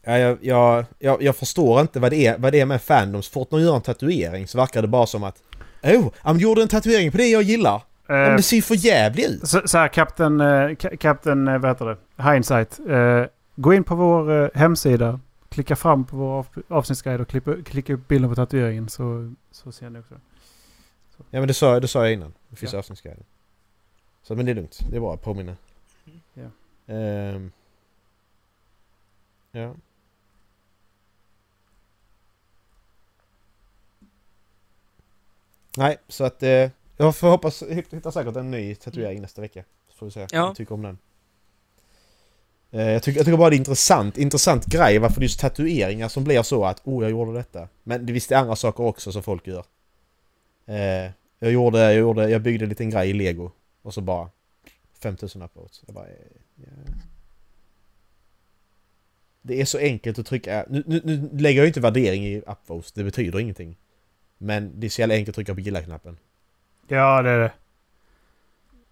Ja, 0.04 0.18
jag, 0.18 0.38
jag, 0.42 0.86
jag, 1.00 1.22
jag 1.22 1.36
förstår 1.36 1.82
inte 1.82 2.00
vad 2.00 2.12
det, 2.12 2.26
är, 2.28 2.38
vad 2.38 2.52
det 2.52 2.60
är 2.60 2.66
med 2.66 2.82
fandoms. 2.82 3.30
Fort 3.30 3.50
de 3.50 3.62
gör 3.62 3.76
en 3.76 3.82
tatuering 3.82 4.48
så 4.48 4.58
verkar 4.58 4.82
det 4.82 4.88
bara 4.88 5.06
som 5.06 5.24
att 5.24 5.44
Oh, 5.84 6.12
han 6.18 6.40
gjorde 6.40 6.62
en 6.62 6.68
tatuering 6.68 7.12
på 7.12 7.18
det 7.18 7.28
jag 7.28 7.44
gillar. 7.44 7.82
Ja, 8.08 8.14
men 8.14 8.32
Eh, 8.32 8.36
det 8.36 8.44
ser 8.44 8.56
ju 8.56 8.62
för 8.62 8.76
jävligt 8.86 9.30
ut. 9.30 9.48
så, 9.48 9.62
så 9.68 9.78
här, 9.78 9.88
Captain, 9.88 10.42
eh, 10.42 10.46
Ka- 10.46 10.96
Captain, 10.98 11.48
eh, 11.48 11.58
vad 11.58 11.72
heter 11.72 11.86
det? 11.86 12.24
Hindsight. 12.34 12.80
Eh, 12.90 13.24
gå 13.56 13.74
in 13.74 13.84
på 13.84 13.96
vår 13.96 14.44
eh, 14.44 14.50
hemsida. 14.54 15.20
Klicka 15.50 15.76
fram 15.76 16.06
på 16.06 16.16
vår 16.18 16.32
av, 16.40 16.48
avsnittsguide 16.68 17.22
och 17.22 17.28
klippa, 17.28 17.56
klicka 17.66 17.94
upp 17.94 18.08
bilden 18.08 18.30
på 18.30 18.36
tatueringen 18.36 18.90
så, 18.90 19.34
så 19.52 19.72
ser 19.72 19.90
ni 19.90 20.00
också. 20.00 20.14
Ja 21.30 21.40
men 21.40 21.48
det 21.48 21.54
sa, 21.54 21.80
det 21.80 21.88
sa 21.88 22.04
jag 22.04 22.14
innan. 22.14 22.34
Det 22.50 22.56
finns 22.56 22.74
Ja. 22.74 22.80
avsnittsguiden. 22.80 23.24
Så 24.24 24.36
men 24.36 24.46
det 24.46 24.52
är 24.52 24.56
lugnt. 24.56 24.80
Det 24.90 24.96
är 24.96 25.00
bra 25.00 25.14
att 25.14 25.22
påminna. 25.24 25.56
Ja. 26.34 26.44
Ehm. 26.94 27.52
ja. 29.52 29.74
Nej, 35.78 35.98
så 36.08 36.24
att 36.24 36.44
eh, 36.44 36.70
jag 36.98 37.16
får 37.16 37.28
hoppas 37.30 37.64
hitta 37.64 38.12
säkert 38.12 38.36
en 38.36 38.52
ny 38.52 38.76
tatuering 38.76 39.22
nästa 39.22 39.42
vecka. 39.42 39.64
Så 39.90 39.98
får 39.98 40.06
vi 40.06 40.12
se 40.12 40.20
Ja. 40.20 40.28
vad 40.42 40.50
jag 40.50 40.56
tycker 40.56 40.74
om 40.74 40.82
den. 40.82 40.98
Eh, 42.72 42.82
jag, 42.92 43.04
tycker, 43.04 43.20
jag 43.20 43.26
tycker 43.26 43.38
bara 43.38 43.50
det 43.50 43.56
är 43.56 43.58
intressant, 43.58 44.18
intressant 44.18 44.66
grej 44.66 45.00
varför 45.00 45.20
det 45.20 45.24
är 45.24 45.28
just 45.28 45.40
tatueringar 45.40 46.08
som 46.08 46.24
blir 46.24 46.42
så 46.44 46.66
att 46.66 46.82
oh 46.84 47.04
jag 47.04 47.12
gjorde 47.12 47.34
detta. 47.34 47.68
Men 47.84 48.06
det 48.06 48.14
visst 48.14 48.32
är 48.32 48.36
andra 48.36 48.56
saker 48.56 48.84
också 48.84 49.12
som 49.12 49.24
folk 49.24 49.48
gör. 49.48 49.66
Eh, 50.66 51.12
jag 51.40 51.52
gjorde, 51.52 51.80
jag 51.80 51.94
gjorde, 51.96 52.30
jag 52.30 52.42
byggde 52.42 52.66
en 52.66 52.70
liten 52.70 52.90
grej 52.90 53.10
i 53.10 53.14
lego 53.14 53.52
och 53.82 53.94
så 53.94 54.02
bara 54.02 54.30
5000 55.02 55.42
upvotes. 55.42 55.84
Jag 55.86 55.96
bara, 55.96 56.08
ja. 56.56 56.66
Det 59.42 59.62
är 59.62 59.66
så 59.66 59.78
enkelt 59.78 60.20
att 60.20 60.26
trycka, 60.26 60.66
nu, 60.70 60.84
nu, 60.86 61.02
nu 61.04 61.30
lägger 61.38 61.60
jag 61.62 61.68
inte 61.68 61.80
värdering 61.80 62.26
i 62.26 62.42
upvotes, 62.42 62.92
det 62.92 63.04
betyder 63.04 63.40
ingenting. 63.40 63.78
Men 64.44 64.72
det 64.80 64.88
är 64.88 64.90
så 64.90 65.02
jävla 65.02 65.16
enkelt 65.16 65.30
att 65.30 65.36
trycka 65.36 65.54
på 65.54 65.60
gilla-knappen. 65.60 66.18
Ja, 66.88 67.22
det 67.22 67.30
är 67.30 67.40
det. 67.40 67.52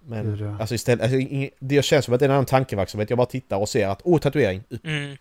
Men 0.06 0.26
Det 0.26 0.32
är 0.46 0.48
det. 0.50 0.58
alltså 0.60 0.76
istället, 0.76 1.04
alltså, 1.04 1.18
det 1.60 1.86
känns 1.86 2.06
som 2.06 2.14
att 2.14 2.20
det 2.20 2.26
är 2.26 2.30
en 2.30 2.34
annan 2.36 2.46
tankeverksamhet. 2.46 3.10
Jag 3.10 3.18
bara 3.18 3.26
tittar 3.28 3.58
och 3.58 3.70
ser 3.70 3.88
att 3.88 4.02
åh 4.04 4.20
tatuering, 4.20 4.64
upp. 4.70 4.86
Mm. 4.86 5.18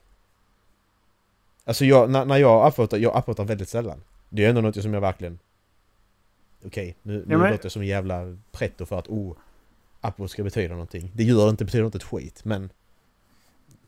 Alltså 1.65 1.85
jag, 1.85 2.11
när, 2.11 2.25
när 2.25 2.37
jag 2.37 2.69
upvotar, 2.69 2.99
jag 2.99 3.19
upvotar 3.19 3.45
väldigt 3.45 3.69
sällan. 3.69 4.03
Det 4.29 4.45
är 4.45 4.49
ändå 4.49 4.61
något 4.61 4.83
som 4.83 4.95
jag 4.95 5.01
verkligen... 5.01 5.39
Okej, 6.67 6.97
nu, 7.03 7.13
nu 7.13 7.25
Ja, 7.29 7.39
men- 7.39 7.51
låter 7.51 7.65
jag 7.65 7.73
som 7.73 7.83
en 7.83 7.89
jävla 7.89 8.37
pretto 8.53 8.87
för 8.87 8.99
att 8.99 9.09
oh, 9.09 9.37
upvote 10.01 10.33
ska 10.33 10.43
betyda 10.43 10.73
någonting. 10.75 11.11
Det 11.15 11.23
gör 11.25 11.45
det 11.45 11.51
inte, 11.51 11.65
betyder 11.65 11.85
inte 11.85 11.99
ett 11.99 12.05
skit, 12.05 12.45
men 12.45 12.71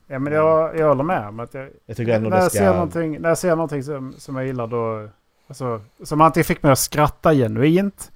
Ja, 0.07 0.19
men 0.19 0.33
jag, 0.33 0.77
jag 0.79 0.87
håller 0.87 1.03
med 1.03 1.27
om 1.27 1.39
att 1.39 1.53
jag, 1.53 1.69
jag 1.85 1.97
tycker 1.97 2.13
ändå 2.13 2.29
när, 2.29 2.37
det 2.37 2.43
jag 2.43 2.51
ska... 2.51 2.59
ser 2.59 2.73
någonting, 2.73 3.21
när 3.21 3.29
jag 3.29 3.37
ser 3.37 3.49
någonting 3.55 3.83
som, 3.83 4.13
som 4.17 4.35
jag 4.35 4.45
gillar 4.45 4.67
då... 4.67 5.09
Alltså, 5.53 5.81
som 6.03 6.21
antingen 6.21 6.45
fick 6.45 6.63
mig 6.63 6.71
att 6.71 6.79
skratta 6.79 7.33
genuint 7.33 8.11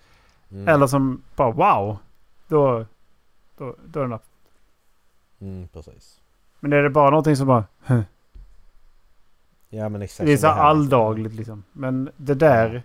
Mm, 0.51 0.67
eller 0.67 0.87
som 0.87 1.21
bara 1.35 1.51
wow. 1.51 1.97
Då, 2.47 2.85
då, 3.57 3.75
då 3.85 3.99
är 3.99 4.03
den 4.03 4.13
upp. 4.13 4.23
mm, 5.39 5.67
precis. 5.67 6.21
Men 6.59 6.73
är 6.73 6.83
det 6.83 6.89
bara 6.89 7.09
någonting 7.09 7.35
som 7.35 7.47
bara... 7.47 7.63
huh, 7.85 8.01
Ja 9.69 9.89
men 9.89 10.01
exakt 10.01 10.25
Det 10.27 10.33
är 10.33 10.37
så 10.37 10.47
här. 10.47 10.59
alldagligt 10.61 11.33
liksom. 11.33 11.63
Men 11.71 12.09
det 12.17 12.33
där... 12.35 12.83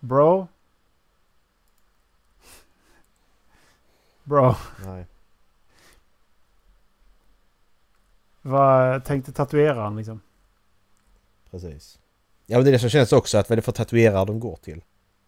Bro. 0.00 0.48
Bro. 4.24 4.54
Nej. 4.84 5.06
Vad 8.42 9.04
tänkte 9.04 9.32
tatueraren 9.32 9.96
liksom? 9.96 10.20
Precis. 11.50 11.98
Ja 12.50 12.56
men 12.58 12.64
det 12.64 12.70
är 12.70 12.72
det 12.72 12.78
som 12.78 12.90
känns 12.90 13.12
också 13.12 13.38
att 13.38 13.48
vad 13.48 13.52
är 13.52 13.56
det 13.56 13.62
för 13.62 13.72
tatuerare 13.72 14.24
de 14.24 14.40
går 14.40 14.56
till? 14.62 14.80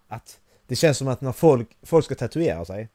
Att 0.09 0.39
det 0.67 0.77
känns 0.77 0.99
som 0.99 1.09
att 1.09 1.21
när 1.21 1.33
folk, 1.33 1.69
folk 1.83 2.05
ska 2.05 2.15
tatuera 2.15 2.65
sig 2.65 2.89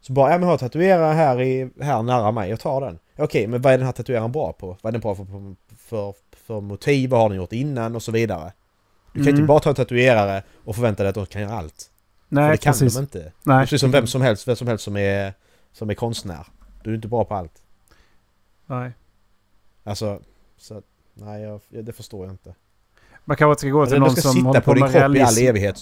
så 0.00 0.12
bara, 0.12 0.30
ja 0.30 0.38
men 0.38 0.42
jag 0.42 0.52
har 0.52 0.58
tatuerare 0.58 1.14
här, 1.14 1.42
i, 1.42 1.70
här 1.80 2.02
nära 2.02 2.32
mig, 2.32 2.50
jag 2.50 2.60
tar 2.60 2.80
den. 2.80 2.98
Okej, 3.16 3.46
men 3.46 3.62
vad 3.62 3.72
är 3.72 3.78
den 3.78 3.86
här 3.86 3.92
tatueraren 3.92 4.32
bra 4.32 4.52
på? 4.52 4.66
Vad 4.82 4.90
är 4.90 4.92
den 4.92 5.00
bra 5.00 5.14
för, 5.14 5.26
för, 5.76 6.14
för, 6.32 6.60
motiv? 6.60 7.10
Vad 7.10 7.20
har 7.20 7.28
den 7.28 7.38
gjort 7.38 7.52
innan? 7.52 7.96
Och 7.96 8.02
så 8.02 8.12
vidare. 8.12 8.52
Du 9.12 9.18
kan 9.18 9.28
Mm. 9.28 9.34
inte 9.34 9.46
bara 9.46 9.60
ta 9.60 9.70
en 9.70 9.76
tatuerare 9.76 10.42
och 10.64 10.74
förvänta 10.74 11.02
dig 11.02 11.08
att 11.10 11.14
de 11.14 11.26
kan 11.26 11.42
göra 11.42 11.52
allt. 11.52 11.90
för 12.28 12.34
Nej, 12.34 12.50
det 12.50 12.56
kan 12.56 12.72
precis. 12.72 12.94
de 12.94 13.00
inte. 13.00 13.32
Nej. 13.42 13.62
precis 13.64 13.80
som 13.80 13.90
vem 13.90 14.06
som 14.06 14.22
helst, 14.22 14.48
vem 14.48 14.56
som 14.56 14.68
helst 14.68 14.84
som 14.84 14.96
är, 14.96 15.32
som 15.72 15.90
är 15.90 15.94
konstnär. 15.94 16.46
Du 16.82 16.90
är 16.90 16.94
inte 16.94 17.08
bra 17.08 17.24
på 17.24 17.34
allt. 17.34 17.62
Nej. 18.66 18.92
Alltså, 19.84 20.20
så 20.58 20.82
nej 21.14 21.42
jag, 21.42 21.60
det 21.68 21.92
förstår 21.92 22.26
jag 22.26 22.32
inte. 22.34 22.54
Man 23.28 23.36
kanske 23.36 23.50
inte 23.50 23.60
ska 23.60 23.68
gå 23.68 23.86
till 23.86 23.98
någon 23.98 24.10
ska 24.10 24.20
som 24.20 24.32
sitta 24.32 24.46
håller 24.46 24.60
på 24.60 24.64
på 24.64 24.74
din 24.74 24.82
med 24.82 24.90
kropp 24.92 25.00
i 25.00 25.04
all 25.04 25.12
realism. 25.12 25.46
evighet. 25.46 25.80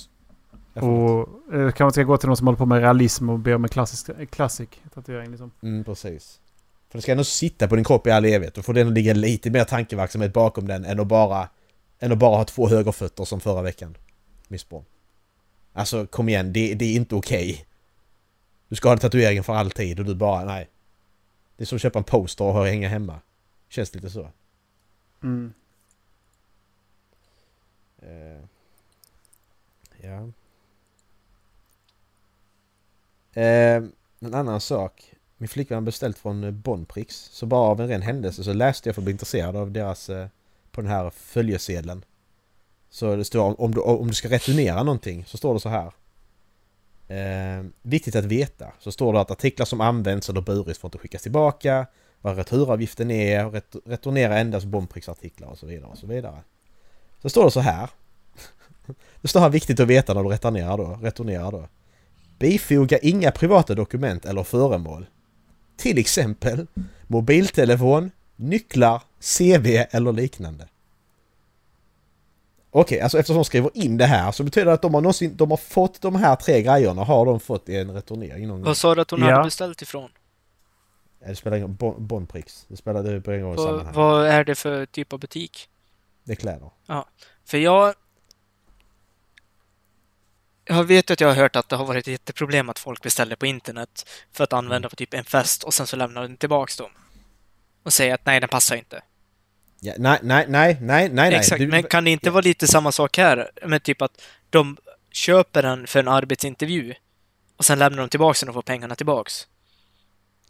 Och 0.74 1.54
eh, 1.54 1.72
kanske 1.72 1.84
inte 1.84 1.92
ska 1.92 2.02
gå 2.02 2.16
till 2.16 2.28
någon 2.28 2.36
som 2.36 2.46
håller 2.46 2.58
på 2.58 2.66
med 2.66 2.80
realism 2.80 3.30
och 3.30 3.38
be 3.38 3.54
om 3.54 3.64
en 3.64 3.68
klassisk, 3.68 4.30
klassik 4.30 4.80
tatuering 4.94 5.30
liksom. 5.30 5.50
Mm, 5.62 5.84
precis. 5.84 6.40
För 6.88 6.98
det 6.98 7.02
ska 7.02 7.12
ändå 7.12 7.24
sitta 7.24 7.68
på 7.68 7.76
din 7.76 7.84
kropp 7.84 8.06
i 8.06 8.10
all 8.10 8.24
evighet. 8.24 8.54
Då 8.54 8.62
får 8.62 8.74
det 8.74 8.80
ändå 8.80 8.92
ligga 8.92 9.14
lite 9.14 9.50
mer 9.50 9.64
tankeverksamhet 9.64 10.32
bakom 10.32 10.68
den 10.68 10.84
än 10.84 11.00
att 11.00 11.06
bara, 11.06 11.48
än 11.98 12.12
att 12.12 12.18
bara 12.18 12.36
ha 12.36 12.44
två 12.44 12.68
högerfötter 12.68 13.24
som 13.24 13.40
förra 13.40 13.62
veckan. 13.62 13.96
Missborn. 14.48 14.84
Alltså 15.72 16.06
kom 16.06 16.28
igen, 16.28 16.52
det, 16.52 16.74
det 16.74 16.84
är 16.84 16.94
inte 16.94 17.14
okej. 17.14 17.66
Du 18.68 18.76
ska 18.76 18.88
ha 18.88 18.92
en 18.92 18.98
tatuering 18.98 19.42
för 19.42 19.54
alltid 19.54 19.98
och 19.98 20.06
du 20.06 20.14
bara, 20.14 20.44
nej. 20.44 20.68
Det 21.56 21.64
är 21.64 21.66
som 21.66 21.76
att 21.76 21.82
köpa 21.82 21.98
en 21.98 22.04
poster 22.04 22.44
och 22.44 22.66
hänga 22.66 22.88
hemma. 22.88 23.20
Känns 23.68 23.94
lite 23.94 24.10
så. 24.10 24.28
Mm. 25.22 25.52
Eh, 28.02 28.42
ja. 30.02 30.30
Eh, 33.42 33.82
en 34.20 34.34
annan 34.34 34.60
sak. 34.60 35.14
Min 35.36 35.48
flickvän 35.48 35.76
har 35.76 35.82
beställt 35.82 36.18
från 36.18 36.44
eh, 36.44 36.50
Bonprix. 36.50 37.14
Så 37.32 37.46
bara 37.46 37.70
av 37.70 37.80
en 37.80 37.88
ren 37.88 38.02
händelse 38.02 38.44
så 38.44 38.52
läste 38.52 38.88
jag 38.88 38.94
för 38.94 39.02
att 39.02 39.04
bli 39.04 39.12
intresserad 39.12 39.56
av 39.56 39.70
deras... 39.70 40.10
Eh, 40.10 40.28
på 40.76 40.82
den 40.82 40.90
här 40.90 41.10
följesedeln. 41.10 42.04
Så 42.90 43.16
det 43.16 43.24
står 43.24 43.60
om, 43.60 43.74
du, 43.74 43.80
om 43.80 44.08
du 44.08 44.14
ska 44.14 44.28
returnera 44.28 44.82
någonting 44.82 45.24
så 45.24 45.36
står 45.36 45.54
det 45.54 45.60
så 45.60 45.68
här. 45.68 45.92
Eh, 47.08 47.64
viktigt 47.82 48.16
att 48.16 48.24
veta. 48.24 48.72
Så 48.78 48.92
står 48.92 49.12
det 49.12 49.20
att 49.20 49.30
artiklar 49.30 49.66
som 49.66 49.80
används 49.80 50.28
eller 50.28 50.40
burits 50.40 50.78
får 50.78 50.88
inte 50.88 50.98
skickas 50.98 51.22
tillbaka. 51.22 51.86
Vad 52.20 52.36
returavgiften 52.36 53.10
är. 53.10 53.50
Ret, 53.50 53.76
returnera 53.84 54.38
endast 54.38 54.66
Bonprix 54.66 55.08
artiklar 55.08 55.48
och 55.48 55.58
så 55.58 55.66
vidare 55.66 55.90
och 55.90 55.98
så 55.98 56.06
vidare. 56.06 56.42
Så 57.26 57.30
står 57.30 57.44
det 57.44 57.50
så 57.50 57.60
här. 57.60 57.88
Det 59.20 59.28
står 59.28 59.40
här 59.40 59.48
viktigt 59.48 59.80
att 59.80 59.88
veta 59.88 60.14
när 60.14 60.22
du 60.22 60.28
returnerar 60.28 60.76
då. 60.78 60.98
Returnerar 61.02 61.50
då. 61.52 61.68
Bifoga 62.38 62.98
inga 62.98 63.30
privata 63.30 63.74
dokument 63.74 64.24
eller 64.24 64.42
föremål. 64.42 65.06
Till 65.76 65.98
exempel 65.98 66.66
mobiltelefon, 67.06 68.10
nycklar, 68.36 69.02
CV 69.20 69.66
eller 69.90 70.12
liknande. 70.12 70.68
Okej, 72.70 73.00
alltså 73.00 73.18
eftersom 73.18 73.36
de 73.36 73.44
skriver 73.44 73.70
in 73.74 73.96
det 73.96 74.06
här 74.06 74.32
så 74.32 74.44
betyder 74.44 74.66
det 74.66 74.72
att 74.72 74.82
de 74.82 74.94
har 74.94 75.00
någonsin, 75.00 75.36
de 75.36 75.50
har 75.50 75.56
fått 75.56 76.00
de 76.00 76.14
här 76.16 76.36
tre 76.36 76.62
grejerna 76.62 77.04
har 77.04 77.26
de 77.26 77.40
fått 77.40 77.68
i 77.68 77.76
en 77.76 77.90
returnering 77.90 78.48
någon 78.48 78.56
gång. 78.56 78.64
Vad 78.66 78.76
sa 78.76 78.94
du 78.94 79.00
att 79.00 79.10
hon 79.10 79.20
Ja. 79.20 79.30
hade 79.30 79.44
beställt 79.44 79.82
ifrån? 79.82 80.10
Ja, 81.20 81.28
Det 81.28 81.36
spelar 81.36 81.56
ingen 81.56 81.74
bon, 81.74 82.06
Bonprix. 82.06 82.64
Det 82.68 82.76
spelar 82.76 83.02
det 83.02 83.34
ingen 83.34 83.46
roll 83.56 83.80
i 83.80 83.84
vad 83.94 84.26
är 84.26 84.44
det 84.44 84.54
för 84.54 84.86
typ 84.86 85.12
av 85.12 85.18
butik? 85.18 85.68
Det 86.26 86.32
är 86.32 86.36
kläder. 86.36 86.70
För 87.44 87.58
jag... 87.58 87.94
Jag 90.64 90.84
vet 90.84 91.10
att 91.10 91.20
jag 91.20 91.28
har 91.28 91.34
hört 91.34 91.56
att 91.56 91.68
det 91.68 91.76
har 91.76 91.84
varit 91.84 92.04
ett 92.08 92.12
jätteproblem 92.12 92.68
att 92.68 92.78
folk 92.78 93.02
beställer 93.02 93.36
på 93.36 93.46
internet 93.46 94.08
för 94.32 94.44
att 94.44 94.52
använda 94.52 94.88
på 94.88 94.96
typ 94.96 95.14
en 95.14 95.24
fest 95.24 95.62
och 95.62 95.74
sen 95.74 95.86
så 95.86 95.96
lämnar 95.96 96.22
de 96.28 96.36
tillbaks 96.36 96.76
dem. 96.76 96.90
Och 97.82 97.92
säger 97.92 98.14
att 98.14 98.26
nej, 98.26 98.40
den 98.40 98.48
passar 98.48 98.76
inte. 98.76 99.02
Ja, 99.80 99.94
nej, 99.98 100.18
nej, 100.22 100.46
nej, 100.48 100.76
nej, 100.80 101.08
nej. 101.10 101.34
Exakt, 101.34 101.58
Du- 101.58 101.66
men 101.66 101.82
kan 101.82 102.04
det 102.04 102.10
inte 102.10 102.30
vara 102.30 102.40
lite 102.40 102.66
samma 102.66 102.92
sak 102.92 103.16
här? 103.18 103.50
Men 103.66 103.80
typ 103.80 104.02
att 104.02 104.22
de 104.50 104.76
köper 105.10 105.62
den 105.62 105.86
för 105.86 106.00
en 106.00 106.08
arbetsintervju 106.08 106.94
och 107.56 107.64
sen 107.64 107.78
lämnar 107.78 107.98
de 107.98 108.08
tillbaks 108.08 108.40
den 108.40 108.48
och 108.48 108.54
får 108.54 108.62
pengarna 108.62 108.94
tillbaks. 108.94 109.46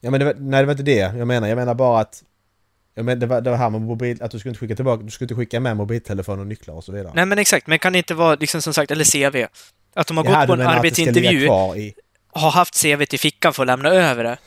Ja 0.01 0.11
men 0.11 0.21
det 0.21 0.27
var, 0.27 0.35
nej 0.35 0.61
det 0.63 0.67
var 0.67 0.73
inte 0.73 0.83
det 0.83 0.97
jag 0.97 1.27
menar. 1.27 1.49
Jag 1.49 1.57
menar 1.57 1.75
bara 1.75 2.01
att... 2.01 2.23
Jag 2.99 3.05
menar, 3.05 3.21
det, 3.21 3.27
var, 3.27 3.41
det 3.41 3.51
var 3.51 3.57
här 3.57 3.71
med 3.71 3.81
mobil... 3.81 4.23
Att 4.23 4.31
du 4.31 4.39
skulle 4.39 4.51
inte 4.51 4.59
skicka 4.61 4.77
tillbaka... 4.77 5.03
Du 5.03 5.11
skulle 5.11 5.25
inte 5.25 5.35
skicka 5.35 5.61
med 5.61 5.77
mobiltelefon 5.77 6.41
och 6.41 6.47
nycklar 6.47 6.75
och 6.75 6.85
så 6.85 6.93
vidare. 6.93 7.13
Nej 7.15 7.27
men 7.27 7.39
exakt, 7.39 7.67
men 7.67 7.79
kan 7.79 7.93
det 7.93 7.99
inte 7.99 8.15
vara 8.15 8.35
liksom 8.35 8.63
som 8.63 8.75
sagt, 8.75 8.91
eller 8.91 9.05
CV? 9.31 9.47
Att 9.95 10.07
de 10.07 10.17
har 10.17 10.25
Jaha, 10.25 10.41
gått 10.41 10.47
på 10.47 10.53
en 10.53 10.59
det 10.59 10.69
arbetsintervju, 10.69 11.47
i... 11.77 11.95
har 12.33 12.51
haft 12.51 12.83
CVt 12.83 13.15
i 13.15 13.19
fickan 13.19 13.53
för 13.55 13.63
att 13.63 13.67
lämna 13.67 13.89
över 13.89 14.25
det. 14.25 14.39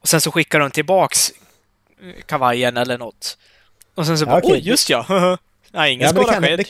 Och 0.00 0.08
sen 0.08 0.20
så 0.20 0.30
skickar 0.32 0.60
de 0.60 0.70
tillbaks 0.70 1.30
eh, 2.02 2.22
kavajen 2.26 2.76
eller 2.76 2.98
något. 2.98 3.38
Och 3.94 4.06
sen 4.06 4.18
så 4.18 4.24
Ja, 4.24 4.26
bara, 4.30 4.38
okej. 4.38 4.52
oj 4.52 4.68
just 4.68 4.90
ja! 4.90 5.06
Nej, 5.72 5.92
ingen 5.92 6.06
Ja, 6.06 6.12
men 6.12 6.22
det, 6.22 6.22
skada 6.22 6.32
kan, 6.32 6.42
sked. 6.42 6.58
det, 6.58 6.64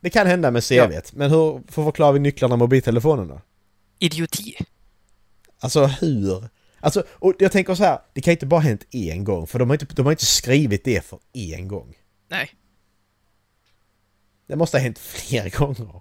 det 0.00 0.10
kan 0.10 0.26
hända 0.26 0.50
med 0.50 0.64
CVt. 0.64 1.12
Men 1.12 1.30
hur 1.30 1.72
får 1.72 1.84
förklarar 1.84 2.12
vi 2.12 2.18
nycklarna 2.18 2.54
och 2.54 2.58
mobiltelefonen 2.58 3.28
då? 3.28 3.40
Idioti. 3.98 4.56
Alltså 5.60 5.86
hur? 5.86 6.48
Alltså, 6.80 7.02
och 7.10 7.34
jag 7.38 7.52
tänker 7.52 7.74
så 7.74 7.84
här. 7.84 7.98
Det 8.12 8.20
kan 8.20 8.32
inte 8.32 8.46
bara 8.46 8.60
hänt 8.60 8.86
en 8.90 9.24
gång. 9.24 9.46
För 9.46 9.58
de 9.58 9.70
har 9.70 9.74
inte, 9.74 9.86
de 9.94 10.06
har 10.06 10.12
inte 10.12 10.26
skrivit 10.26 10.84
det 10.84 11.04
för 11.04 11.18
en 11.32 11.68
gång. 11.68 11.94
Nej. 12.28 12.50
Det 14.46 14.56
måste 14.56 14.76
ha 14.76 14.82
hänt 14.82 14.98
fler 14.98 15.50
gånger. 15.58 16.00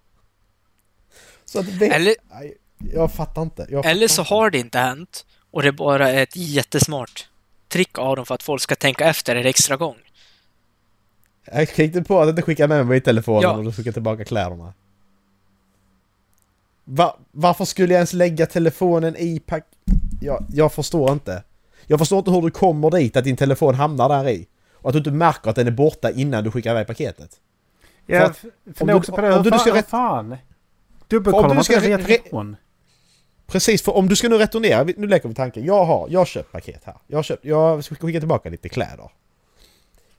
Så 1.45 1.59
att 1.59 1.79
det, 1.79 1.87
Eller, 1.87 2.15
jag 2.93 3.11
fattar 3.13 3.41
inte. 3.41 3.67
Jag 3.69 3.85
eller 3.85 4.07
fattar 4.07 4.15
så 4.15 4.21
inte. 4.21 4.33
har 4.33 4.49
det 4.49 4.57
inte 4.59 4.79
hänt 4.79 5.25
och 5.51 5.61
det 5.63 5.71
bara 5.71 6.09
är 6.11 6.23
ett 6.23 6.35
jättesmart 6.35 7.29
trick 7.67 7.97
av 7.97 8.15
dem 8.15 8.25
för 8.25 8.35
att 8.35 8.43
folk 8.43 8.61
ska 8.61 8.75
tänka 8.75 9.05
efter 9.09 9.35
en 9.35 9.45
extra 9.45 9.77
gång. 9.77 9.95
Jag 11.51 11.67
tänkte 11.75 12.01
på 12.03 12.21
att 12.21 12.29
inte 12.29 12.41
skicka 12.41 12.67
med 12.67 12.85
mig 12.85 13.01
telefonen 13.01 13.41
Ja. 13.41 13.51
och 13.51 13.63
du 13.63 13.71
skickar 13.71 13.91
tillbaka 13.91 14.25
kläderna. 14.25 14.73
Va, 16.89 17.17
varför 17.31 17.65
skulle 17.65 17.93
jag 17.93 17.97
ens 17.97 18.13
lägga 18.13 18.45
telefonen 18.45 19.15
i 19.15 19.39
pack... 19.39 19.63
Jag, 20.21 20.45
jag 20.53 20.73
förstår 20.73 21.11
inte. 21.11 21.43
Jag 21.87 21.99
förstår 21.99 22.19
inte 22.19 22.31
hur 22.31 22.41
du 22.41 22.51
kommer 22.51 22.91
dit 22.91 23.15
att 23.17 23.23
din 23.23 23.35
telefon 23.37 23.75
hamnar 23.75 24.09
där 24.09 24.29
i. 24.29 24.47
Och 24.73 24.89
att 24.89 24.93
du 24.93 24.97
inte 24.97 25.11
märker 25.11 25.49
att 25.49 25.55
den 25.55 25.67
är 25.67 25.71
borta 25.71 26.11
innan 26.11 26.43
du 26.43 26.51
skickar 26.51 26.71
iväg 26.71 26.87
paketet. 26.87 27.29
Ja, 28.05 28.19
För 28.19 28.25
att- 28.25 28.81
om 28.81 28.87
du- 28.87 28.93
också 28.93 29.11
på 29.11 29.21
det. 29.21 29.35
om 29.37 29.43
du 29.43 29.59
ska 29.59 29.75
rätt- 29.75 29.89
fan? 29.89 30.37
Dubbelkollar 31.07 31.49
Om 31.49 31.55
man 31.55 31.65
inte 31.71 31.87
via 31.87 31.97
telefon? 31.97 32.55
Precis, 33.47 33.81
för 33.81 33.95
om 33.97 34.09
du 34.09 34.15
ska 34.15 34.29
nu 34.29 34.37
returnera, 34.37 34.83
nu 34.83 35.07
leker 35.07 35.29
vi 35.29 35.35
tanken. 35.35 35.65
Jag 35.65 35.85
har, 35.85 36.07
jag 36.09 36.19
har 36.19 36.25
köpt 36.25 36.51
paket 36.51 36.81
här. 36.83 36.95
Jag 37.07 37.25
köpt, 37.25 37.45
jag 37.45 37.83
ska 37.83 37.95
skicka 37.95 38.19
tillbaka 38.19 38.49
lite 38.49 38.69
kläder. 38.69 39.11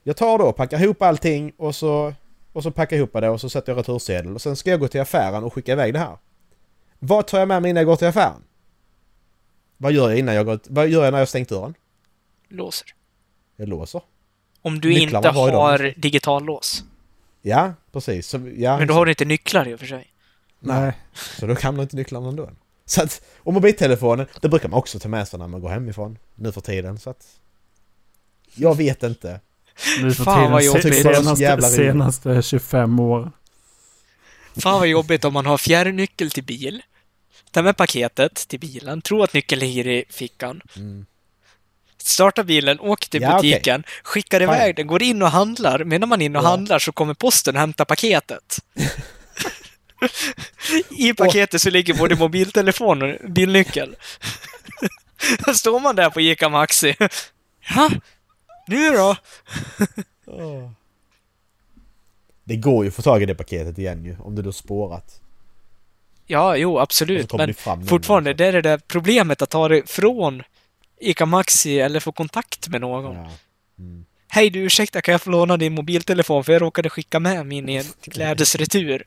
Jag 0.03 0.17
tar 0.17 0.37
då, 0.37 0.51
packar 0.51 0.83
ihop 0.83 1.01
allting 1.01 1.51
och 1.57 1.75
så, 1.75 2.13
och 2.53 2.63
så 2.63 2.71
packar 2.71 2.95
jag 2.95 2.99
ihop 2.99 3.13
det 3.13 3.29
och 3.29 3.41
så 3.41 3.49
sätter 3.49 3.71
jag 3.71 3.79
retursedel. 3.79 4.35
Och 4.35 4.41
sen 4.41 4.55
ska 4.55 4.69
jag 4.69 4.79
gå 4.79 4.87
till 4.87 5.01
affären 5.01 5.43
och 5.43 5.53
skicka 5.53 5.71
iväg 5.71 5.93
det 5.93 5.99
här. 5.99 6.17
Vad 6.99 7.27
tar 7.27 7.39
jag 7.39 7.47
med 7.47 7.61
mig 7.61 7.69
innan 7.69 7.81
jag 7.81 7.87
går 7.87 7.95
till 7.95 8.07
affären? 8.07 8.43
Vad 9.77 9.91
gör 9.91 10.09
jag 10.09 10.19
innan 10.19 10.35
jag 10.35 10.45
går, 10.45 10.59
vad 10.63 10.87
gör 10.87 11.03
jag 11.03 11.11
när 11.11 11.19
jag 11.19 11.29
stängt 11.29 11.49
dörren? 11.49 11.73
Låser. 12.49 12.87
Jag 13.55 13.67
låser. 13.67 14.01
Om 14.61 14.81
du 14.81 14.89
Nycklarna 14.89 15.27
inte 15.27 15.39
har 15.39 15.51
har 15.51 15.93
digitallås. 15.97 16.83
Ja, 17.41 17.73
precis. 17.91 18.27
Så, 18.27 18.51
ja, 18.57 18.77
Men 18.77 18.87
då 18.87 18.93
har 18.93 19.05
du 19.05 19.11
inte 19.11 19.25
nycklar 19.25 19.67
i 19.67 19.73
och 19.75 19.79
för 19.79 19.85
sig. 19.87 20.13
Nej. 20.59 20.93
Så 21.13 21.47
då 21.47 21.55
hamnar 21.61 21.83
inte 21.83 21.95
nycklarna 21.95 22.29
ändå. 22.29 22.49
Så 22.85 23.03
att, 23.03 23.21
och 23.37 23.53
mobiltelefonen, 23.53 24.27
det 24.41 24.49
brukar 24.49 24.69
man 24.69 24.79
också 24.79 24.99
ta 24.99 25.09
med 25.09 25.27
sig 25.27 25.39
när 25.39 25.47
man 25.47 25.61
går 25.61 25.69
hemifrån 25.69 26.17
nu 26.35 26.51
för 26.51 26.61
tiden. 26.61 26.99
Så 26.99 27.09
att... 27.09 27.25
Jag 28.55 28.77
vet 28.77 29.03
inte. 29.03 29.39
Nu 30.01 30.13
för 30.13 30.23
Fan, 30.23 30.51
vad 30.51 30.61
tiden, 30.61 30.73
jobbigt. 30.75 31.05
är 31.05 31.13
så 31.13 31.35
senaste, 31.35 31.75
senaste 31.75 32.41
25 32.41 32.99
år. 32.99 33.31
Fan 34.55 34.79
vad 34.79 34.87
jobbigt 34.87 35.25
om 35.25 35.33
man 35.33 35.45
har 35.45 35.57
fjärrnyckel 35.57 36.31
till 36.31 36.43
bil. 36.43 36.81
Ta 37.51 37.61
med 37.61 37.77
paketet 37.77 38.47
till 38.47 38.59
bilen, 38.59 39.01
tro 39.01 39.23
att 39.23 39.33
nyckeln 39.33 39.59
ligger 39.59 39.87
i 39.87 40.05
fickan. 40.09 40.61
Mm. 40.75 41.05
Starta 41.97 42.43
bilen, 42.43 42.79
åker 42.79 43.09
till 43.09 43.21
Ja, 43.21 43.35
butiken, 43.41 43.83
skickar 44.03 44.39
Fine. 44.39 44.49
iväg 44.49 44.75
den, 44.75 44.87
går 44.87 45.03
in 45.03 45.21
och 45.21 45.29
handlar. 45.29 45.83
Medan 45.83 46.09
man 46.09 46.21
inne 46.21 46.39
och 46.39 46.45
Ja. 46.45 46.49
handlar 46.49 46.79
så 46.79 46.91
kommer 46.91 47.13
posten 47.13 47.55
och 47.55 47.59
hämtar 47.59 47.85
paketet. 47.85 48.59
I 50.89 51.13
paketet 51.13 51.61
så 51.61 51.69
ligger 51.69 51.93
både 51.93 52.15
mobiltelefon 52.15 53.01
och 53.01 53.29
bilnyckel. 53.29 53.95
Då 55.45 55.53
står 55.53 55.79
man 55.79 55.95
där 55.95 56.09
på 56.09 56.21
Ica 56.21 56.49
Maxi. 56.49 56.95
Ja, 57.75 57.89
nu 58.67 58.91
då? 58.91 59.15
Det 62.43 62.55
går 62.55 62.83
ju 62.83 62.87
att 62.89 62.95
få 62.95 63.01
tag 63.01 63.23
i 63.23 63.25
det 63.25 63.35
paketet 63.35 63.77
igen 63.77 64.05
ju, 64.05 64.17
om 64.19 64.35
det 64.35 64.41
då 64.41 64.51
spårat. 64.51 65.21
Ja, 66.31 66.57
jo, 66.57 66.79
absolut. 66.79 67.29
kommer 67.29 67.55
Men 67.77 67.87
fortfarande, 67.87 68.29
gång, 68.29 68.37
det 68.37 68.45
är 68.45 68.53
det 68.53 68.61
där 68.61 68.77
problemet 68.77 69.41
att 69.41 69.49
ta 69.49 69.67
det 69.67 69.89
från 69.89 70.43
Ica 70.99 71.25
Maxi 71.25 71.79
eller 71.79 71.99
få 71.99 72.11
kontakt 72.11 72.67
med 72.67 72.81
någon. 72.81 73.15
Ja. 73.15 73.31
Mm. 73.79 74.05
Hej 74.27 74.49
du, 74.49 74.59
ursäkta, 74.59 75.01
kan 75.01 75.11
jag 75.11 75.21
få 75.21 75.29
låna 75.29 75.57
din 75.57 75.73
mobiltelefon 75.73 76.43
för 76.43 76.53
jag 76.53 76.61
råkade 76.61 76.89
skicka 76.89 77.19
med 77.19 77.45
min 77.45 77.69
i 77.69 77.75
en 77.75 77.85
klädesretur. 78.01 79.03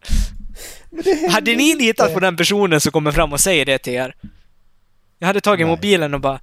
Hade 1.30 1.56
ni 1.56 1.76
litat 1.76 2.14
på 2.14 2.20
den 2.20 2.36
personen 2.36 2.80
som 2.80 2.92
kommer 2.92 3.12
fram 3.12 3.32
och 3.32 3.40
säger 3.40 3.66
det 3.66 3.78
till 3.78 3.92
er? 3.92 4.14
Jag 5.18 5.26
hade 5.26 5.40
tagit 5.40 5.66
Nej. 5.66 5.76
mobilen 5.76 6.14
och 6.14 6.20
bara... 6.20 6.40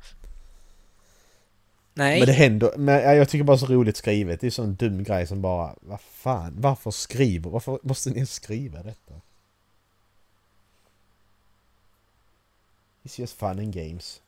Nej. 1.93 2.19
Men 2.19 2.27
det 2.27 2.33
händer, 2.33 2.71
men 2.77 2.95
ja, 2.95 3.13
jag 3.13 3.29
tycker 3.29 3.43
bara 3.43 3.57
så 3.57 3.65
roligt 3.65 3.97
skrivet. 3.97 4.41
Det 4.41 4.47
är 4.47 4.51
sån 4.51 4.75
dum 4.75 5.03
grej 5.03 5.27
som 5.27 5.41
bara, 5.41 5.75
vad 5.81 5.99
fan, 6.01 6.53
varför 6.57 6.91
skriver, 6.91 7.49
varför 7.49 7.79
måste 7.83 8.09
ni 8.09 8.25
skriva 8.25 8.83
detta? 8.83 9.08
It's 13.03 13.19
just 13.19 13.39
fun 13.39 13.49
and 13.59 13.73
games. 13.73 14.21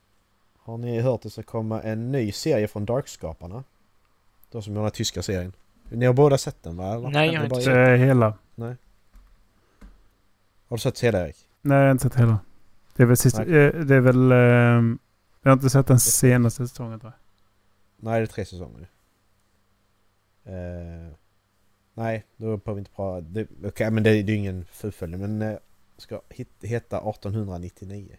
Har 0.58 0.78
ni 0.78 1.00
hört 1.02 1.16
att 1.16 1.22
det 1.22 1.30
ska 1.30 1.44
komma 1.44 1.82
en 1.82 2.12
ny 2.12 2.32
serie 2.32 2.68
från 2.68 2.86
Dark-skaparna? 2.86 3.64
De 4.52 4.62
som 4.64 4.74
gör 4.74 4.80
den 4.80 4.86
här 4.86 4.90
tyska 4.90 5.22
serien. 5.24 5.54
Ni 5.90 6.06
har 6.06 6.14
båda 6.14 6.38
sett 6.38 6.64
den 6.64 6.78
va? 6.78 6.94
Eller? 6.94 7.10
Nej, 7.10 7.34
jag 7.34 7.40
har 7.40 7.46
inte 7.46 7.70
jag? 7.70 7.78
Det 7.78 7.92
är 7.92 7.98
hela. 7.98 8.38
Har 10.68 10.78
du 10.78 10.82
sett 10.82 11.00
hela 11.00 11.26
Erik? 11.28 11.38
Nej, 11.62 11.78
jag 11.78 11.86
har 11.86 11.92
inte 11.92 12.04
sett 12.04 12.16
hela. 12.16 12.40
Det 12.96 13.04
är 13.04 13.08
väl 13.08 13.18
sista... 13.18 13.44
Nej. 13.44 13.66
eh, 13.66 13.74
Det 13.86 13.96
är 13.96 14.00
väl... 14.00 14.32
ehm, 14.32 15.00
jag 15.42 15.50
har 15.52 15.54
inte 15.54 15.70
sett 15.70 15.88
den 15.88 16.00
senaste 16.00 16.68
säsongen 16.68 17.00
tror 17.00 17.12
jag. 17.12 17.20
Nej, 18.06 18.20
det 18.20 18.24
är 18.26 18.28
tre 18.28 18.46
säsonger 18.46 18.80
nu. 18.80 18.88
Eh, 20.54 21.14
nej, 21.94 22.26
då 22.38 22.46
behöver 22.58 22.74
vi 22.74 22.80
inte 22.80 22.92
prata... 22.92 23.26
Okej, 23.68 23.92
men 23.92 24.04
det, 24.04 24.10
det 24.10 24.32
är 24.32 24.36
ju 24.36 24.36
ingen 24.36 24.66
fullföljning, 24.66 25.20
men 25.22 25.42
eh, 25.42 25.58
ska 25.98 26.22
heta 26.62 26.98
1899. 26.98 28.18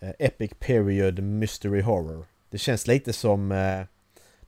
Eh, 0.00 0.12
Epic 0.18 0.50
Period 0.58 1.18
Mystery 1.22 1.80
Horror. 1.80 2.26
Det 2.50 2.58
känns 2.58 2.86
lite 2.86 3.12
som 3.12 3.52
eh, 3.52 3.82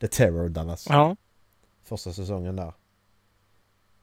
The 0.00 0.08
Terror 0.08 0.48
Dallas. 0.48 0.86
Ja. 0.88 1.16
Första 1.82 2.12
säsongen 2.12 2.56
där. 2.56 2.72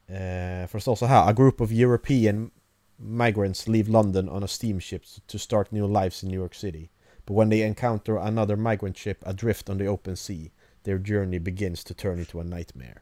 Eh, 0.07 0.67
för 0.67 0.77
det 0.77 0.81
står 0.81 0.95
så 0.95 1.05
här. 1.05 1.29
A 1.29 1.33
group 1.33 1.61
of 1.61 1.71
European 1.71 2.51
migrants 2.95 3.67
leave 3.67 3.91
London 3.91 4.29
on 4.29 4.43
a 4.43 4.47
steamship 4.47 5.03
to 5.27 5.37
start 5.39 5.71
new 5.71 5.87
lives 5.89 6.23
in 6.23 6.29
New 6.29 6.39
York 6.39 6.55
City. 6.55 6.89
But 7.25 7.37
when 7.37 7.49
they 7.49 7.61
encounter 7.61 8.17
another 8.17 8.55
migrant 8.55 8.97
ship 8.97 9.27
adrift 9.27 9.69
on 9.69 9.77
the 9.77 9.87
open 9.87 10.17
sea, 10.17 10.49
their 10.83 10.97
journey 10.97 11.39
begins 11.39 11.83
to 11.83 11.93
turn 11.93 12.19
into 12.19 12.39
a 12.39 12.43
nightmare. 12.43 12.97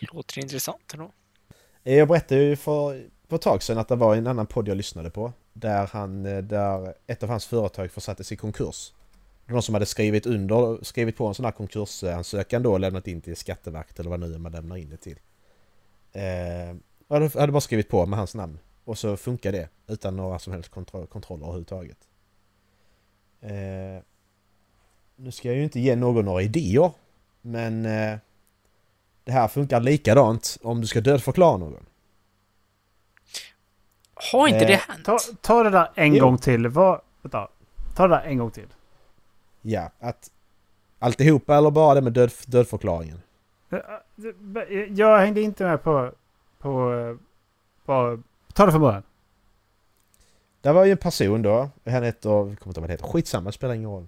Det 0.00 0.12
låter 0.12 0.38
intressant 0.40 0.94
då. 0.94 1.12
Eh, 1.84 1.94
Jag 1.94 2.08
berättade 2.08 2.40
ju 2.42 2.56
för, 2.56 3.06
för 3.28 3.36
ett 3.36 3.42
tag 3.42 3.62
sedan 3.62 3.78
att 3.78 3.88
det 3.88 3.96
var 3.96 4.16
en 4.16 4.26
annan 4.26 4.46
podd 4.46 4.68
jag 4.68 4.76
lyssnade 4.76 5.10
på. 5.10 5.32
Där, 5.60 5.86
han, 5.86 6.26
eh, 6.26 6.38
där 6.38 6.94
ett 7.06 7.22
av 7.22 7.28
hans 7.28 7.46
företag 7.46 7.90
försattes 7.90 8.32
i 8.32 8.36
konkurs. 8.36 8.92
Det 9.46 9.52
var 9.52 9.56
någon 9.56 9.62
som 9.62 9.74
hade 9.74 9.86
skrivit 9.86 10.26
under, 10.26 10.84
skrivit 10.84 11.16
på 11.16 11.26
en 11.26 11.34
sån 11.34 11.44
här 11.44 11.52
konkursansökan 11.52 12.62
då 12.62 12.72
och 12.72 12.80
lämnat 12.80 13.08
in 13.08 13.20
till 13.20 13.36
Skatteverket 13.36 14.00
eller 14.00 14.10
vad 14.10 14.20
nu 14.20 14.38
man 14.38 14.52
lämnar 14.52 14.76
in 14.76 14.90
det 14.90 14.96
till. 14.96 15.18
Eh, 16.12 16.22
jag 17.08 17.20
hade, 17.20 17.40
hade 17.40 17.52
bara 17.52 17.60
skrivit 17.60 17.88
på 17.88 18.06
med 18.06 18.18
hans 18.18 18.34
namn. 18.34 18.58
Och 18.84 18.98
så 18.98 19.16
funkar 19.16 19.52
det 19.52 19.68
utan 19.86 20.16
några 20.16 20.38
som 20.38 20.52
helst 20.52 20.70
kontro- 20.70 21.06
kontroller 21.06 21.44
överhuvudtaget. 21.44 21.98
Eh, 23.40 24.02
nu 25.16 25.30
ska 25.30 25.48
jag 25.48 25.56
ju 25.56 25.64
inte 25.64 25.80
ge 25.80 25.96
någon 25.96 26.24
några 26.24 26.42
idéer. 26.42 26.90
Men 27.42 27.86
eh, 27.86 28.18
det 29.24 29.32
här 29.32 29.48
funkar 29.48 29.80
likadant 29.80 30.58
om 30.62 30.80
du 30.80 30.86
ska 30.86 31.00
dödförklara 31.00 31.56
någon. 31.56 31.86
Har 34.32 34.48
inte 34.48 34.60
Eh, 34.60 34.66
det 34.66 34.76
hänt? 34.76 35.04
Ta, 35.04 35.18
ta 35.40 35.62
det 35.62 35.70
där 35.70 35.90
en 35.94 36.14
Jo. 36.14 36.24
gång 36.24 36.38
till. 36.38 36.68
Vad, 36.68 37.00
vänta. 37.22 37.48
Ta 37.96 38.08
det 38.08 38.14
där 38.16 38.22
en 38.22 38.38
gång 38.38 38.50
till. 38.50 38.66
Ja, 39.62 39.90
att 40.00 40.30
alltihopa 40.98 41.56
eller 41.56 41.70
bara 41.70 41.94
det 41.94 42.00
med 42.00 42.12
död, 42.12 42.30
dödförklaringen? 42.46 43.22
Eh, 43.70 43.78
Jag 44.90 45.18
hängde 45.18 45.40
inte 45.40 45.64
med 45.64 45.82
på... 45.82 46.12
på, 46.58 46.92
eh, 46.94 47.16
på 47.86 48.22
ta 48.54 48.66
det 48.66 48.72
från 48.72 48.80
början. 48.80 49.02
Det 50.60 50.72
var 50.72 50.84
ju 50.84 50.90
en 50.92 50.98
person 50.98 51.42
då, 51.42 51.70
han 51.84 52.02
heter, 52.02 52.30
jag 52.30 52.38
kommer 52.38 52.50
inte 52.50 52.64
ihåg 52.66 52.74
vad 52.78 52.88
det 52.88 52.92
heter, 52.92 53.06
skitsamma, 53.06 53.48
det 53.48 53.52
spelar 53.52 53.74
ingen 53.74 53.90
roll. 53.90 54.06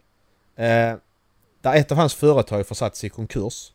Eh, 0.57 0.95
där 1.61 1.75
ett 1.77 1.93
av 1.93 1.99
hans 1.99 2.15
företag 2.15 2.67
försatts 2.67 3.05
i 3.05 3.09
konkurs. 3.09 3.73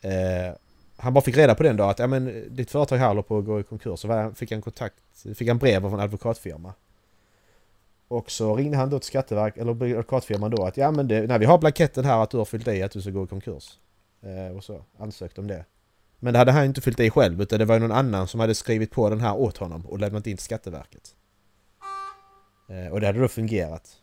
Eh, 0.00 0.54
han 1.02 1.14
bara 1.14 1.24
fick 1.24 1.36
reda 1.36 1.54
på 1.54 1.62
den 1.62 1.76
då 1.76 1.84
att 1.84 1.98
ja, 1.98 2.06
men, 2.06 2.44
ditt 2.56 2.70
företag 2.70 2.96
här 2.96 3.08
håller 3.08 3.22
på 3.22 3.38
att 3.38 3.44
gå 3.44 3.60
i 3.60 3.62
konkurs. 3.62 4.00
Så 4.00 4.32
fick 4.34 4.52
han 4.52 4.62
kontakt, 4.62 4.94
fick 5.34 5.48
han 5.48 5.58
brev 5.58 5.86
av 5.86 5.94
en 5.94 6.00
advokatfirma. 6.00 6.74
Och 8.08 8.30
så 8.30 8.56
ringde 8.56 8.76
han 8.76 8.90
då 8.90 8.98
till 8.98 9.06
Skatteverk, 9.06 9.56
eller 9.56 9.70
advokatfirman 9.70 10.50
då 10.50 10.64
att 10.64 10.76
ja 10.76 10.90
men 10.90 11.08
det, 11.08 11.26
nej, 11.26 11.38
vi 11.38 11.44
har 11.44 11.58
blanketten 11.58 12.04
här 12.04 12.22
att 12.22 12.30
du 12.30 12.36
har 12.36 12.44
fyllt 12.44 12.68
i 12.68 12.82
att 12.82 12.92
du 12.92 13.02
ska 13.02 13.10
gå 13.10 13.24
i 13.24 13.26
konkurs. 13.26 13.78
Eh, 14.22 14.56
och 14.56 14.64
så 14.64 14.84
ansökte 14.98 15.40
om 15.40 15.46
det. 15.46 15.64
Men 16.18 16.32
det 16.32 16.38
hade 16.38 16.52
han 16.52 16.64
inte 16.64 16.80
fyllt 16.80 17.00
i 17.00 17.10
själv 17.10 17.42
utan 17.42 17.58
det 17.58 17.64
var 17.64 17.78
någon 17.78 17.92
annan 17.92 18.28
som 18.28 18.40
hade 18.40 18.54
skrivit 18.54 18.90
på 18.90 19.10
den 19.10 19.20
här 19.20 19.36
åt 19.36 19.56
honom 19.56 19.86
och 19.86 19.98
lämnat 19.98 20.26
in 20.26 20.36
till 20.36 20.44
Skatteverket. 20.44 21.14
Eh, 22.68 22.92
och 22.92 23.00
det 23.00 23.06
hade 23.06 23.20
då 23.20 23.28
fungerat. 23.28 23.96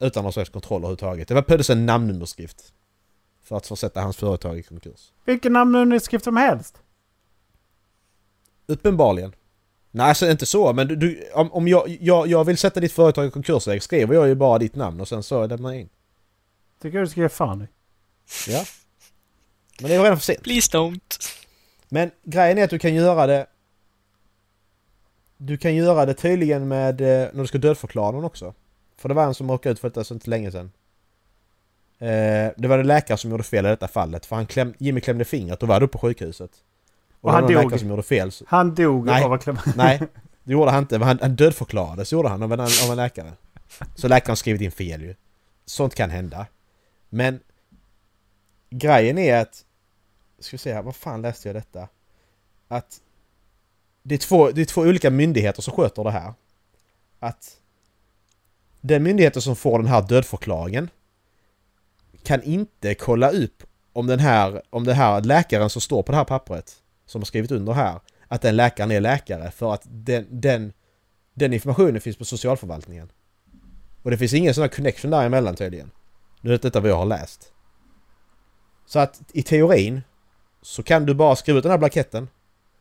Utan 0.00 0.22
någon 0.22 0.32
slags 0.32 0.50
kontroll 0.50 0.80
överhuvudtaget. 0.80 1.28
Det 1.28 1.34
var 1.34 1.42
plötsligt 1.42 1.76
en 1.76 1.86
namnunderskrift. 1.86 2.72
För 3.42 3.56
att 3.56 3.66
försätta 3.66 4.00
hans 4.00 4.16
företag 4.16 4.58
i 4.58 4.62
konkurs. 4.62 5.12
Vilken 5.24 5.52
namnunderskrift 5.52 6.24
som 6.24 6.36
helst. 6.36 6.78
Uppenbarligen. 8.66 9.34
Nej, 9.90 10.08
alltså 10.08 10.30
inte 10.30 10.46
så, 10.46 10.72
men 10.72 10.88
du, 10.88 10.96
du, 10.96 11.30
om, 11.34 11.52
om 11.52 11.68
jag, 11.68 11.98
jag, 12.00 12.26
jag 12.26 12.44
vill 12.44 12.58
sätta 12.58 12.80
ditt 12.80 12.92
företag 12.92 13.26
i 13.26 13.30
konkurs 13.30 13.62
så 13.62 13.80
skriver 13.80 14.14
jag 14.14 14.28
ju 14.28 14.34
bara 14.34 14.58
ditt 14.58 14.74
namn 14.74 15.00
och 15.00 15.08
sen 15.08 15.22
så 15.22 15.46
lämnar 15.46 15.72
jag 15.72 15.80
in. 15.80 15.88
Tycker 16.82 17.00
du 17.00 17.06
ska 17.06 17.20
ge 17.20 17.28
fan 17.28 17.62
i. 17.62 17.68
Ja. 18.50 18.64
Men 19.80 19.88
det 19.88 19.94
är 19.94 19.98
ju 19.98 20.04
redan 20.04 20.16
för 20.16 20.24
sent. 20.24 20.42
Please 20.42 20.78
don't. 20.78 21.32
Men 21.88 22.10
grejen 22.22 22.58
är 22.58 22.64
att 22.64 22.70
du 22.70 22.78
kan 22.78 22.94
göra 22.94 23.26
det... 23.26 23.46
Du 25.36 25.56
kan 25.56 25.74
göra 25.74 26.06
det 26.06 26.14
tydligen 26.14 26.68
med 26.68 27.00
eh, 27.00 27.28
när 27.32 27.40
du 27.40 27.46
ska 27.46 27.58
dödförklara 27.58 28.10
någon 28.10 28.24
också. 28.24 28.54
För 28.96 29.08
det 29.08 29.14
var 29.14 29.24
en 29.24 29.34
som 29.34 29.50
råkade 29.50 29.72
ut 29.72 29.78
för 29.78 29.88
detta 29.88 30.04
så 30.04 30.14
inte 30.14 30.30
länge 30.30 30.52
sedan. 30.52 30.72
Eh, 32.02 32.52
det 32.56 32.68
var 32.68 32.78
det 32.78 32.84
läkare 32.84 33.18
som 33.18 33.30
gjorde 33.30 33.42
fel 33.42 33.66
i 33.66 33.68
detta 33.68 33.88
fallet. 33.88 34.26
För 34.26 34.36
han 34.36 34.46
kläm, 34.46 34.74
Jimmy 34.78 35.00
klämde 35.00 35.24
fingret 35.24 35.62
och 35.62 35.68
var 35.68 35.80
då 35.80 35.88
på 35.88 35.98
sjukhuset. 35.98 36.50
Och, 37.20 37.24
Och 37.24 37.32
han 37.32 37.42
dog. 37.42 37.50
läkare 37.52 37.78
som 37.78 37.88
gjorde 37.88 38.02
fel. 38.02 38.32
Så, 38.32 38.44
Han 38.48 38.74
dog 38.74 39.06
Nej. 39.06 39.24
av 39.24 39.32
att 39.32 39.42
klämma... 39.42 39.60
nej, 39.76 40.00
det 40.44 40.52
gjorde 40.52 40.70
han 40.70 40.82
inte. 40.82 40.98
Han, 40.98 41.18
han 41.22 41.36
dödförklarades 41.36 42.12
gjorde 42.12 42.28
han 42.28 42.42
av 42.42 42.52
en, 42.52 42.60
av 42.60 42.68
en 42.90 42.96
läkare. 42.96 43.32
Så 43.94 44.08
läkaren 44.08 44.36
skrivit 44.36 44.60
in 44.62 44.70
fel 44.72 45.02
ju. 45.02 45.14
Sånt 45.64 45.94
kan 45.94 46.10
hända. 46.10 46.46
Men 47.08 47.40
grejen 48.70 49.18
är 49.18 49.36
att... 49.36 49.64
Ska 50.38 50.54
vi 50.54 50.58
se 50.58 50.74
här, 50.74 50.82
vad 50.82 50.96
fan 50.96 51.22
läste 51.22 51.48
jag 51.48 51.56
detta? 51.56 51.88
Att 52.68 53.00
det 54.02 54.14
är, 54.14 54.18
två, 54.18 54.50
det 54.50 54.60
är 54.60 54.64
två 54.64 54.80
olika 54.80 55.10
myndigheter 55.10 55.62
som 55.62 55.74
sköter 55.74 56.04
det 56.04 56.10
här. 56.10 56.34
Att 57.18 57.56
den 58.80 59.02
myndigheten 59.02 59.42
som 59.42 59.56
får 59.56 59.78
den 59.78 59.88
här 59.88 60.02
dödförklaringen 60.02 60.90
kan 62.24 62.42
inte 62.42 62.94
kolla 62.94 63.30
upp 63.30 63.62
om 63.92 64.06
den 64.06 64.18
här, 64.18 64.62
om 64.70 64.84
den 64.84 64.96
här 64.96 65.20
läkaren 65.20 65.70
som 65.70 65.82
står 65.82 66.02
på 66.02 66.12
det 66.12 66.18
här 66.18 66.24
pappret 66.24 66.76
som 67.06 67.20
har 67.20 67.26
skrivit 67.26 67.50
under 67.50 67.72
här 67.72 68.00
att 68.28 68.42
den 68.42 68.56
läkaren 68.56 68.90
är 68.90 69.00
läkare 69.00 69.50
för 69.50 69.74
att 69.74 69.82
den, 69.84 70.26
den, 70.30 70.72
den 71.34 71.52
informationen 71.52 72.00
finns 72.00 72.16
på 72.16 72.24
socialförvaltningen. 72.24 73.12
Och 74.02 74.10
det 74.10 74.18
finns 74.18 74.34
ingen 74.34 74.54
sån 74.54 74.62
här 74.62 74.68
connection 74.68 75.10
däremellan 75.10 75.56
tydligen. 75.56 75.90
Nu 76.40 76.54
är 76.54 76.58
detta 76.58 76.80
vad 76.80 76.90
jag 76.90 76.96
har 76.96 77.06
läst. 77.06 77.52
Så 78.86 78.98
att 78.98 79.20
i 79.32 79.42
teorin 79.42 80.02
så 80.62 80.82
kan 80.82 81.06
du 81.06 81.14
bara 81.14 81.36
skriva 81.36 81.58
ut 81.58 81.62
den 81.62 81.70
här 81.70 81.78
blanketten, 81.78 82.28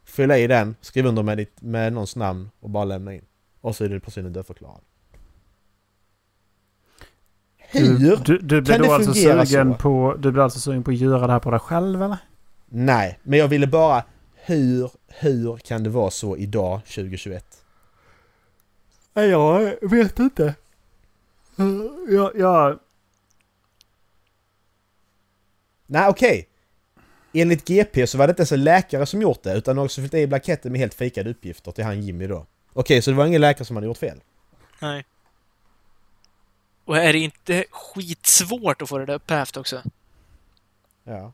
fylla 0.06 0.38
i 0.38 0.48
den, 0.48 0.76
skriva 0.82 1.10
under 1.10 1.24
med, 1.24 1.38
ditt, 1.38 1.62
med 1.62 1.94
någons 1.94 2.16
namn 2.16 2.50
och 2.60 2.70
bara 2.70 2.86
lämna 2.86 3.14
in. 3.14 3.26
Och 3.62 3.76
så 3.76 3.84
är 3.84 3.90
det 3.90 4.00
personen 4.00 4.34
dödförklarad. 4.34 4.82
Hur? 7.72 7.98
Du, 7.98 8.16
du, 8.16 8.38
du 8.38 8.62
blir 8.62 8.74
kan 8.74 8.82
det 8.82 8.94
alltså 8.94 9.14
fungera 9.14 9.46
sugen 9.46 9.74
så? 9.74 9.78
på... 9.78 10.16
Du 10.20 10.32
blir 10.32 10.44
alltså 10.44 10.60
sugen 10.60 10.84
på 10.84 10.92
att 10.92 10.98
göra 10.98 11.28
det 11.28 11.34
här 11.34 11.40
på 11.40 11.52
dig 11.52 11.60
själv 11.60 12.04
eller? 12.04 12.18
Nej, 12.70 13.20
men 13.24 13.40
jag 13.40 13.48
ville 13.48 13.68
bara 13.68 14.04
hur, 14.34 14.92
hur 15.08 15.58
kan 15.58 15.84
det 15.84 15.90
vara 15.90 16.12
så 16.12 16.38
idag 16.38 16.82
2021? 16.86 17.46
Nej, 19.14 19.30
jag 19.30 19.76
vet 19.82 20.20
inte. 20.20 20.56
Jag... 22.10 22.32
jag 22.36 22.80
Nej, 25.86 26.10
okej. 26.10 26.48
Enligt 27.34 27.68
GP 27.68 28.08
så 28.08 28.18
var 28.18 28.28
det 28.28 28.32
inte 28.32 28.42
ens 28.42 28.52
en 28.52 28.64
läkare 28.64 29.06
som 29.06 29.22
gjort 29.22 29.44
det 29.44 29.54
utan 29.54 29.76
någon 29.76 29.90
som 29.90 30.04
fyllt 30.04 30.14
i 30.14 30.28
blanketten 30.28 30.72
med 30.72 30.82
helt 30.82 30.94
fejkade 30.94 31.30
uppgifter 31.30 31.72
till 31.72 31.84
han 31.84 32.02
Jimmy 32.02 32.28
då. 32.28 32.46
Okej, 32.74 33.02
så 33.02 33.12
det 33.12 33.18
var 33.18 33.26
ingen 33.26 33.42
läkare 33.42 33.66
som 33.66 33.76
hade 33.76 33.88
gjort 33.88 33.98
fel? 33.98 34.22
Nej. 34.80 35.06
Och 36.92 36.98
är 36.98 37.14
det 37.14 37.20
inte 37.20 37.66
skitsvårt 37.72 38.82
att 38.82 38.90
få 38.90 38.98
det 38.98 39.06
där 39.06 39.14
upphävt 39.14 39.58
också? 39.58 39.82
Ja. 41.04 41.34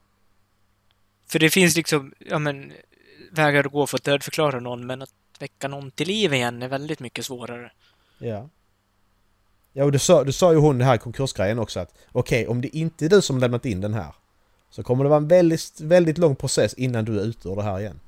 För 1.28 1.40
det 1.40 1.50
finns 1.50 1.76
liksom, 1.76 2.14
ja 2.20 2.40
men, 2.40 2.74
vägar 3.32 3.64
att 3.66 3.72
gå 3.72 3.88
för 3.88 3.98
att 3.98 4.04
dödförklara 4.04 4.60
någon, 4.60 4.88
men 4.88 5.02
att 5.02 5.14
väcka 5.40 5.68
någon 5.68 5.92
till 5.92 6.08
liv 6.08 6.34
igen 6.34 6.62
är 6.62 6.68
väldigt 6.68 7.00
mycket 7.00 7.26
svårare. 7.26 7.72
Ja. 8.18 8.50
Ja, 9.74 9.84
och 9.84 9.92
du 9.92 10.00
sa, 10.00 10.24
du 10.24 10.32
sa 10.32 10.52
ju 10.52 10.58
hon 10.58 10.78
det 10.78 10.86
här 10.86 10.98
konkursgrejen 10.98 11.60
också 11.60 11.80
att 11.80 11.94
okej, 12.12 12.48
om 12.48 12.62
det 12.62 12.78
inte 12.78 13.06
är 13.06 13.10
du 13.10 13.22
som 13.22 13.38
lämnat 13.38 13.66
in 13.66 13.82
den 13.82 13.94
här 13.94 14.14
så 14.70 14.84
kommer 14.84 15.04
det 15.04 15.10
vara 15.10 15.18
en 15.18 15.28
väldigt, 15.28 15.82
väldigt 15.82 16.18
lång 16.18 16.36
process 16.36 16.74
innan 16.74 17.06
du 17.06 17.20
är 17.20 17.24
ute 17.24 17.50
ur 17.50 17.56
det 17.56 17.64
här 17.64 17.80
igen. 17.80 18.00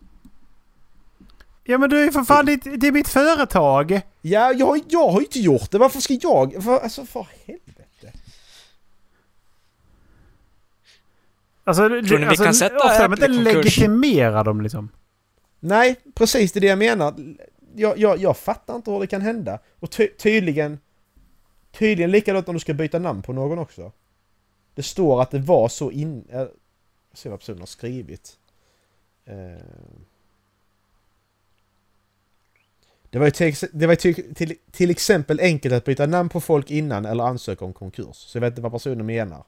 Ja 1.69 1.77
men 1.77 1.89
du 1.89 1.99
är 1.99 2.05
ju 2.05 2.11
för 2.11 2.23
fan... 2.23 2.45
Det, 2.45 2.57
det 2.57 2.87
är 2.87 2.91
mitt 2.91 3.07
företag! 3.07 4.01
Ja, 4.21 4.53
jag, 4.53 4.81
jag 4.87 5.09
har 5.09 5.19
ju 5.19 5.25
inte 5.25 5.39
gjort 5.39 5.71
det. 5.71 5.77
Varför 5.77 5.99
ska 5.99 6.13
jag? 6.13 6.63
För, 6.63 6.79
alltså, 6.79 7.05
för 7.05 7.27
helvete. 7.45 8.19
Alltså, 11.63 11.89
Tror 11.89 12.01
ni 12.01 12.17
vi 12.17 12.25
alltså, 12.25 12.43
kan 12.43 12.53
sätta 12.53 12.75
ofta 12.75 13.05
Apple 13.05 13.25
inte 13.25 13.27
legitimera 13.27 14.43
dem 14.43 14.61
liksom. 14.61 14.89
Nej, 15.59 15.95
precis 16.13 16.51
det 16.51 16.59
är 16.59 16.61
det 16.61 16.67
jag 16.67 16.79
menar. 16.79 17.35
Jag, 17.75 17.97
jag, 17.97 18.17
jag 18.17 18.37
fattar 18.37 18.75
inte 18.75 18.91
hur 18.91 18.99
det 18.99 19.07
kan 19.07 19.21
hända. 19.21 19.59
Och 19.79 19.91
ty, 19.91 20.07
tydligen... 20.07 20.79
Tydligen 21.71 22.11
likadant 22.11 22.49
om 22.49 22.53
du 22.53 22.59
ska 22.59 22.73
byta 22.73 22.99
namn 22.99 23.21
på 23.21 23.33
någon 23.33 23.59
också. 23.59 23.91
Det 24.75 24.83
står 24.83 25.21
att 25.21 25.31
det 25.31 25.39
var 25.39 25.69
så 25.69 25.91
in... 25.91 26.27
Jag 26.31 26.49
ser 27.13 27.29
vad 27.29 27.39
personen 27.39 27.59
har 27.59 27.65
skrivit. 27.65 28.37
Eh. 29.25 29.35
Det 33.09 33.19
var 33.19 33.25
ju, 33.25 33.31
till, 33.31 33.55
det 33.73 33.85
var 33.85 33.93
ju 33.93 33.95
till, 33.95 34.35
till, 34.35 34.55
till 34.71 34.89
exempel 34.89 35.39
enkelt 35.39 35.73
att 35.73 35.85
byta 35.85 36.05
namn 36.05 36.29
på 36.29 36.41
folk 36.41 36.71
innan 36.71 37.05
eller 37.05 37.23
ansöka 37.23 37.65
om 37.65 37.73
konkurs. 37.73 38.15
Så 38.15 38.37
jag 38.37 38.41
vet 38.41 38.51
inte 38.51 38.61
vad 38.61 38.71
personen 38.71 39.05
menar. 39.05 39.43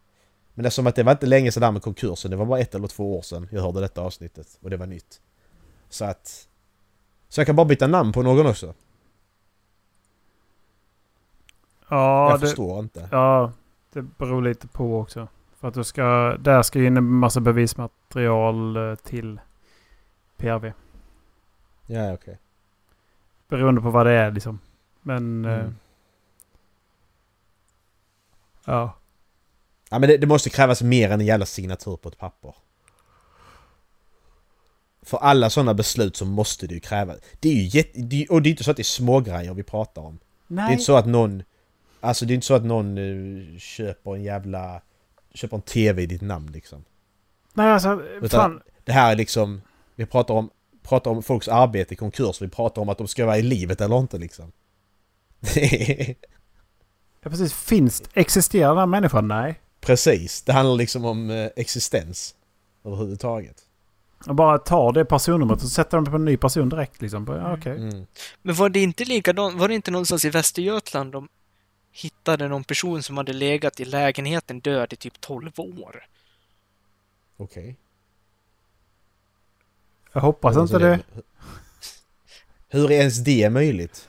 Men 0.53 0.63
det 0.63 0.67
är 0.67 0.71
som 0.71 0.87
att 0.87 0.95
det 0.95 1.03
var 1.03 1.11
inte 1.11 1.25
länge 1.25 1.51
sedan 1.51 1.73
med 1.73 1.83
konkursen. 1.83 2.31
Det 2.31 2.37
var 2.37 2.45
bara 2.45 2.59
ett 2.59 2.75
eller 2.75 2.87
två 2.87 3.17
år 3.17 3.21
sedan 3.21 3.47
jag 3.51 3.61
hörde 3.61 3.79
detta 3.79 4.01
avsnittet. 4.01 4.57
Och 4.61 4.69
det 4.69 4.77
var 4.77 4.85
nytt. 4.85 5.21
Så 5.89 6.05
att... 6.05 6.47
Så 7.29 7.39
jag 7.39 7.45
kan 7.45 7.55
bara 7.55 7.65
byta 7.65 7.87
namn 7.87 8.11
på 8.11 8.21
någon 8.21 8.45
också. 8.45 8.73
Ja, 11.89 12.29
jag 12.29 12.39
det, 12.39 12.47
förstår 12.47 12.79
inte. 12.79 13.07
ja, 13.11 13.51
det 13.93 14.01
beror 14.01 14.41
lite 14.41 14.67
på 14.67 14.99
också. 14.99 15.27
För 15.59 15.67
att 15.67 15.73
du 15.73 15.83
ska... 15.83 16.37
Där 16.39 16.61
ska 16.61 16.83
in 16.83 16.97
en 16.97 17.03
massa 17.03 17.39
bevismaterial 17.39 18.75
eh, 18.75 18.95
till 18.95 19.39
PRV. 20.37 20.71
Ja, 21.87 22.13
okej. 22.13 22.37
Beroende 23.51 23.81
på 23.81 23.89
vad 23.89 24.05
det 24.05 24.11
är 24.11 24.31
liksom. 24.31 24.59
Men... 25.01 25.45
eh, 25.45 25.51
Mm. 25.59 25.75
Ja. 28.65 28.97
Ja 29.89 29.99
men 29.99 30.09
det, 30.09 30.17
det 30.17 30.27
måste 30.27 30.49
krävas 30.49 30.81
mer 30.81 31.09
än 31.11 31.19
en 31.19 31.25
jävla 31.25 31.45
signatur 31.45 31.97
på 31.97 32.09
ett 32.09 32.17
papper. 32.17 32.55
För 35.01 35.17
alla 35.17 35.49
sådana 35.49 35.73
beslut 35.73 36.15
så 36.15 36.25
måste 36.25 36.67
det 36.67 36.73
ju 36.73 36.79
krävas. 36.79 37.17
Det 37.39 37.49
är 37.49 37.53
ju 37.53 37.77
jätte... 37.77 38.01
Det 38.01 38.27
och 38.29 38.41
det 38.41 38.49
är 38.49 38.51
inte 38.51 38.63
så 38.63 38.71
att 38.71 38.77
det 38.77 38.81
är 38.81 38.83
smågrejer 38.83 39.53
vi 39.53 39.63
pratar 39.63 40.01
om. 40.01 40.19
Det 40.47 40.53
är 40.53 40.55
Nej. 40.55 40.71
inte 40.71 40.83
så 40.83 40.95
att 40.95 41.07
någon... 41.07 41.43
Alltså 41.99 42.25
det 42.25 42.33
är 42.33 42.35
inte 42.35 42.47
så 42.47 42.53
att 42.53 42.63
någon 42.65 42.97
eh, 42.97 43.57
köper 43.59 44.15
en 44.15 44.23
jävla... 44.23 44.81
Köper 45.33 45.55
en 45.57 45.61
TV 45.61 46.01
i 46.01 46.05
ditt 46.05 46.21
namn 46.21 46.51
liksom. 46.51 46.83
Nej 47.53 47.71
alltså, 47.71 48.01
Utan- 48.03 48.29
fan. 48.29 48.61
Det 48.83 48.91
här 48.91 49.11
är 49.11 49.15
liksom... 49.15 49.61
Vi 49.95 50.05
pratar 50.05 50.33
om, 50.33 50.49
pratar 50.83 51.11
om 51.11 51.23
folks 51.23 51.47
arbete 51.47 51.93
i 51.93 51.97
konkurs. 51.97 52.41
Vi 52.41 52.47
pratar 52.47 52.81
om 52.81 52.89
att 52.89 52.97
de 52.97 53.07
ska 53.07 53.25
vara 53.25 53.37
i 53.37 53.41
livet 53.41 53.81
eller 53.81 53.99
inte 53.99 54.17
liksom. 54.17 54.51
Ja, 57.23 57.29
precis. 57.29 57.53
Finns 57.53 58.03
Existerar 58.13 58.69
den 58.69 58.77
här 58.77 58.85
människan? 58.85 59.27
Nej. 59.27 59.59
Precis. 59.81 60.41
Det 60.41 60.53
handlar 60.53 60.75
liksom 60.75 61.05
om 61.05 61.29
eh, 61.29 61.49
existens. 61.55 62.35
överhuvudtaget. 62.85 63.65
Och 64.27 64.35
bara 64.35 64.57
tar 64.57 64.93
det 64.93 65.05
personnumret 65.05 65.63
och 65.63 65.69
sätter 65.69 65.97
dem 65.97 66.05
på 66.05 66.15
en 66.15 66.25
ny 66.25 66.37
person 66.37 66.69
direkt 66.69 67.01
liksom. 67.01 67.27
Ja, 67.27 67.53
okej. 67.53 67.77
Mm. 67.77 68.05
Men 68.41 68.55
var 68.55 68.69
det 68.69 68.79
inte 68.79 69.05
likadant? 69.05 69.59
Var 69.59 69.67
det 69.67 69.75
inte 69.75 69.91
någonstans 69.91 70.25
i 70.25 70.29
Västergötland 70.29 71.11
de 71.11 71.27
hittade 71.91 72.47
någon 72.47 72.63
person 72.63 73.03
som 73.03 73.17
hade 73.17 73.33
legat 73.33 73.79
i 73.79 73.85
lägenheten 73.85 74.59
död 74.59 74.93
i 74.93 74.95
typ 74.95 75.21
12 75.21 75.51
år? 75.57 76.05
Okej. 77.37 77.77
Jag 80.13 80.21
hoppas 80.21 80.57
inte 80.57 80.79
det. 80.79 80.99
Hur 82.69 82.91
är 82.91 82.95
ens 82.99 83.17
det 83.23 83.49
möjligt? 83.49 84.07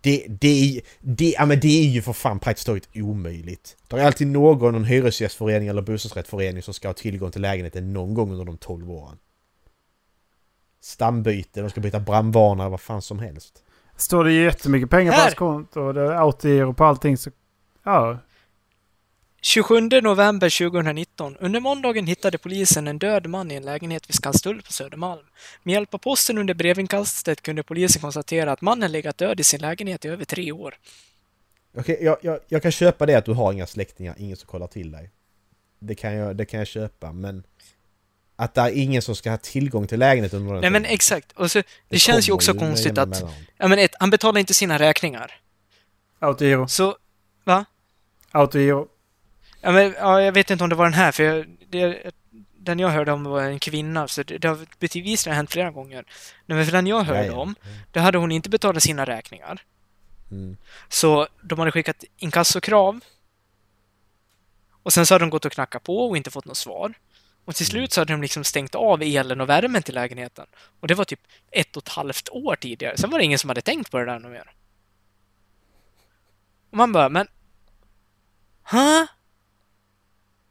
Det, 0.00 0.26
det, 0.28 0.48
är- 0.76 0.80
det, 1.00 1.34
ja, 1.38 1.46
men 1.46 1.60
det 1.60 1.84
är 1.84 1.88
ju 1.88 2.02
för 2.02 2.12
fan 2.12 2.38
praktiskt 2.38 2.66
taget 2.66 2.88
omöjligt. 2.94 3.76
Det 3.88 3.96
är 4.00 4.06
alltid 4.06 4.26
någon, 4.26 4.72
någon 4.72 4.84
hyresgästförening 4.84 5.68
eller 5.68 5.82
bostadsrättsförening 5.82 6.62
som 6.62 6.74
ska 6.74 6.88
ha 6.88 6.92
tillgång 6.94 7.30
till 7.30 7.42
lägenheten 7.42 7.92
någon 7.92 8.14
gång 8.14 8.32
under 8.32 8.44
de 8.44 8.56
12 8.58 8.90
åren. 8.90 9.18
Stambyte, 10.80 11.60
de 11.62 11.70
ska 11.70 11.80
byta 11.80 12.00
brandvarnare, 12.00 12.68
vad 12.68 12.80
fan 12.80 13.02
som 13.02 13.18
helst. 13.18 13.62
Står 13.96 14.24
det 14.24 14.32
jättemycket 14.32 14.90
pengar 14.90 15.12
på 15.12 15.18
hans 15.20 15.34
konto 15.34 15.80
och 15.80 15.94
det 15.94 16.00
är 16.00 16.12
autogiro 16.12 16.74
på 16.74 16.84
allting 16.84 17.16
så... 17.16 17.30
Ja. 17.82 18.18
27 19.46 19.80
november 20.02 20.70
2019. 20.70 21.36
Under 21.40 21.60
måndagen 21.60 22.06
hittade 22.06 22.38
polisen 22.38 22.88
en 22.88 22.98
död 22.98 23.26
man 23.26 23.50
i 23.50 23.54
en 23.54 23.62
lägenhet 23.62 24.08
vid 24.08 24.14
Skanstull 24.14 24.62
på 24.62 24.72
Södermalm. 24.72 25.24
Med 25.62 25.72
hjälp 25.72 25.94
av 25.94 25.98
posten 25.98 26.38
under 26.38 26.54
brevinkastet 26.54 27.42
kunde 27.42 27.62
polisen 27.62 28.02
konstatera 28.02 28.52
att 28.52 28.60
mannen 28.60 28.92
legat 28.92 29.18
död 29.18 29.40
i 29.40 29.44
sin 29.44 29.60
lägenhet 29.60 30.04
i 30.04 30.08
över 30.08 30.24
tre 30.24 30.52
år. 30.52 30.74
Okej, 31.76 31.98
jag, 32.00 32.16
jag, 32.20 32.38
jag 32.48 32.62
kan 32.62 32.72
köpa 32.72 33.06
det 33.06 33.14
att 33.14 33.24
du 33.24 33.32
har 33.32 33.52
inga 33.52 33.66
släktingar, 33.66 34.14
ingen 34.18 34.36
som 34.36 34.46
kollar 34.46 34.66
till 34.66 34.92
dig. 34.92 35.10
Det 35.78 35.94
kan 35.94 36.14
jag, 36.14 36.36
det 36.36 36.44
kan 36.44 36.58
jag 36.58 36.66
köpa, 36.66 37.12
men... 37.12 37.44
Att 38.36 38.54
det 38.54 38.60
är 38.60 38.70
ingen 38.70 39.02
som 39.02 39.16
ska 39.16 39.30
ha 39.30 39.36
tillgång 39.36 39.86
till 39.86 39.98
lägenheten 39.98 40.40
under 40.40 40.60
Nej 40.60 40.70
men 40.70 40.82
tiden. 40.82 40.94
exakt. 40.94 41.32
Och 41.32 41.50
så, 41.50 41.62
det, 41.88 41.98
känns 41.98 42.28
ju 42.28 42.32
också 42.32 42.54
konstigt 42.54 42.98
att... 42.98 43.22
Ja 43.56 43.68
men 43.68 43.78
ett, 43.78 43.94
han 44.00 44.10
betalar 44.10 44.40
inte 44.40 44.54
sina 44.54 44.78
räkningar. 44.78 45.32
Autogiro. 46.18 46.68
Så, 46.68 46.96
va? 47.44 47.64
Autogiro. 48.30 48.88
Ja, 49.64 49.72
men, 49.72 49.94
ja, 49.98 50.22
jag 50.22 50.32
vet 50.32 50.50
inte 50.50 50.64
om 50.64 50.70
det 50.70 50.76
var 50.76 50.84
den 50.84 50.94
här, 50.94 51.12
för 51.12 51.22
jag, 51.22 51.46
det, 51.68 52.10
den 52.58 52.78
jag 52.78 52.88
hörde 52.88 53.12
om 53.12 53.24
var 53.24 53.42
en 53.42 53.58
kvinna, 53.58 54.08
så 54.08 54.22
det, 54.22 54.38
det 54.38 54.48
har 54.48 54.58
bevisligen 54.78 55.36
hänt 55.36 55.50
flera 55.50 55.70
gånger. 55.70 56.04
Nej, 56.46 56.56
men 56.56 56.64
för 56.64 56.72
den 56.72 56.86
jag 56.86 57.04
hörde 57.04 57.26
ja. 57.26 57.36
om, 57.36 57.54
då 57.92 58.00
hade 58.00 58.18
hon 58.18 58.32
inte 58.32 58.50
betalat 58.50 58.82
sina 58.82 59.04
räkningar. 59.04 59.62
Mm. 60.30 60.56
Så 60.88 61.28
de 61.42 61.58
hade 61.58 61.72
skickat 61.72 62.04
inkassokrav. 62.16 63.00
Och 64.82 64.92
sen 64.92 65.06
så 65.06 65.14
hade 65.14 65.22
de 65.22 65.30
gått 65.30 65.44
och 65.44 65.52
knackat 65.52 65.82
på 65.82 66.08
och 66.08 66.16
inte 66.16 66.30
fått 66.30 66.44
något 66.44 66.56
svar. 66.56 66.94
Och 67.44 67.54
till 67.54 67.66
slut 67.66 67.92
så 67.92 68.00
hade 68.00 68.12
de 68.12 68.22
liksom 68.22 68.44
stängt 68.44 68.74
av 68.74 69.02
elen 69.02 69.40
och 69.40 69.48
värmen 69.48 69.82
till 69.82 69.94
lägenheten. 69.94 70.46
Och 70.80 70.88
det 70.88 70.94
var 70.94 71.04
typ 71.04 71.20
ett 71.50 71.76
och 71.76 71.82
ett 71.82 71.88
halvt 71.88 72.28
år 72.28 72.56
tidigare. 72.56 72.96
Sen 72.96 73.10
var 73.10 73.18
det 73.18 73.24
ingen 73.24 73.38
som 73.38 73.50
hade 73.50 73.62
tänkt 73.62 73.90
på 73.90 73.98
det 73.98 74.04
där 74.04 74.18
något 74.18 74.32
mer. 74.32 74.50
Och 76.70 76.76
man 76.76 76.92
bara, 76.92 77.08
men... 77.08 77.26
Huh? 78.62 79.04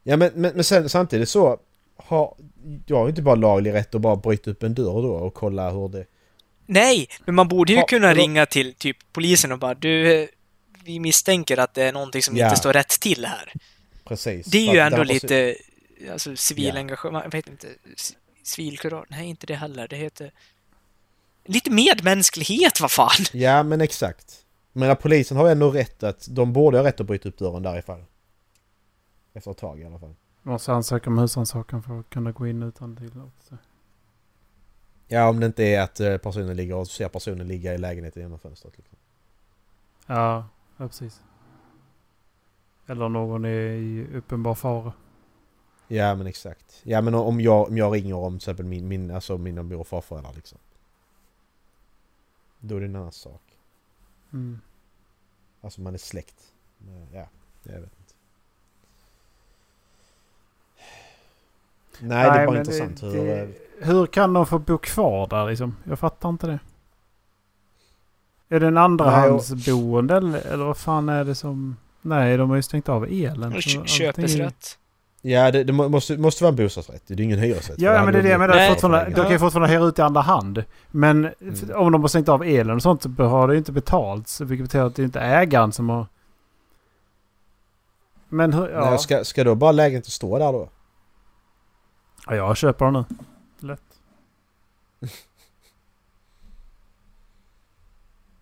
Ja 0.04 0.18
men, 0.18 0.32
men, 0.36 0.52
men 0.56 0.64
sen, 0.64 0.90
samtidigt 0.90 1.30
så 1.30 1.60
har 1.98 2.36
jag 2.86 2.98
har 2.98 3.06
ju 3.06 3.10
inte 3.10 3.22
bara 3.22 3.36
laglig 3.36 3.74
rätt 3.74 3.96
att 3.96 4.02
bara 4.02 4.16
bryta 4.16 4.52
upp 4.52 4.64
en 4.64 4.74
dörr 4.74 5.02
då 5.02 5.14
och 5.14 5.34
kolla 5.34 5.72
hur 5.72 5.90
det... 5.90 6.06
Nej, 6.66 7.08
men 7.26 7.36
man 7.36 7.48
borde 7.48 7.74
ju 7.74 7.80
Ha, 7.80 7.86
kunna 7.88 8.08
vadå? 8.08 8.20
ringa 8.22 8.46
till 8.46 8.74
typ 8.74 8.98
polisen 9.14 9.52
och 9.52 9.60
bara 9.60 9.74
du, 9.74 10.28
vi 10.84 11.00
misstänker 11.00 11.58
att 11.58 11.74
det 11.74 11.84
är 11.84 11.94
någonting 11.94 12.22
som 12.22 12.38
Ja. 12.38 12.46
inte 12.46 12.60
står 12.60 12.74
rätt 12.74 12.90
till 13.00 13.26
här. 13.26 13.54
Precis. 14.06 14.46
Det 14.46 14.58
är 14.58 14.68
För 14.68 14.74
ju 14.74 14.80
ändå 14.80 14.98
där 14.98 15.06
lite 15.06 15.56
alltså, 16.12 16.36
civil 16.36 16.88
Ja. 16.90 17.22
jag 17.24 17.32
vet 17.32 17.48
inte, 17.48 17.68
civilkurage, 18.44 19.06
nej 19.10 19.30
inte 19.30 19.46
det 19.48 19.56
heller, 19.56 19.88
det 19.88 19.96
heter 19.96 20.32
lite 21.46 21.72
medmänsklighet, 21.72 22.82
vad 22.82 22.92
fan! 22.92 23.26
Ja 23.34 23.64
men 23.64 23.82
exakt. 23.82 24.40
Men 24.74 24.96
polisen 24.96 25.38
har 25.38 25.50
ändå 25.50 25.72
rätt 25.72 26.04
att... 26.04 26.28
De 26.30 26.54
borde 26.54 26.78
ha 26.78 26.86
rätt 26.86 27.00
att 27.00 27.08
bryta 27.08 27.30
upp 27.30 27.38
dörren 27.38 27.64
därifrån. 27.64 28.06
Efter 29.34 29.52
ett 29.52 29.58
tag 29.58 29.80
i 29.80 29.86
alla 29.86 30.00
fall. 30.00 30.16
Måste 30.42 30.74
ansöka 30.74 31.10
om 31.10 31.18
husrannsakan 31.18 31.84
för 31.84 32.00
att 32.00 32.10
kunna 32.10 32.32
gå 32.32 32.48
in 32.48 32.64
utan 32.64 32.96
tillåtelse. 32.96 33.58
Ja 35.08 35.30
om 35.30 35.40
det 35.40 35.46
inte 35.46 35.64
är 35.64 35.82
att 35.82 36.00
eh, 36.00 36.18
personen 36.18 36.56
ligger 36.56 36.76
och 36.76 36.88
ser 36.88 37.10
personen 37.10 37.48
ligga 37.48 37.74
i 37.74 37.78
lägenheten 37.78 38.22
genom 38.22 38.40
fönstret. 38.40 38.78
Liksom. 38.78 38.98
Ja, 40.06 40.48
ja 40.78 40.88
precis. 40.88 41.24
Eller 42.88 43.10
någon 43.10 43.46
är 43.46 43.50
i 43.50 44.08
uppenbar 44.14 44.56
fara. 44.56 44.94
Ja 45.88 46.16
men 46.16 46.28
exakt. 46.28 46.82
Ja 46.84 47.02
men 47.02 47.16
om 47.16 47.42
jag, 47.42 47.68
om 47.68 47.78
jag 47.78 47.94
ringer 47.96 48.16
om 48.16 48.34
till 48.34 48.36
exempel 48.38 48.66
min, 48.66 48.88
min, 48.88 49.12
alltså 49.12 49.38
mina 49.38 49.64
mor 49.64 49.80
och 49.80 49.88
farföräldrar 49.88 50.34
liksom. 50.34 50.60
Då 52.60 52.76
är 52.76 52.80
det 52.80 52.86
en 52.86 52.96
annan 52.96 53.12
sak. 53.12 53.42
Mm. 54.34 54.60
Alltså 55.62 55.82
man 55.82 55.94
är 55.94 55.98
släkt. 55.98 56.54
Ja, 57.12 57.28
jag 57.64 57.82
vet 57.82 58.00
inte. 58.00 58.03
Nej, 62.00 62.32
det 62.32 62.40
är 62.40 62.46
bara 62.48 62.58
intressant 62.60 63.02
det, 63.02 63.08
hur... 63.08 63.30
eh, 63.30 63.36
det, 63.36 63.48
hur 63.86 64.06
kan 64.06 64.34
de 64.34 64.46
få 64.46 64.60
bo 64.60 64.78
kvar 64.78 65.28
där 65.28 65.50
liksom? 65.50 65.76
Jag 65.84 66.00
fattar 66.00 66.30
inte 66.30 66.48
det. 66.48 66.60
Är 68.50 68.60
det 68.60 68.68
en 68.68 68.78
andrahandsboende 68.78 70.18
eller, 70.18 70.40
eller 70.54 70.66
vad 70.66 70.78
fan 70.78 71.10
är 71.10 71.24
det 71.26 71.36
som... 71.36 71.78
Nej, 72.02 72.38
de 72.38 72.50
har 72.50 72.56
ju 72.56 72.62
stängt 72.62 72.90
av 72.90 73.06
elen. 73.06 73.62
Köpesrätt. 73.86 74.78
Ja, 75.22 75.52
det, 75.52 75.64
det 75.64 75.74
må- 75.74 75.90
måste, 75.90 76.18
måste 76.18 76.44
vara 76.44 76.50
en 76.50 76.56
bostadsrätt. 76.56 77.04
Det 77.08 77.14
är 77.14 77.22
ingen 77.22 77.40
hyresrätt. 77.40 77.80
Ja, 77.82 78.04
men 78.06 78.14
det 78.14 78.20
är 78.20 78.24
det 78.24 78.30
jag 78.30 78.40
menar. 78.40 79.06
De 79.06 79.14
kan 79.16 79.32
ju 79.32 79.40
fortfarande 79.40 79.74
hyra 79.74 79.84
ut 79.86 80.00
i 80.00 80.02
andra 80.02 80.22
hand. 80.22 80.64
Men 80.92 81.30
Mm. 81.42 81.56
om 81.76 81.92
de 81.92 82.02
har 82.02 82.08
stängt 82.08 82.30
av 82.30 82.44
elen 82.44 82.76
och 82.76 82.82
sånt 82.82 83.02
så 83.04 83.10
har 83.10 83.48
det 83.48 83.54
ju 83.54 83.58
inte 83.58 83.72
betalts. 83.72 84.42
Vilket 84.42 84.66
betyder 84.66 84.86
att 84.86 84.96
det 84.96 85.04
inte 85.04 85.20
är 85.20 85.42
ägaren 85.42 85.72
som 85.72 85.90
har... 85.90 86.06
Men 88.30 88.54
hur... 88.54 88.70
Ja, 88.70 88.90
Nej, 88.90 89.00
ska, 89.00 89.24
ska 89.24 89.44
då 89.44 89.56
bara 89.56 89.72
lägenheten 89.72 90.12
stå 90.12 90.40
där 90.40 90.52
då? 90.54 90.70
Ja 92.26 92.36
jag 92.36 92.58
köper 92.58 92.86
den 92.86 92.94
nu. 92.94 93.06
Lätt. 93.68 94.00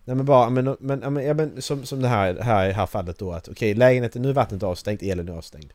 Nej 0.04 0.16
men 0.16 0.26
bara, 0.26 0.50
men, 0.50 0.76
men, 0.80 0.98
men, 0.98 1.24
ja, 1.24 1.34
men 1.34 1.62
som, 1.62 1.84
som 1.84 2.02
det 2.02 2.08
här, 2.08 2.40
här 2.40 2.64
i 2.64 2.68
det 2.68 2.74
här 2.74 2.86
fallet 2.86 3.18
då 3.18 3.32
att 3.32 3.48
okej 3.48 3.74
lägenheten, 3.74 4.22
nu 4.22 4.28
är 4.28 4.32
vattnet 4.32 4.62
avstängt, 4.62 5.02
elen 5.02 5.28
är 5.28 5.32
avstängd. 5.32 5.72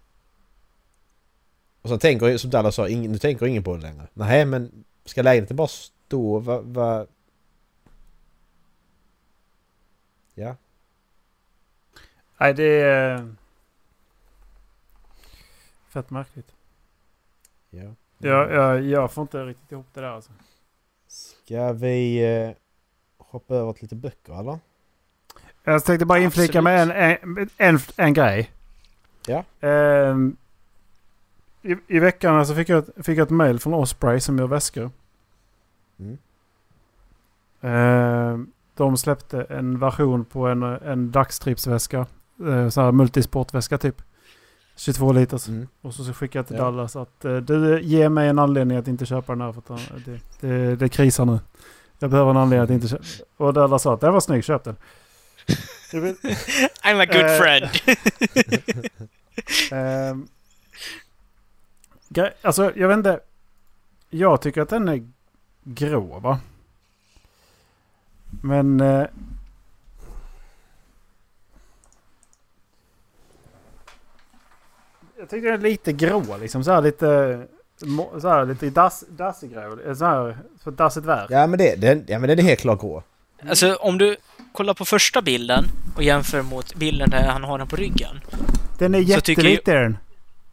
Och 1.82 1.89
så 1.89 1.97
tänker, 1.99 2.38
som 2.38 2.49
Dallas 2.49 2.76
sa, 2.76 2.88
ingen, 2.88 3.12
nu 3.12 3.18
tänker 3.18 3.45
ingen 3.45 3.64
på 3.64 3.76
det 3.76 3.82
längre. 3.82 4.08
Nej 4.14 4.45
men 4.45 4.86
ska 5.05 5.22
lägenheten 5.22 5.58
bara 5.58 5.68
stå, 5.68 6.39
vad... 6.39 6.64
Va? 6.66 7.05
Ja. 10.36 10.55
Nej, 12.38 12.53
det 12.53 12.82
är... 12.82 13.36
Fett 15.89 16.10
märkligt. 16.10 16.57
Ja. 17.70 17.95
Jag, 18.18 18.51
jag, 18.51 18.82
jag 18.84 19.11
får 19.11 19.22
inte 19.22 19.45
riktigt 19.45 19.72
ihop 19.72 19.86
det 19.93 20.01
där 20.01 20.07
alltså. 20.07 20.32
Ska 21.07 21.74
vi 21.74 22.24
eh, 22.45 22.51
hoppa 23.18 23.55
över 23.55 23.74
till 23.74 23.82
lite 23.84 23.95
böcker 23.95 24.39
eller? 24.39 24.59
Jag 25.63 25.86
tänkte 25.86 26.05
bara 26.05 26.20
inflika 26.20 26.61
med 26.61 26.82
en, 26.82 26.91
en, 26.91 27.49
en, 27.57 27.80
en 27.97 28.13
grej. 28.13 28.51
Ja. 29.28 29.43
Ehm, 29.68 30.36
i, 31.61 31.76
I 31.88 31.99
veckan 31.99 32.45
så 32.45 32.55
fick 32.55 32.70
jag, 32.70 32.78
ett- 32.80 33.05
fick 33.05 33.18
jag 33.18 33.24
ett 33.26 33.30
mail 33.30 33.59
från 33.59 33.74
Osprey 33.74 34.20
som 34.20 34.39
gör 34.39 34.47
väskor. 34.47 34.91
Mm. 35.99 36.18
Ehm, 37.61 38.51
de 38.76 38.97
släppte 38.97 39.41
en 39.43 39.80
version 39.80 40.26
på 40.26 40.47
en, 40.47 40.63
en 40.63 41.11
dagstripsväska. 41.11 42.05
Uh, 42.41 42.70
så 42.70 42.82
här 42.82 42.91
multisportväska 42.91 43.78
typ. 43.78 44.01
22 44.78 45.12
liters. 45.14 45.48
Mm. 45.48 45.68
Och 45.82 45.94
så 45.94 46.14
skickade 46.14 46.40
jag 46.40 46.48
till 46.48 46.56
Ja. 46.56 46.64
Dallas 46.64 46.96
att 46.96 47.26
uh, 47.26 47.38
du 47.38 47.82
ger 47.82 48.10
mig 48.10 48.30
en 48.30 48.40
anledning 48.40 48.78
att 48.78 48.88
inte 48.88 49.06
köpa 49.06 49.32
den 49.36 49.42
här 49.42 49.52
för 49.52 49.74
att 49.76 49.82
det, 50.06 50.20
det, 50.48 50.76
det 50.76 50.90
krisar 50.90 51.26
nu. 51.26 51.40
Jag 52.00 52.10
behöver 52.10 52.32
en 52.32 52.38
anledning 52.38 52.64
att 52.64 52.70
inte 52.84 52.88
köpa. 52.88 53.04
Och 53.38 53.54
Dallas 53.54 53.82
sa 53.82 53.94
att 53.94 54.02
det 54.02 54.12
var 54.12 54.20
snygg, 54.20 54.44
köp 54.44 54.64
den. 54.64 54.76
I'm 56.84 57.02
a 57.02 57.06
good 57.06 57.26
Eh. 57.26 57.38
friend. 57.38 57.66
Gre- 62.10 62.32
alltså, 62.42 62.72
jag 62.76 62.88
vet 62.88 62.98
inte. 62.98 63.20
Jag 64.10 64.42
tycker 64.42 64.62
att 64.62 64.70
den 64.70 64.88
är 64.88 65.08
grå, 65.64 66.20
va? 66.20 66.40
Men... 68.42 68.82
eh, 68.82 69.06
jag 75.28 75.32
tycker 75.32 75.52
den 75.52 75.60
är 75.66 75.70
lite 75.70 75.94
grå, 75.94 76.38
liksom. 76.38 76.64
Så 76.64 76.72
här 76.72 76.82
lite... 76.82 77.48
Så 78.22 78.30
här 78.30 78.46
lite 78.46 78.70
dass, 78.70 79.04
dassig 79.10 79.54
grå. 79.54 79.96
Så 79.96 80.06
här, 80.06 80.38
för 80.64 80.72
dassigt 80.72 81.06
vär. 81.06 81.28
Ja 81.30 81.48
men 81.48 81.60
det, 81.60 81.76
den, 81.76 82.06
ja 82.08 82.20
men 82.20 82.30
den 82.30 82.40
är 82.40 82.44
helt 82.44 82.60
klart 82.60 82.80
grå. 82.80 83.04
Alltså 83.50 83.76
om 83.76 83.98
du 83.98 84.18
kollar 84.54 84.74
på 84.74 84.86
första 84.86 85.22
bilden 85.22 85.66
och 85.96 86.04
jämför 86.04 86.42
mot 86.42 86.76
bilden 86.76 87.10
där 87.10 87.28
han 87.28 87.44
har 87.44 87.58
den 87.58 87.68
på 87.68 87.76
ryggen. 87.76 88.20
Den 88.80 88.96
är 88.96 89.00
tycker 89.00 89.44
jätteliten. 89.44 89.98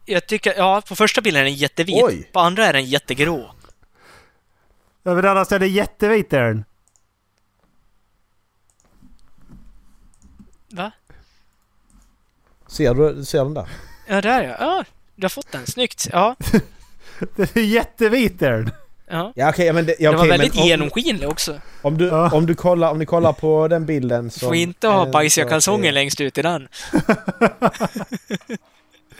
Jag 0.05 0.27
tycker, 0.27 0.53
ja, 0.57 0.81
på 0.87 0.95
första 0.95 1.21
bilden 1.21 1.41
är 1.41 1.45
den 1.45 1.53
jättevit. 1.53 2.03
Oj. 2.03 2.29
På 2.33 2.39
andra 2.39 2.65
är 2.65 2.73
den 2.73 2.85
jättegrå. 2.85 3.51
Över 5.03 5.21
den 5.21 5.37
andra 5.37 5.55
är 5.55 5.63
jättevit 5.63 6.33
är 6.33 6.43
den. 6.43 6.65
Va? 10.69 10.91
Ser 12.67 12.93
du 12.93 13.25
ser 13.25 13.43
den 13.43 13.53
där? 13.53 13.69
Ja, 14.07 14.21
där 14.21 14.43
ja. 14.43 14.55
Ja, 14.59 14.83
du 15.15 15.23
har 15.25 15.29
fått 15.29 15.51
den. 15.51 15.65
Snyggt. 15.67 16.07
Ja. 16.11 16.35
Den 17.35 17.47
är 17.55 17.59
jättevit 17.61 18.41
är 18.41 18.51
den. 18.51 18.71
ja. 19.07 19.31
Ja 19.35 19.49
okej 19.49 19.73
men 19.73 19.85
det, 19.85 19.95
ja, 19.99 20.09
Den 20.11 20.17
var 20.19 20.25
okej, 20.25 20.37
väldigt 20.37 20.53
men 20.53 20.61
om, 20.63 20.67
genomskinlig 20.67 21.29
också. 21.29 21.61
om, 21.81 21.97
du, 21.97 22.05
Ja. 22.07 22.31
om, 22.31 22.45
du 22.45 22.55
kollar, 22.55 22.91
om 22.91 22.99
ni 22.99 23.05
kollar 23.05 23.33
på 23.33 23.67
den 23.67 23.85
bilden 23.85 24.23
Du 24.23 24.29
som... 24.29 24.47
får 24.47 24.55
inte 24.55 24.87
ha 24.87 25.05
eh, 25.05 25.11
bajsiga 25.11 25.45
så- 25.45 25.49
kalsonger 25.49 25.87
eh, 25.87 25.93
längst 25.93 26.21
ut 26.21 26.37
i 26.37 26.41
den. 26.41 26.67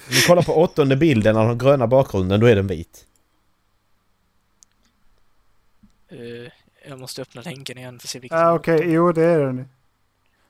Om 0.07 0.11
ni 0.15 0.21
kollar 0.27 0.41
på 0.43 0.53
åttonde 0.61 0.95
bilden 0.95 1.38
av 1.38 1.47
den 1.47 1.57
gröna 1.57 1.88
bakgrunden, 1.88 2.39
då 2.39 2.47
är 2.47 2.55
den 2.55 2.67
vit. 2.67 3.05
Eh, 6.11 6.51
jag 6.89 6.99
måste 6.99 7.21
öppna 7.21 7.41
länken 7.41 7.77
igen 7.77 7.99
för 7.99 8.05
att 8.07 8.09
se 8.09 8.19
vilket 8.19 8.39
Ja 8.39 8.53
okej, 8.53 8.79
jo 8.83 9.11
det 9.11 9.23
är 9.23 9.39
den. 9.39 9.69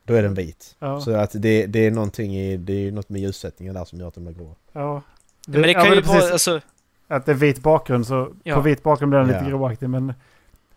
Då 0.07 0.13
är 0.13 0.23
den 0.23 0.33
vit. 0.33 0.75
Ja. 0.79 1.01
Så 1.01 1.11
att 1.15 1.31
det, 1.33 1.65
det 1.65 1.79
är 1.79 1.91
någonting 1.91 2.35
i, 2.35 2.57
det 2.57 2.73
är 2.87 2.91
något 2.91 3.09
med 3.09 3.21
ljussättningen 3.21 3.73
där 3.75 3.85
som 3.85 3.99
gör 3.99 4.07
att 4.07 4.13
den 4.13 4.23
blir 4.25 4.33
grå. 4.35 4.55
ja. 4.71 5.01
Men 5.47 5.61
det 5.61 5.71
ja, 5.71 5.81
kan 5.81 5.91
ju 5.91 5.97
är 5.97 6.01
precis 6.01 6.21
vara, 6.21 6.31
alltså, 6.31 6.61
Att 7.07 7.25
det 7.25 7.31
är 7.31 7.35
vit 7.35 7.59
bakgrund 7.59 8.07
så 8.07 8.33
Ja. 8.43 8.55
på 8.55 8.61
vit 8.61 8.83
bakgrund 8.83 9.09
blir 9.09 9.19
den 9.19 9.27
lite 9.27 9.39
Ja. 9.43 9.49
gråaktig 9.49 9.89
men... 9.89 10.13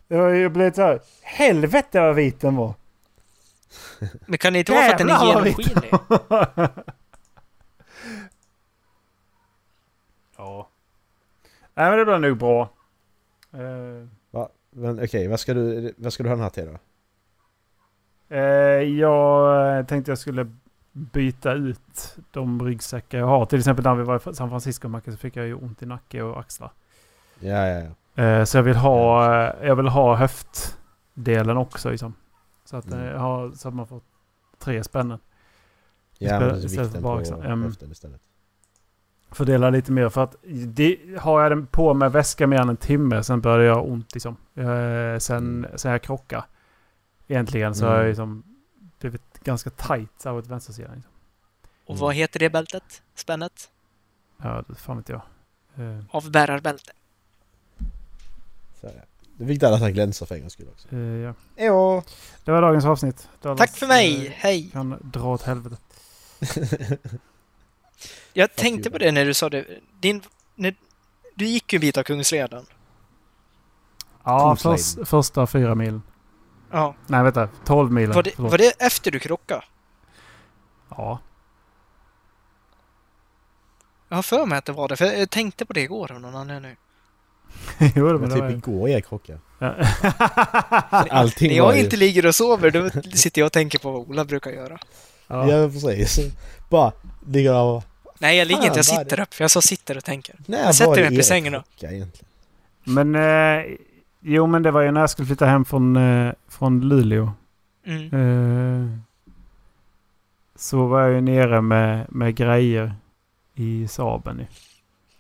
Det 0.09 0.17
har 0.17 0.29
ju 0.29 0.49
blivit 0.49 0.75
så 0.77 0.83
här. 0.83 1.01
Helvete 1.23 2.01
vad 2.01 2.15
vit 2.15 2.41
den 2.41 2.57
var! 2.57 2.75
men 4.27 4.39
kan 4.39 4.53
det 4.53 4.59
inte 4.59 4.73
vara 4.73 4.83
för 4.83 4.93
att 4.93 4.99
den 4.99 5.11
är 5.11 5.27
genomskinlig? 5.27 5.91
ja. 10.37 10.69
Nej 11.75 11.91
men 11.91 11.99
det 11.99 12.05
blir 12.05 12.19
nog 12.19 12.39
bra. 12.39 12.71
Eh, 13.53 14.07
Va? 14.31 14.49
Men 14.71 15.05
okej, 15.05 15.29
vad, 15.29 15.41
ska 15.41 15.55
du, 15.55 15.95
vad 15.97 16.13
ska 16.13 16.23
du 16.23 16.29
ha 16.29 16.37
den 16.37 16.43
här 16.43 16.51
till 16.51 16.67
då? 16.67 16.79
Eh, 18.29 18.39
jag 18.83 19.89
tänkte 19.89 20.11
jag 20.11 20.19
skulle 20.19 20.51
byta 20.93 21.53
ut 21.53 22.17
de 22.31 22.63
ryggsäckar 22.67 23.19
jag 23.19 23.27
har. 23.27 23.47
Till 23.47 23.59
exempel 23.59 23.85
när 23.85 23.95
vi 23.95 24.03
var 24.03 24.31
i 24.31 24.35
San 24.35 24.49
Francisco 24.49 24.89
Macke, 24.89 25.13
så 25.13 25.17
fick 25.19 25.37
jag 25.37 25.47
ju 25.47 25.55
ont 25.55 25.83
i 25.83 25.87
nacke 25.87 26.23
och 26.23 26.41
axlar. 26.41 26.71
Ja, 27.41 27.67
ja, 27.67 27.85
ja. 28.15 28.23
Eh, 28.23 28.45
så 28.45 28.59
jag 28.59 28.63
vill 28.63 28.77
ha, 28.77 29.35
eh, 29.45 29.67
jag 29.69 29.77
vill 29.77 29.89
ha 29.89 30.17
höftdelen 30.17 31.57
också 31.57 31.91
liksom. 31.91 32.15
Så 32.65 32.77
att, 32.77 32.87
Mm. 32.87 33.01
eh, 33.05 33.11
jag 33.11 33.19
har, 33.19 33.51
så 33.51 33.69
att 33.69 33.75
man 33.75 33.87
får 33.87 34.01
tre 34.59 34.85
spännen. 34.85 35.19
Ja, 36.19 36.27
Istället- 36.27 36.53
men 36.53 36.65
istället 36.65 36.93
för 36.93 37.19
vikten 37.19 37.41
på 37.43 37.65
höften 37.65 37.93
istället. 37.93 38.21
Fördela 39.31 39.71
lite 39.71 39.93
mer 39.93 40.09
för 40.09 40.25
att 40.25 40.37
det, 40.67 40.99
har 41.19 41.43
jag 41.43 41.53
den 41.53 41.67
på 41.67 41.95
med 41.95 42.13
väska 42.13 42.47
mer 42.47 42.61
än 42.61 42.69
en 42.69 42.77
timme 42.77 43.23
sen 43.23 43.41
började 43.41 43.65
jag 43.65 43.87
ont 43.89 44.15
liksom. 44.15 44.37
Eh, 44.55 45.19
sen, 45.19 45.67
sen 45.77 45.93
jag 45.93 46.03
krockade. 46.03 46.45
Egentligen 47.29 47.75
så 47.75 47.85
har 47.85 47.91
jag 47.93 47.99
Mm. 48.01 48.09
liksom 48.09 48.43
blivit 48.99 49.39
ganska 49.45 49.71
tight 49.71 50.27
åt 50.27 50.47
vänstersidan. 50.47 50.95
Liksom. 50.95 51.13
Och 51.87 51.99
vad 51.99 52.15
heter 52.15 52.41
det 52.41 52.51
bältet? 52.51 53.03
Spännet? 53.15 53.71
Ja, 54.43 54.65
det 54.69 54.75
fan 54.75 54.97
vet 54.97 55.09
jag. 55.09 55.21
Eh, 55.77 56.05
Avbärarbälte. 56.11 56.93
Så, 58.81 58.87
ja. 58.87 59.03
Viktigt 59.37 59.63
att 59.63 59.69
alla 59.69 59.79
har 59.79 59.91
glänser 59.91 60.27
för 60.27 60.35
en 60.35 60.41
gångs 60.41 60.53
skull 60.53 60.69
också. 60.73 60.89
eh, 60.97 60.99
ja. 60.99 61.35
Ja. 61.57 62.03
Det 62.45 62.51
var 62.53 62.63
dagens 62.63 62.85
avsnitt. 62.85 63.29
Dallas, 63.43 63.59
Tack 63.59 63.71
för 63.77 63.87
mig! 63.87 64.27
eh, 64.27 64.33
Hej! 64.37 64.71
kan 64.73 64.99
dra 65.13 65.25
åt 65.33 65.43
helvete. 65.43 65.77
Jag 68.33 68.51
Fuck 68.51 68.57
tänkte 68.59 68.89
you. 68.89 68.93
på 68.93 68.99
det 68.99 69.13
när 69.13 69.25
du 69.25 69.35
sa 69.35 69.51
det. 69.51 69.67
Din, 70.01 70.23
när, 70.55 70.75
du 71.35 71.47
gick 71.47 71.73
ju 71.73 71.77
en 71.77 71.81
bit 71.81 71.97
av 71.97 72.03
Kungsleden. 72.03 72.67
Ja, 74.25 74.57
först, 74.57 74.99
första 75.09 75.47
fyra 75.47 75.75
milen. 75.75 76.03
Ja. 76.71 76.95
Nej, 77.07 77.23
vänta. 77.23 77.49
12 77.65 77.93
milen. 77.93 78.15
Var 78.15 78.23
det, 78.23 78.31
förlåt. 78.37 78.51
var 78.51 78.59
det 78.59 78.73
efter 78.79 79.11
du 79.11 79.19
krockade? 79.19 79.63
Ja. 80.91 81.19
Jag 84.09 84.17
har 84.17 84.23
för 84.23 84.47
mig 84.47 84.59
att 84.59 84.65
det 84.65 84.73
var 84.73 84.89
det, 84.89 84.97
för 84.97 85.05
jag 85.05 85.31
tänkte 85.31 85.65
på 85.67 85.73
det 85.73 85.81
igår 85.81 86.13
av 86.13 86.21
någon 86.21 86.35
anledning. 86.35 86.77
jo, 87.95 88.07
det 88.07 88.13
Men 88.13 88.21
men 88.21 88.29
det 88.29 88.35
typ 88.35 88.43
var 88.45 88.51
igår 88.51 88.89
jag 88.91 89.07
krockade. 89.07 89.39
ja. 89.59 89.75
Allting 91.11 91.53
När 91.53 91.61
var 91.61 91.69
jag 91.69 91.77
ju... 91.79 91.85
inte 91.85 91.97
ligger 91.97 92.27
och 92.27 92.35
sover, 92.35 92.71
då 92.71 92.91
sitter 93.15 93.41
jag 93.41 93.47
och 93.47 93.53
tänker 93.53 93.79
på 93.79 93.91
vad 93.93 94.01
Ola 94.09 94.25
brukar 94.25 94.51
göra. 94.51 94.79
ja. 95.27 95.51
Ja, 95.51 95.69
precis. 95.69 96.19
Bara 96.69 96.93
ligger 97.27 97.53
där 97.53 97.63
och... 97.63 97.85
Nej, 98.19 98.37
jag 98.37 98.49
ligger 98.49 98.63
inte, 98.65 98.79
jag 98.79 98.85
sitter 98.87 99.21
upp. 99.21 99.35
För 99.35 99.45
jag 99.45 99.51
sa 99.51 99.63
sitter 99.63 99.97
och 99.97 100.05
tänker. 100.05 100.35
Nej, 100.47 100.61
Jag 100.65 100.75
sätter 100.75 100.89
var 100.91 100.97
mig 100.97 101.05
det 101.11 101.17
upp 101.17 101.21
i 101.21 101.23
sängen 101.23 101.53
då. 101.53 101.63
Men 102.85 103.15
eh, 103.15 103.65
jo, 104.21 104.47
men 104.47 104.63
det 104.63 104.71
var 104.71 104.81
ju 104.81 104.91
när 104.91 105.01
jag 105.01 105.11
skulle 105.11 105.27
flytta 105.27 105.47
hem 105.47 105.65
från, 105.65 105.97
eh, 105.97 106.33
från 106.49 106.81
Luleå. 106.81 107.33
Mm. 107.85 108.15
Eh, 108.15 108.99
så 110.57 110.87
var 110.87 111.01
jag 111.01 111.13
ju 111.13 111.21
nere 111.21 111.61
med, 111.61 112.07
med 112.09 112.35
grejer 112.35 112.95
i 113.55 113.89
Saaben. 113.89 114.47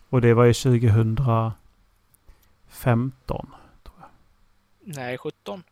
Och 0.09 0.21
det 0.21 0.35
var 0.35 0.45
ju 0.45 0.55
2015. 0.55 1.55
Nej, 4.85 5.19
17. 5.19 5.63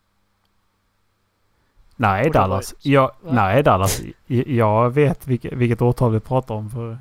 Nej, 1.96 2.30
Dallas. 2.30 2.74
Jag, 2.82 3.06
Va? 3.06 3.32
nej, 3.32 3.62
Dallas. 3.62 4.00
Jag- 4.26 4.48
Jag 4.48 4.90
vet 4.90 5.26
vilket, 5.26 5.52
vilket 5.52 5.82
årtal 5.82 6.12
vi 6.12 6.20
pratar 6.20 6.54
om. 6.54 6.70
För, 6.70 6.98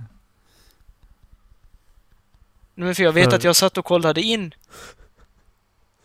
Nej, 2.76 2.96
för 2.96 3.04
jag 3.04 3.14
vet 3.14 3.30
För- 3.30 3.36
att 3.38 3.44
jag 3.44 3.56
satt 3.56 3.78
och 3.78 3.86
kollade 3.86 4.22
in 4.22 4.54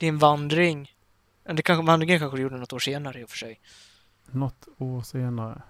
din 0.00 0.18
vandring. 0.18 0.94
Det 1.42 1.62
kanske, 1.62 1.86
vandringen 1.86 2.18
kanske 2.20 2.36
du 2.38 2.42
gjorde 2.42 2.56
något 2.56 2.72
år 2.72 2.78
senare 2.78 3.20
i 3.20 3.24
och 3.24 3.30
för 3.30 3.36
sig. 3.36 3.60
något 4.30 4.68
år 4.78 5.02
senare. 5.02 5.62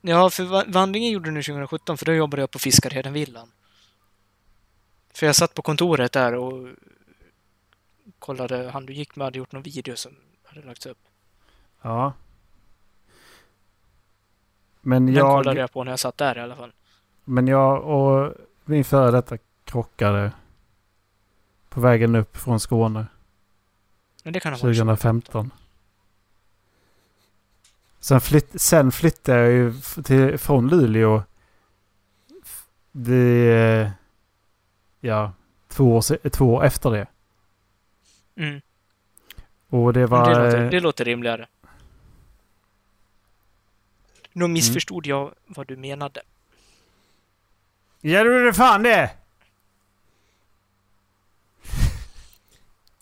Ja, 0.00 0.30
för 0.30 0.44
va- 0.44 0.64
vandringen 0.68 1.10
gjorde 1.12 1.24
du 1.28 1.30
nu 1.30 1.42
2017, 1.42 1.98
för 1.98 2.06
då 2.06 2.12
jobbade 2.14 2.42
jag 2.42 2.50
på 2.50 2.58
Fiskarhedenvillan. 2.58 3.52
För 5.14 5.26
jag 5.26 5.36
satt 5.36 5.54
på 5.54 5.62
kontoret 5.62 6.12
där 6.12 6.34
och 6.34 6.68
kollade, 8.18 8.70
han 8.70 8.86
du 8.86 8.92
gick 8.92 9.16
med 9.16 9.24
hade 9.24 9.38
gjort 9.38 9.52
någon 9.52 9.62
video 9.62 9.96
som 9.96 10.12
hade 10.44 10.66
lagts 10.66 10.86
upp. 10.86 10.98
Ja. 11.82 12.12
Men 14.80 15.06
Den 15.06 15.14
jag, 15.14 15.36
kollade 15.36 15.60
jag 15.60 15.72
på 15.72 15.84
när 15.84 15.92
jag 15.92 15.98
satt 15.98 16.18
där 16.18 16.38
i 16.38 16.40
alla 16.40 16.56
fall. 16.56 16.72
men 17.24 17.46
jag 17.48 17.84
och 17.84 18.32
min 18.64 18.84
före 18.84 19.10
detta 19.10 19.38
krockade 19.64 20.32
på 21.68 21.80
vägen 21.80 22.14
upp 22.14 22.36
från 22.36 22.60
Skåne 22.60 23.06
Men 24.26 24.32
det 24.32 24.40
kan 24.40 24.52
ha 24.52 24.58
varit 24.58 24.76
2015. 24.76 25.50
Sen, 28.00 28.20
flytt, 28.20 28.60
sen 28.60 28.92
flyttade 28.92 29.38
jag 29.40 29.50
ju 29.52 29.72
till, 30.04 30.38
från 30.38 30.68
Luleå. 30.68 31.22
Det... 32.92 33.92
Ja, 35.00 35.32
två 35.68 35.96
år, 35.96 36.00
se- 36.00 36.30
två 36.30 36.54
år 36.54 36.64
efter 36.64 36.90
det. 36.90 37.06
Mm. 38.36 38.60
Och 39.68 39.92
det 39.92 40.06
var... 40.06 40.34
det, 40.34 40.44
låter, 40.44 40.64
eh, 40.64 40.70
det 40.70 40.80
låter 40.80 41.04
rimligare. 41.04 41.46
Då 44.32 44.40
Mm. 44.44 44.52
missförstod 44.52 45.06
jag 45.06 45.34
vad 45.46 45.66
du 45.66 45.76
menade. 45.76 46.22
Ja, 48.00 48.24
det 48.24 48.38
gjorde 48.38 48.52
fan 48.52 48.82
det! 48.82 49.10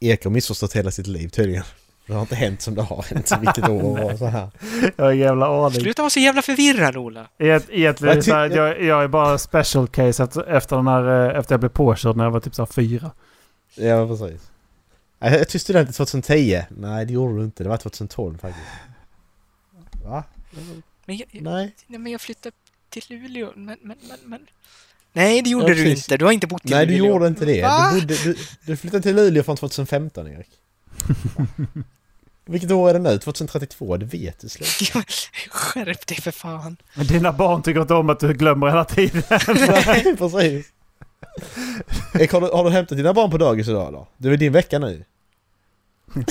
Erik 0.05 0.25
har 0.25 0.31
missförstått 0.31 0.73
hela 0.77 0.91
sitt 0.91 1.07
liv 1.07 1.29
tydligen. 1.29 1.65
Det 2.07 2.13
har 2.13 2.21
inte 2.21 2.35
hänt 2.35 2.61
som 2.63 2.75
det 2.75 2.83
har 2.83 3.03
hänt. 3.03 3.33
Vilket 3.41 3.69
år 3.69 4.13
och 4.13 4.19
så 4.19 4.27
här. 4.27 4.49
Jag 4.97 5.05
har 5.05 5.13
jävla 5.13 5.67
aning. 5.67 5.81
Sluta 5.81 6.03
vara 6.03 6.11
så 6.11 6.21
jävla 6.21 6.43
förvirrad, 6.43 6.97
Ola! 6.97 7.29
Egent- 7.39 7.71
Egentligen 7.71 8.23
så 8.23 8.35
här, 8.35 8.51
jag, 8.57 8.83
jag 8.83 9.05
är 9.05 9.09
bara 9.09 9.39
special 9.39 9.89
case 9.89 10.25
efter, 10.25 10.45
efter, 10.49 10.77
den 10.77 10.87
här, 10.87 11.31
eh, 11.31 11.39
efter 11.39 11.53
jag 11.53 11.61
blev 11.61 11.69
påkörd 11.71 12.17
när 12.17 12.25
jag 12.25 12.31
var 12.31 12.41
typ 12.41 12.55
så 12.55 12.63
här 12.63 12.67
fyra. 12.73 13.11
Ja, 13.75 14.07
precis. 14.07 14.51
Jag 15.19 15.49
tog 15.49 15.61
studenten 15.61 15.93
2010. 15.95 16.63
Nej, 16.69 17.07
det 17.07 17.13
gjorde 17.13 17.37
du 17.39 17.45
inte. 17.45 17.63
Det 17.63 17.69
var 17.69 17.77
2012 17.77 18.39
faktiskt. 18.39 18.67
Va? 20.05 20.25
Men 21.07 21.17
jag, 21.17 21.29
Nej. 21.33 21.75
nej, 21.87 21.99
men 21.99 22.13
jag 22.13 22.21
flyttade 22.21 22.57
till 22.89 23.05
Luleå. 23.09 23.53
Men, 23.57 23.79
men, 23.83 23.97
men, 24.09 24.19
men. 24.25 24.47
Nej, 25.17 25.43
det 25.43 25.51
gjorde 25.51 25.65
Ja, 25.69 25.75
du 25.75 25.83
precis. 25.85 26.05
inte. 26.05 26.17
Du 26.17 26.25
har 26.25 26.33
inte 26.33 26.47
bott 26.47 26.65
i 26.65 26.71
Nej, 26.71 26.87
du 26.87 26.93
Luleå. 26.93 27.07
gjorde 27.13 27.27
inte 27.27 27.45
det. 27.45 27.63
Va? 27.63 27.91
Du, 27.95 28.01
bodde, 28.01 28.15
du, 28.25 28.37
du 28.67 28.77
flyttade 28.77 29.03
till 29.03 29.17
Luleå 29.17 29.43
från 29.43 29.57
2015, 29.57 30.29
Erik. 30.29 30.49
Vilket 32.47 32.71
år 32.71 32.91
är 32.91 32.93
det 32.95 32.99
nu? 32.99 33.19
2032? 33.19 33.97
Det 33.97 34.07
vet 34.07 34.41
du 34.41 34.49
slut. 34.49 34.69
Skärp 35.51 36.07
dig 36.07 36.17
för 36.21 36.31
fan. 36.31 36.77
Men 36.95 37.07
dina 37.07 37.33
barn 37.33 37.63
tycker 37.63 37.81
inte 37.81 37.95
om 37.95 38.11
att 38.11 38.21
du 38.21 38.33
glömmer 38.35 38.67
hela 38.67 38.85
tiden. 38.85 39.23
Nej, 39.87 40.17
precis. 40.17 40.67
Erik, 42.15 42.33
har, 42.33 42.41
du, 42.41 42.47
har 42.47 42.65
du 42.65 42.71
hämtat 42.71 42.99
dina 42.99 43.15
barn 43.15 43.31
på 43.31 43.39
dagis 43.39 43.69
idag 43.69 43.89
eller? 43.89 44.07
Det 44.17 44.29
är 44.29 44.37
din 44.37 44.53
vecka 44.53 44.79
nu. 44.79 45.05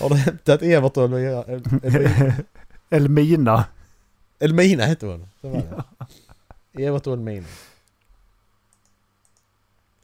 Har 0.00 0.08
du 0.08 0.14
hämtat 0.14 0.62
Evert 0.62 0.96
och 0.96 1.20
El-? 1.20 2.32
Elmina. 2.90 3.64
Elmina 4.44 4.84
hette 4.84 5.06
hon. 5.06 5.28
Så 5.40 5.48
var 5.48 5.84
det. 6.72 6.86
Evert 6.86 7.06
och 7.06 7.12
Elmina. 7.12 7.46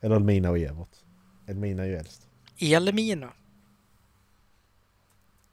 Eller 0.00 0.16
Elmina 0.16 0.50
och 0.50 0.58
Evert. 0.58 0.96
Elmina 1.46 1.82
är 1.82 1.86
ju 1.86 1.96
äldst. 1.96 2.26
Elmina. 2.58 3.32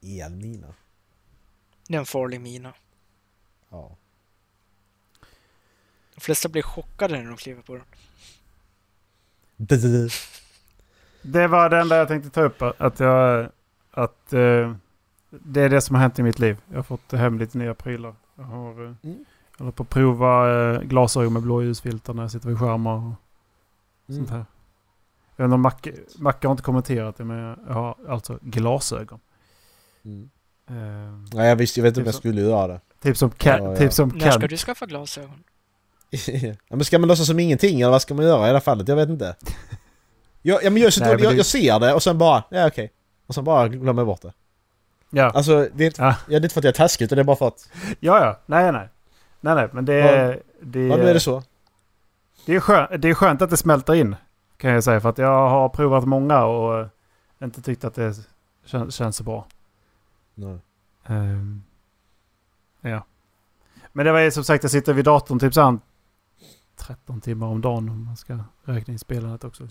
Elmina? 0.02 0.74
Det 1.88 1.94
är 1.94 1.98
en 1.98 2.06
farlig 2.06 2.40
mina. 2.40 2.74
Ja. 3.68 3.96
De 6.14 6.20
flesta 6.20 6.48
blir 6.48 6.62
chockade 6.62 7.18
när 7.18 7.28
de 7.28 7.36
kliver 7.36 7.62
på 7.62 7.74
den. 7.74 7.84
Det 11.22 11.46
var 11.46 11.70
det 11.70 11.78
enda 11.78 11.96
jag 11.96 12.08
tänkte 12.08 12.30
ta 12.30 12.42
upp. 12.42 12.62
Att 12.62 13.00
jag... 13.00 13.50
Att 13.90 14.32
eh, 14.32 14.74
det 15.30 15.60
är 15.60 15.68
det 15.68 15.80
som 15.80 15.94
har 15.94 16.02
hänt 16.02 16.18
i 16.18 16.22
mitt 16.22 16.38
liv. 16.38 16.56
Jag 16.68 16.76
har 16.76 16.82
fått 16.82 17.12
hem 17.12 17.38
lite 17.38 17.58
nya 17.58 17.74
prylar. 17.74 18.14
Jag 18.38 18.44
har... 18.44 18.70
Eh, 18.84 18.94
Mm. 19.02 19.24
jag 19.56 19.64
håller 19.64 19.72
på 19.72 19.82
att 19.82 19.88
prova 19.88 20.50
eh, 20.74 20.80
glasögon 20.80 21.32
med 21.32 21.42
blåljusfilter 21.42 22.14
när 22.14 22.22
jag 22.22 22.30
sitter 22.30 22.48
vid 22.48 22.58
skärmar 22.58 22.96
och 22.96 23.12
sånt 24.14 24.28
Mm. 24.28 24.30
här. 24.30 24.44
Jag 25.36 25.44
vet 25.44 25.48
inte 25.48 25.54
om 25.54 25.60
Macke, 25.62 25.92
Macke 26.18 26.46
har 26.46 26.52
inte 26.52 26.62
kommenterat 26.62 27.16
det 27.16 27.24
men 27.24 27.38
jag 27.66 27.74
har 27.74 27.96
alltså 28.08 28.38
glasögon. 28.42 29.20
Mm. 30.04 30.30
Eh, 30.70 30.74
Nej 31.36 31.48
jag 31.48 31.56
visste, 31.56 31.80
jag 31.80 31.82
vet 31.82 31.90
inte 31.90 32.00
om 32.00 32.04
jag 32.06 32.14
Typ 32.14 32.14
så. 32.14 32.18
skulle 32.18 32.40
göra 32.40 32.66
det. 32.66 32.80
typ 33.02 33.16
som 33.16 33.30
Cal. 33.30 33.62
Ja, 33.62 33.70
ja. 33.70 33.76
Typ 33.76 33.92
som 33.92 34.08
När 34.08 34.20
Cal. 34.20 34.32
ska 34.32 34.46
du 34.48 34.56
skaffa 34.56 34.86
glasögon? 34.86 35.44
ja, 36.42 36.54
men 36.68 36.84
ska 36.84 36.98
man 36.98 37.08
låtsas 37.08 37.26
som 37.26 37.38
ingenting 37.38 37.80
eller 37.80 37.90
vad 37.90 38.02
ska 38.02 38.14
man 38.14 38.24
göra 38.24 38.44
i 38.44 38.46
det 38.48 38.52
här 38.52 38.60
fallet? 38.60 38.88
Jag 38.88 38.96
vet 38.96 39.08
inte. 39.08 39.36
Jag, 40.42 40.64
ja, 40.64 40.70
men 40.70 40.82
jag, 40.82 40.92
Nej, 41.00 41.08
men 41.14 41.22
jag, 41.24 41.32
det- 41.32 41.36
jag 41.36 41.46
ser 41.46 41.80
det 41.80 41.94
och 41.94 42.02
sen 42.02 42.18
bara, 42.18 42.44
ja 42.50 42.66
okej. 42.68 42.92
Och 43.26 43.34
sen 43.34 43.44
bara 43.44 43.68
glömmer 43.68 44.00
jag 44.02 44.06
bort 44.06 44.22
det. 44.22 44.32
Ja. 45.10 45.30
Alltså 45.30 45.68
det 45.74 45.84
är, 45.84 45.86
inte, 45.86 46.02
Ja. 46.02 46.08
ja, 46.08 46.16
det 46.28 46.34
är 46.34 46.40
inte 46.40 46.54
för 46.54 46.60
att 46.60 46.64
jag 46.64 46.72
är 46.72 46.76
taskig 46.76 47.04
utan 47.04 47.16
det 47.16 47.22
är 47.22 47.24
bara 47.24 47.36
för 47.36 47.48
att... 47.48 47.70
ja, 48.00 48.24
ja. 48.24 48.38
Nej, 48.46 48.72
nej. 48.72 48.88
Nej, 49.40 49.54
nej. 49.54 49.68
Men 49.72 49.84
det 49.84 49.94
är... 49.94 50.42
Det, 50.60 50.86
Ja, 50.86 50.96
nu 50.96 51.08
är 51.08 51.14
det 51.14 51.20
så. 51.20 51.42
Det 52.46 52.54
är, 52.54 52.60
skönt, 52.60 53.02
det 53.02 53.08
är 53.08 53.14
skönt 53.14 53.42
att 53.42 53.50
det 53.50 53.56
smälter 53.56 53.94
in. 53.94 54.16
Kan 54.56 54.70
jag 54.70 54.84
säga. 54.84 55.00
För 55.00 55.08
att 55.08 55.18
jag 55.18 55.48
har 55.48 55.68
provat 55.68 56.04
många 56.04 56.44
och 56.44 56.86
inte 57.42 57.62
tyckt 57.62 57.84
att 57.84 57.94
det 57.94 58.14
kän, 58.64 58.90
känns 58.90 59.16
så 59.16 59.24
bra. 59.24 59.46
Nej. 60.34 60.58
Ehm, 61.06 61.62
ja. 62.80 63.04
Men 63.92 64.06
det 64.06 64.12
var 64.12 64.20
ju 64.20 64.30
som 64.30 64.44
sagt, 64.44 64.64
jag 64.64 64.70
sitter 64.70 64.92
vid 64.92 65.04
datorn 65.04 65.38
typ 65.38 65.54
så 65.54 65.62
här 65.62 65.78
13 66.76 67.20
timmar 67.20 67.46
om 67.46 67.60
dagen 67.60 67.88
om 67.88 68.04
man 68.04 68.16
ska 68.16 68.38
räkna 68.64 68.92
in 68.92 68.98
spelandet 68.98 69.44
också. 69.44 69.68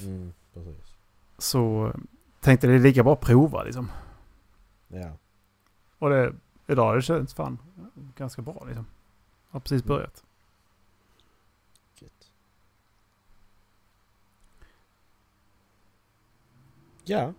Mm, 0.00 0.32
precis. 0.54 0.94
Så 1.38 1.86
eh, 1.86 1.94
tänkte 2.40 2.66
det 2.66 2.74
är 2.74 2.78
lika 2.78 3.02
bra 3.02 3.12
att 3.12 3.20
prova 3.20 3.62
liksom. 3.62 3.90
Ja. 4.88 5.10
Och 5.98 6.10
det, 6.10 6.32
idag 6.66 6.86
har 6.86 6.96
det 6.96 7.02
känts 7.02 7.34
fan 7.34 7.58
ganska 8.16 8.42
bra 8.42 8.64
liksom. 8.66 8.86
Har 9.50 9.60
precis 9.60 9.84
börjat. 9.84 10.24
Gött. 11.98 12.30
Ja. 17.04 17.32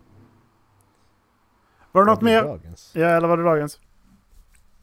Var 1.92 2.06
det 2.06 2.12
något 2.12 2.22
mer? 2.22 2.44
dagens. 2.44 2.92
Ja, 2.96 3.08
eller 3.08 3.28
var 3.28 3.38
det 3.38 3.44
dagens? 3.44 3.80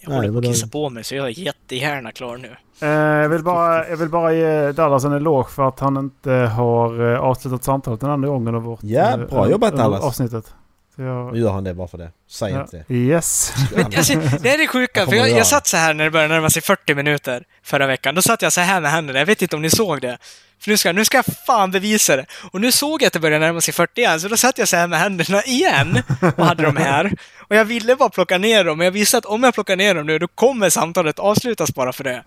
Jag 0.00 0.10
håller 0.14 0.32
på 0.32 0.38
att 0.38 0.44
kissa 0.44 0.66
på 0.68 0.90
mig 0.90 1.04
så 1.04 1.14
jag 1.14 1.26
är 1.26 1.30
jättegärna 1.38 2.12
klar 2.12 2.36
nu. 2.36 2.56
Eh, 2.80 2.88
jag, 2.88 3.28
vill 3.28 3.42
bara, 3.44 3.88
jag 3.88 3.96
vill 3.96 4.08
bara 4.08 4.32
ge 4.32 4.72
Dallas 4.72 5.04
en 5.04 5.12
eloge 5.12 5.50
för 5.50 5.68
att 5.68 5.80
han 5.80 5.96
inte 5.96 6.30
har 6.32 7.12
eh, 7.12 7.20
avslutat 7.20 7.64
samtalet 7.64 8.00
den 8.00 8.10
andra 8.10 8.28
gången 8.28 8.54
av 8.54 8.62
vårt 8.62 8.82
Ja, 8.82 9.10
eh, 9.20 9.26
bra 9.26 9.50
jobbat, 9.50 9.76
Dallas. 9.76 10.04
avsnittet. 10.04 10.54
Så 10.96 11.02
jag, 11.02 11.32
Nu 11.32 11.40
gör 11.40 11.52
han 11.52 11.64
det 11.64 11.74
bara 11.74 11.88
för 11.88 11.98
det. 11.98 12.10
Säg 12.28 12.52
ja, 12.52 12.60
inte 12.60 12.84
det. 12.88 12.94
Yes. 12.94 13.52
Alltså, 13.96 14.14
det 14.40 14.50
är 14.50 14.58
det 14.58 14.66
sjuka, 14.66 15.00
Jag 15.00 15.08
för 15.08 15.16
jag, 15.16 15.30
jag 15.30 15.46
satt 15.46 15.66
så 15.66 15.76
här 15.76 15.94
när 15.94 16.04
det 16.04 16.10
började 16.10 16.34
närma 16.34 16.50
sig 16.50 16.62
40 16.62 16.94
minuter 16.94 17.44
förra 17.62 17.86
veckan. 17.86 18.14
Då 18.14 18.22
satt 18.22 18.42
jag 18.42 18.52
så 18.52 18.60
här 18.60 18.80
med 18.80 18.90
händerna. 18.90 19.18
Jag 19.18 19.26
vet 19.26 19.42
inte 19.42 19.56
om 19.56 19.62
ni 19.62 19.70
såg 19.70 20.00
det. 20.00 20.18
För 20.60 20.70
nu 20.70 20.76
ska, 20.76 20.92
nu 20.92 21.04
ska 21.04 21.18
jag 21.18 21.24
fan 21.46 21.70
bevisa 21.70 22.16
det. 22.16 22.26
Och 22.50 22.60
nu 22.60 22.72
såg 22.72 23.02
jag 23.02 23.06
att 23.06 23.12
det 23.12 23.20
började 23.20 23.46
närma 23.46 23.60
sig 23.60 23.74
40 23.74 24.00
igen, 24.00 24.20
så 24.20 24.28
då 24.28 24.36
satt 24.36 24.58
jag 24.58 24.68
så 24.68 24.76
här 24.76 24.86
med 24.86 24.98
händerna 24.98 25.42
igen 25.42 26.02
och 26.36 26.46
hade 26.46 26.62
dem 26.62 26.76
här. 26.76 27.12
Och 27.48 27.56
jag 27.56 27.64
ville 27.64 27.96
bara 27.96 28.08
plocka 28.08 28.38
ner 28.38 28.64
dem, 28.64 28.78
men 28.78 28.84
jag 28.84 28.92
visste 28.92 29.18
att 29.18 29.24
om 29.24 29.42
jag 29.42 29.54
plockar 29.54 29.76
ner 29.76 29.94
dem 29.94 30.06
nu, 30.06 30.18
då 30.18 30.28
kommer 30.28 30.70
samtalet 30.70 31.18
avslutas 31.18 31.74
bara 31.74 31.92
för 31.92 32.04
det. 32.04 32.24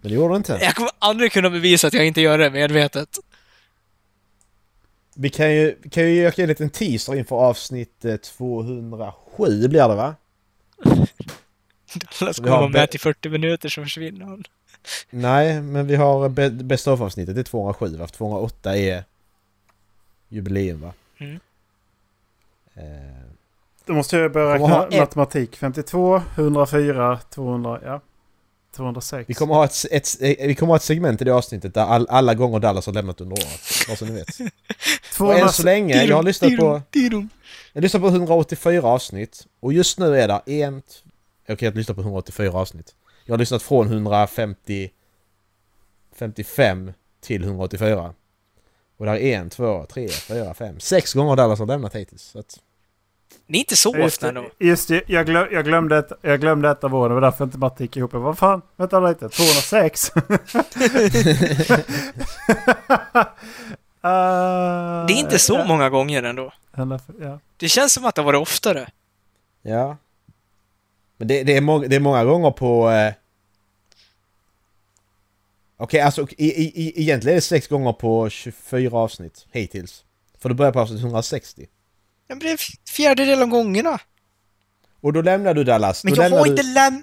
Men 0.00 0.10
det 0.12 0.14
gjorde 0.14 0.34
det 0.34 0.36
inte. 0.36 0.58
Jag 0.62 0.74
kommer 0.74 0.90
aldrig 0.98 1.32
kunna 1.32 1.50
bevisa 1.50 1.86
att 1.86 1.94
jag 1.94 2.06
inte 2.06 2.20
gör 2.20 2.38
det 2.38 2.50
medvetet. 2.50 3.08
Vi 5.18 5.28
kan 5.30 5.54
ju, 5.54 5.76
kan 5.90 6.02
ju 6.02 6.14
göra 6.14 6.32
en 6.36 6.48
liten 6.48 6.70
teaser 6.70 7.14
inför 7.14 7.36
avsnitt 7.36 8.04
eh, 8.04 8.16
207 8.16 9.68
blir 9.68 9.88
det 9.88 9.94
va? 9.94 10.14
Alla 12.20 12.30
Vi 12.30 12.34
kommer 12.34 12.50
vara 12.50 12.68
med 12.68 12.90
till 12.90 13.00
40 13.00 13.28
minuter 13.28 13.68
så 13.68 13.82
försvinner 13.82 14.24
han. 14.26 14.44
Nej, 15.10 15.60
men 15.62 15.86
vi 15.86 15.96
har 15.96 16.28
be- 16.28 16.50
Best 16.50 16.88
of 16.88 17.00
avsnittet, 17.00 17.34
det 17.34 17.40
är 17.40 17.44
207 17.44 17.96
va? 17.96 18.06
För 18.06 18.14
208 18.14 18.76
är 18.76 19.04
jubileum 20.28 20.80
va? 20.80 20.92
Mm. 21.18 21.40
Eh, 22.74 22.82
Då 23.84 23.92
måste 23.92 24.16
jag 24.16 24.32
börja 24.32 24.54
räkna 24.54 24.66
matematik. 25.00 25.56
52, 25.56 26.22
104, 26.36 27.18
200, 27.30 27.80
ja. 27.84 28.00
206. 28.76 29.28
vi, 29.28 29.34
kommer 29.34 29.54
ha 29.54 29.64
ett, 29.64 29.84
ett, 29.90 30.16
vi 30.20 30.54
kommer 30.54 30.72
ha 30.72 30.76
ett 30.76 30.82
segment 30.82 31.22
i 31.22 31.24
det 31.24 31.34
avsnittet 31.34 31.74
där 31.74 31.84
all, 31.84 32.06
alla 32.10 32.34
gånger 32.34 32.58
Dallas 32.58 32.86
har 32.86 32.92
lämnat 32.92 33.20
under 33.20 33.32
året. 33.32 33.60
Bara 33.88 33.96
så 33.96 34.04
ni 34.04 34.12
vet. 34.12 34.28
Och 34.40 35.16
200, 35.16 35.42
än 35.42 35.48
så 35.48 35.62
länge, 35.62 36.04
jag 36.04 36.16
har 36.16 36.22
lyssnat 36.22 36.56
på... 36.56 36.82
Jag 37.72 37.82
lyssnar 37.82 38.00
på 38.00 38.08
184 38.08 38.82
avsnitt 38.82 39.46
och 39.60 39.72
just 39.72 39.98
nu 39.98 40.16
är 40.16 40.28
det 40.28 40.62
en... 40.62 40.82
Okej, 41.48 41.66
jag 41.66 41.76
lyssnar 41.76 41.94
på 41.94 42.00
184 42.00 42.52
avsnitt. 42.52 42.94
Jag 43.24 43.32
har 43.32 43.38
lyssnat 43.38 43.62
från 43.62 43.86
150... 43.86 44.90
55 46.16 46.92
till 47.20 47.42
184. 47.42 48.14
Och 48.96 49.06
där 49.06 49.14
är 49.14 49.38
en, 49.38 49.50
två, 49.50 49.86
tre, 49.88 50.08
fyra, 50.08 50.54
fem, 50.54 50.80
sex 50.80 51.14
gånger 51.14 51.36
Dallas 51.36 51.58
har 51.58 51.66
lämnat 51.66 51.94
hittills. 51.94 52.22
Så 52.22 52.38
att, 52.38 52.58
Det 53.46 53.56
är 53.56 53.60
inte 53.60 53.76
så 53.76 53.96
Just 53.96 54.16
ofta 54.16 54.32
det, 54.32 54.38
ändå. 54.38 54.50
just 54.58 54.88
det 54.88 55.02
jag, 55.06 55.26
glöm, 55.26 55.48
jag, 55.52 55.64
glömde 55.64 55.98
ett, 55.98 56.12
jag 56.22 56.40
glömde 56.40 56.70
ett 56.70 56.84
av 56.84 56.94
åren. 56.94 57.08
Det 57.08 57.14
var 57.14 57.20
därför 57.20 57.44
inte 57.44 57.58
matte 57.58 57.82
gick 57.82 57.96
ihop. 57.96 58.12
Jag, 58.12 58.20
Vad 58.20 58.38
fan? 58.38 58.62
Vänta 58.76 59.00
lite. 59.00 59.28
206? 59.28 60.10
uh, 60.16 60.22
Det 65.06 65.12
är 65.12 65.18
inte 65.18 65.38
så 65.38 65.54
ja. 65.54 65.64
många 65.66 65.90
gånger 65.90 66.22
ändå. 66.22 66.52
Ja. 67.20 67.38
Det 67.56 67.68
känns 67.68 67.92
som 67.92 68.04
att 68.04 68.14
det 68.14 68.20
har 68.20 68.26
varit 68.26 68.40
oftare. 68.42 68.88
ja. 69.62 69.96
Men 71.18 71.28
det, 71.28 71.42
det, 71.42 71.56
är, 71.56 71.60
många, 71.60 71.88
det 71.88 71.96
är 71.96 72.00
många 72.00 72.24
gånger 72.24 72.50
på... 72.50 72.90
Eh... 72.90 73.12
Okej, 75.76 76.00
alltså 76.00 76.26
i, 76.30 76.46
i, 76.46 76.82
i, 76.82 77.02
egentligen 77.02 77.32
är 77.32 77.36
det 77.36 77.40
sex 77.40 77.68
gånger 77.68 77.92
på 77.92 78.28
24 78.28 78.98
avsnitt 78.98 79.46
hittills. 79.50 80.04
För 80.38 80.48
det 80.48 80.54
börjar 80.54 80.72
på 80.72 80.80
avsnitt 80.80 81.00
160. 81.00 81.66
Det 82.26 82.34
blir 82.34 82.50
en 82.50 82.58
fjärdedel 82.88 83.42
av 83.42 83.48
gångerna. 83.48 83.98
Och 85.00 85.12
då 85.12 85.22
lämnar 85.22 85.54
du 85.54 85.64
Dallas. 85.64 86.04
Men 86.04 86.14
då 86.14 86.22
jag 86.22 86.44
du... 86.44 86.50
inte 86.50 86.62
läm... 86.62 87.02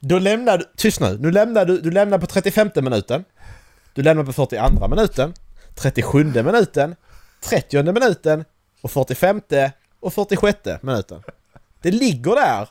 Då 0.00 0.18
lämnar 0.18 0.58
du... 0.58 0.64
Tyst 0.76 1.00
nu. 1.00 1.18
Nu 1.18 1.30
lämnar 1.30 1.64
du... 1.64 1.80
Du 1.80 1.90
lämnar 1.90 2.18
på 2.18 2.26
35 2.26 2.70
minuten. 2.74 3.24
Du 3.94 4.02
lämnar 4.02 4.24
på 4.24 4.32
42 4.32 4.88
minuten. 4.88 5.34
37 5.74 6.24
minuten. 6.24 6.96
30 7.40 7.82
minuten. 7.92 8.44
Och 8.80 8.90
45 8.90 9.40
och 10.00 10.14
46 10.14 10.82
minuten. 10.82 11.22
Det 11.82 11.90
ligger 11.90 12.34
där. 12.34 12.68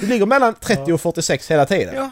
Det 0.00 0.06
ligger 0.06 0.26
mellan 0.26 0.54
30 0.54 0.92
och 0.92 1.00
46 1.00 1.50
hela 1.50 1.66
tiden. 1.66 1.94
Ja. 1.94 2.10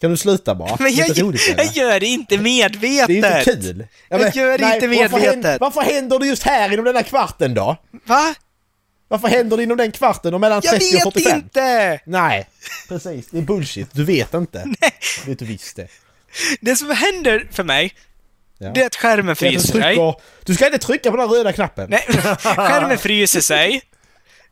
Kan 0.00 0.10
du 0.10 0.16
sluta 0.16 0.54
bara? 0.54 0.76
Men 0.80 0.94
jag, 0.94 1.08
inte 1.08 1.22
längre. 1.22 1.38
jag 1.56 1.66
gör 1.76 2.00
det 2.00 2.06
inte 2.06 2.38
medvetet! 2.38 3.06
Det 3.08 3.18
är 3.28 3.38
inte 3.38 3.52
kul. 3.62 3.86
Ja, 4.08 4.18
Jag 4.20 4.36
gör 4.36 4.58
det 4.58 4.64
inte 4.74 4.86
Varför 4.86 4.88
medvetet. 4.88 5.30
händer, 5.30 5.58
varför 5.58 5.80
händer 5.80 6.18
det 6.18 6.26
just 6.26 6.42
här 6.42 6.72
inom 6.72 6.84
den 6.84 6.96
här 6.96 7.02
kvarten 7.02 7.54
då? 7.54 7.76
Va? 8.06 8.34
Varför 9.08 9.28
händer 9.28 9.56
det 9.56 9.62
inom 9.62 9.76
den 9.76 9.92
kvarten 9.92 10.34
och 10.34 10.40
mellan 10.40 10.60
Jag 10.64 10.70
30 10.80 10.84
och 10.84 10.94
vet 11.16 11.22
45? 11.24 11.38
inte! 11.38 12.00
Nej, 12.04 12.48
precis. 12.88 13.26
Det 13.30 13.38
är 13.38 13.42
bullshit. 13.42 13.88
Du 13.92 14.04
vet 14.04 14.34
inte. 14.34 14.64
Nej. 14.80 14.92
Vet 15.26 15.38
du 15.38 15.44
visst 15.44 15.76
det. 15.76 15.88
Det 16.60 16.76
som 16.76 16.90
händer 16.90 17.48
för 17.52 17.64
mig, 17.64 17.94
Ja. 18.58 18.70
det 18.74 18.82
är 18.82 18.86
att 18.86 18.96
skärmen 18.96 19.26
du, 19.26 19.34
fryser 19.34 19.80
sig. 19.82 20.16
du 20.44 20.54
ska 20.54 20.66
inte 20.66 20.78
trycka 20.78 21.10
på 21.10 21.16
den 21.16 21.28
röda 21.28 21.52
knappen. 21.52 21.90
Nej, 21.90 22.04
skärmen 22.38 22.98
fryser 22.98 23.40
sig. 23.40 23.82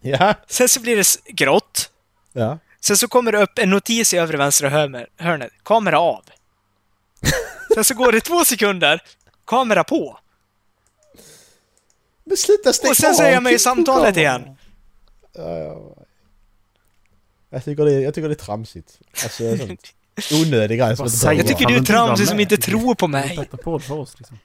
Ja. 0.00 0.34
Sen 0.48 0.68
så 0.68 0.80
blir 0.80 0.96
det 0.96 1.04
grått. 1.32 1.90
ja. 2.32 2.58
Sen 2.86 2.96
så 2.96 3.08
kommer 3.08 3.32
det 3.32 3.38
upp 3.42 3.58
en 3.58 3.70
notis 3.70 4.14
i 4.14 4.16
övre 4.16 4.36
vänstra 4.36 4.68
hörnet. 5.16 5.52
Kamera 5.62 6.00
av. 6.00 6.24
Sen 7.74 7.84
så 7.84 7.94
går 7.94 8.12
det 8.12 8.20
två 8.20 8.44
sekunder. 8.44 9.02
Kamera 9.44 9.84
på. 9.84 10.18
Men 12.24 12.36
sluta 12.36 12.72
stänga 12.72 12.90
Och 12.90 12.96
sen 12.96 13.14
så 13.14 13.22
är 13.22 13.32
jag 13.32 13.42
med 13.42 13.52
i 13.52 13.58
samtalet 13.58 14.16
igen. 14.16 14.56
Jag 17.50 17.64
tycker 17.64 17.84
det 17.84 17.92
är, 17.94 18.00
jag 18.00 18.14
tycker 18.14 18.28
det 18.28 18.34
är 18.34 18.44
tramsigt. 18.44 19.00
Alltså 19.22 19.56
sånt 19.56 19.94
onödig 20.32 20.78
grej 20.78 20.96
som 20.96 21.06
inte 21.06 21.26
Jag 21.26 21.46
tycker 21.46 21.66
du 21.66 21.76
är 21.76 21.80
tramsig 21.80 22.28
som 22.28 22.40
inte 22.40 22.56
tror 22.56 22.94
på 22.94 23.08
mig. 23.08 23.48
för 23.62 23.90
oss 23.92 24.18
liksom. 24.18 24.38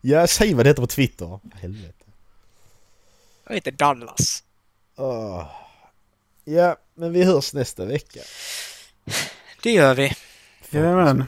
Ja, 0.00 0.26
säg 0.26 0.54
vad 0.54 0.66
det 0.66 0.70
heter 0.70 0.82
på 0.82 0.86
Twitter. 0.86 1.40
Helvete. 1.54 2.04
Jag 3.46 3.54
heter 3.54 3.70
Dallas. 3.70 4.44
Åh. 4.96 5.61
Ja, 6.44 6.76
men 6.94 7.12
vi 7.12 7.24
hörs 7.24 7.54
nästa 7.54 7.84
vecka. 7.84 8.20
Det 9.62 9.70
gör 9.70 9.94
vi. 9.94 10.12
Jajamän. 10.70 11.24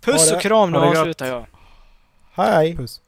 Puss 0.00 0.32
och 0.32 0.40
kram, 0.40 0.70
nu 0.72 0.78
gott. 0.78 0.96
avslutar 0.96 1.26
jag. 1.26 1.46
Hej! 2.34 2.76
Puss. 2.76 3.00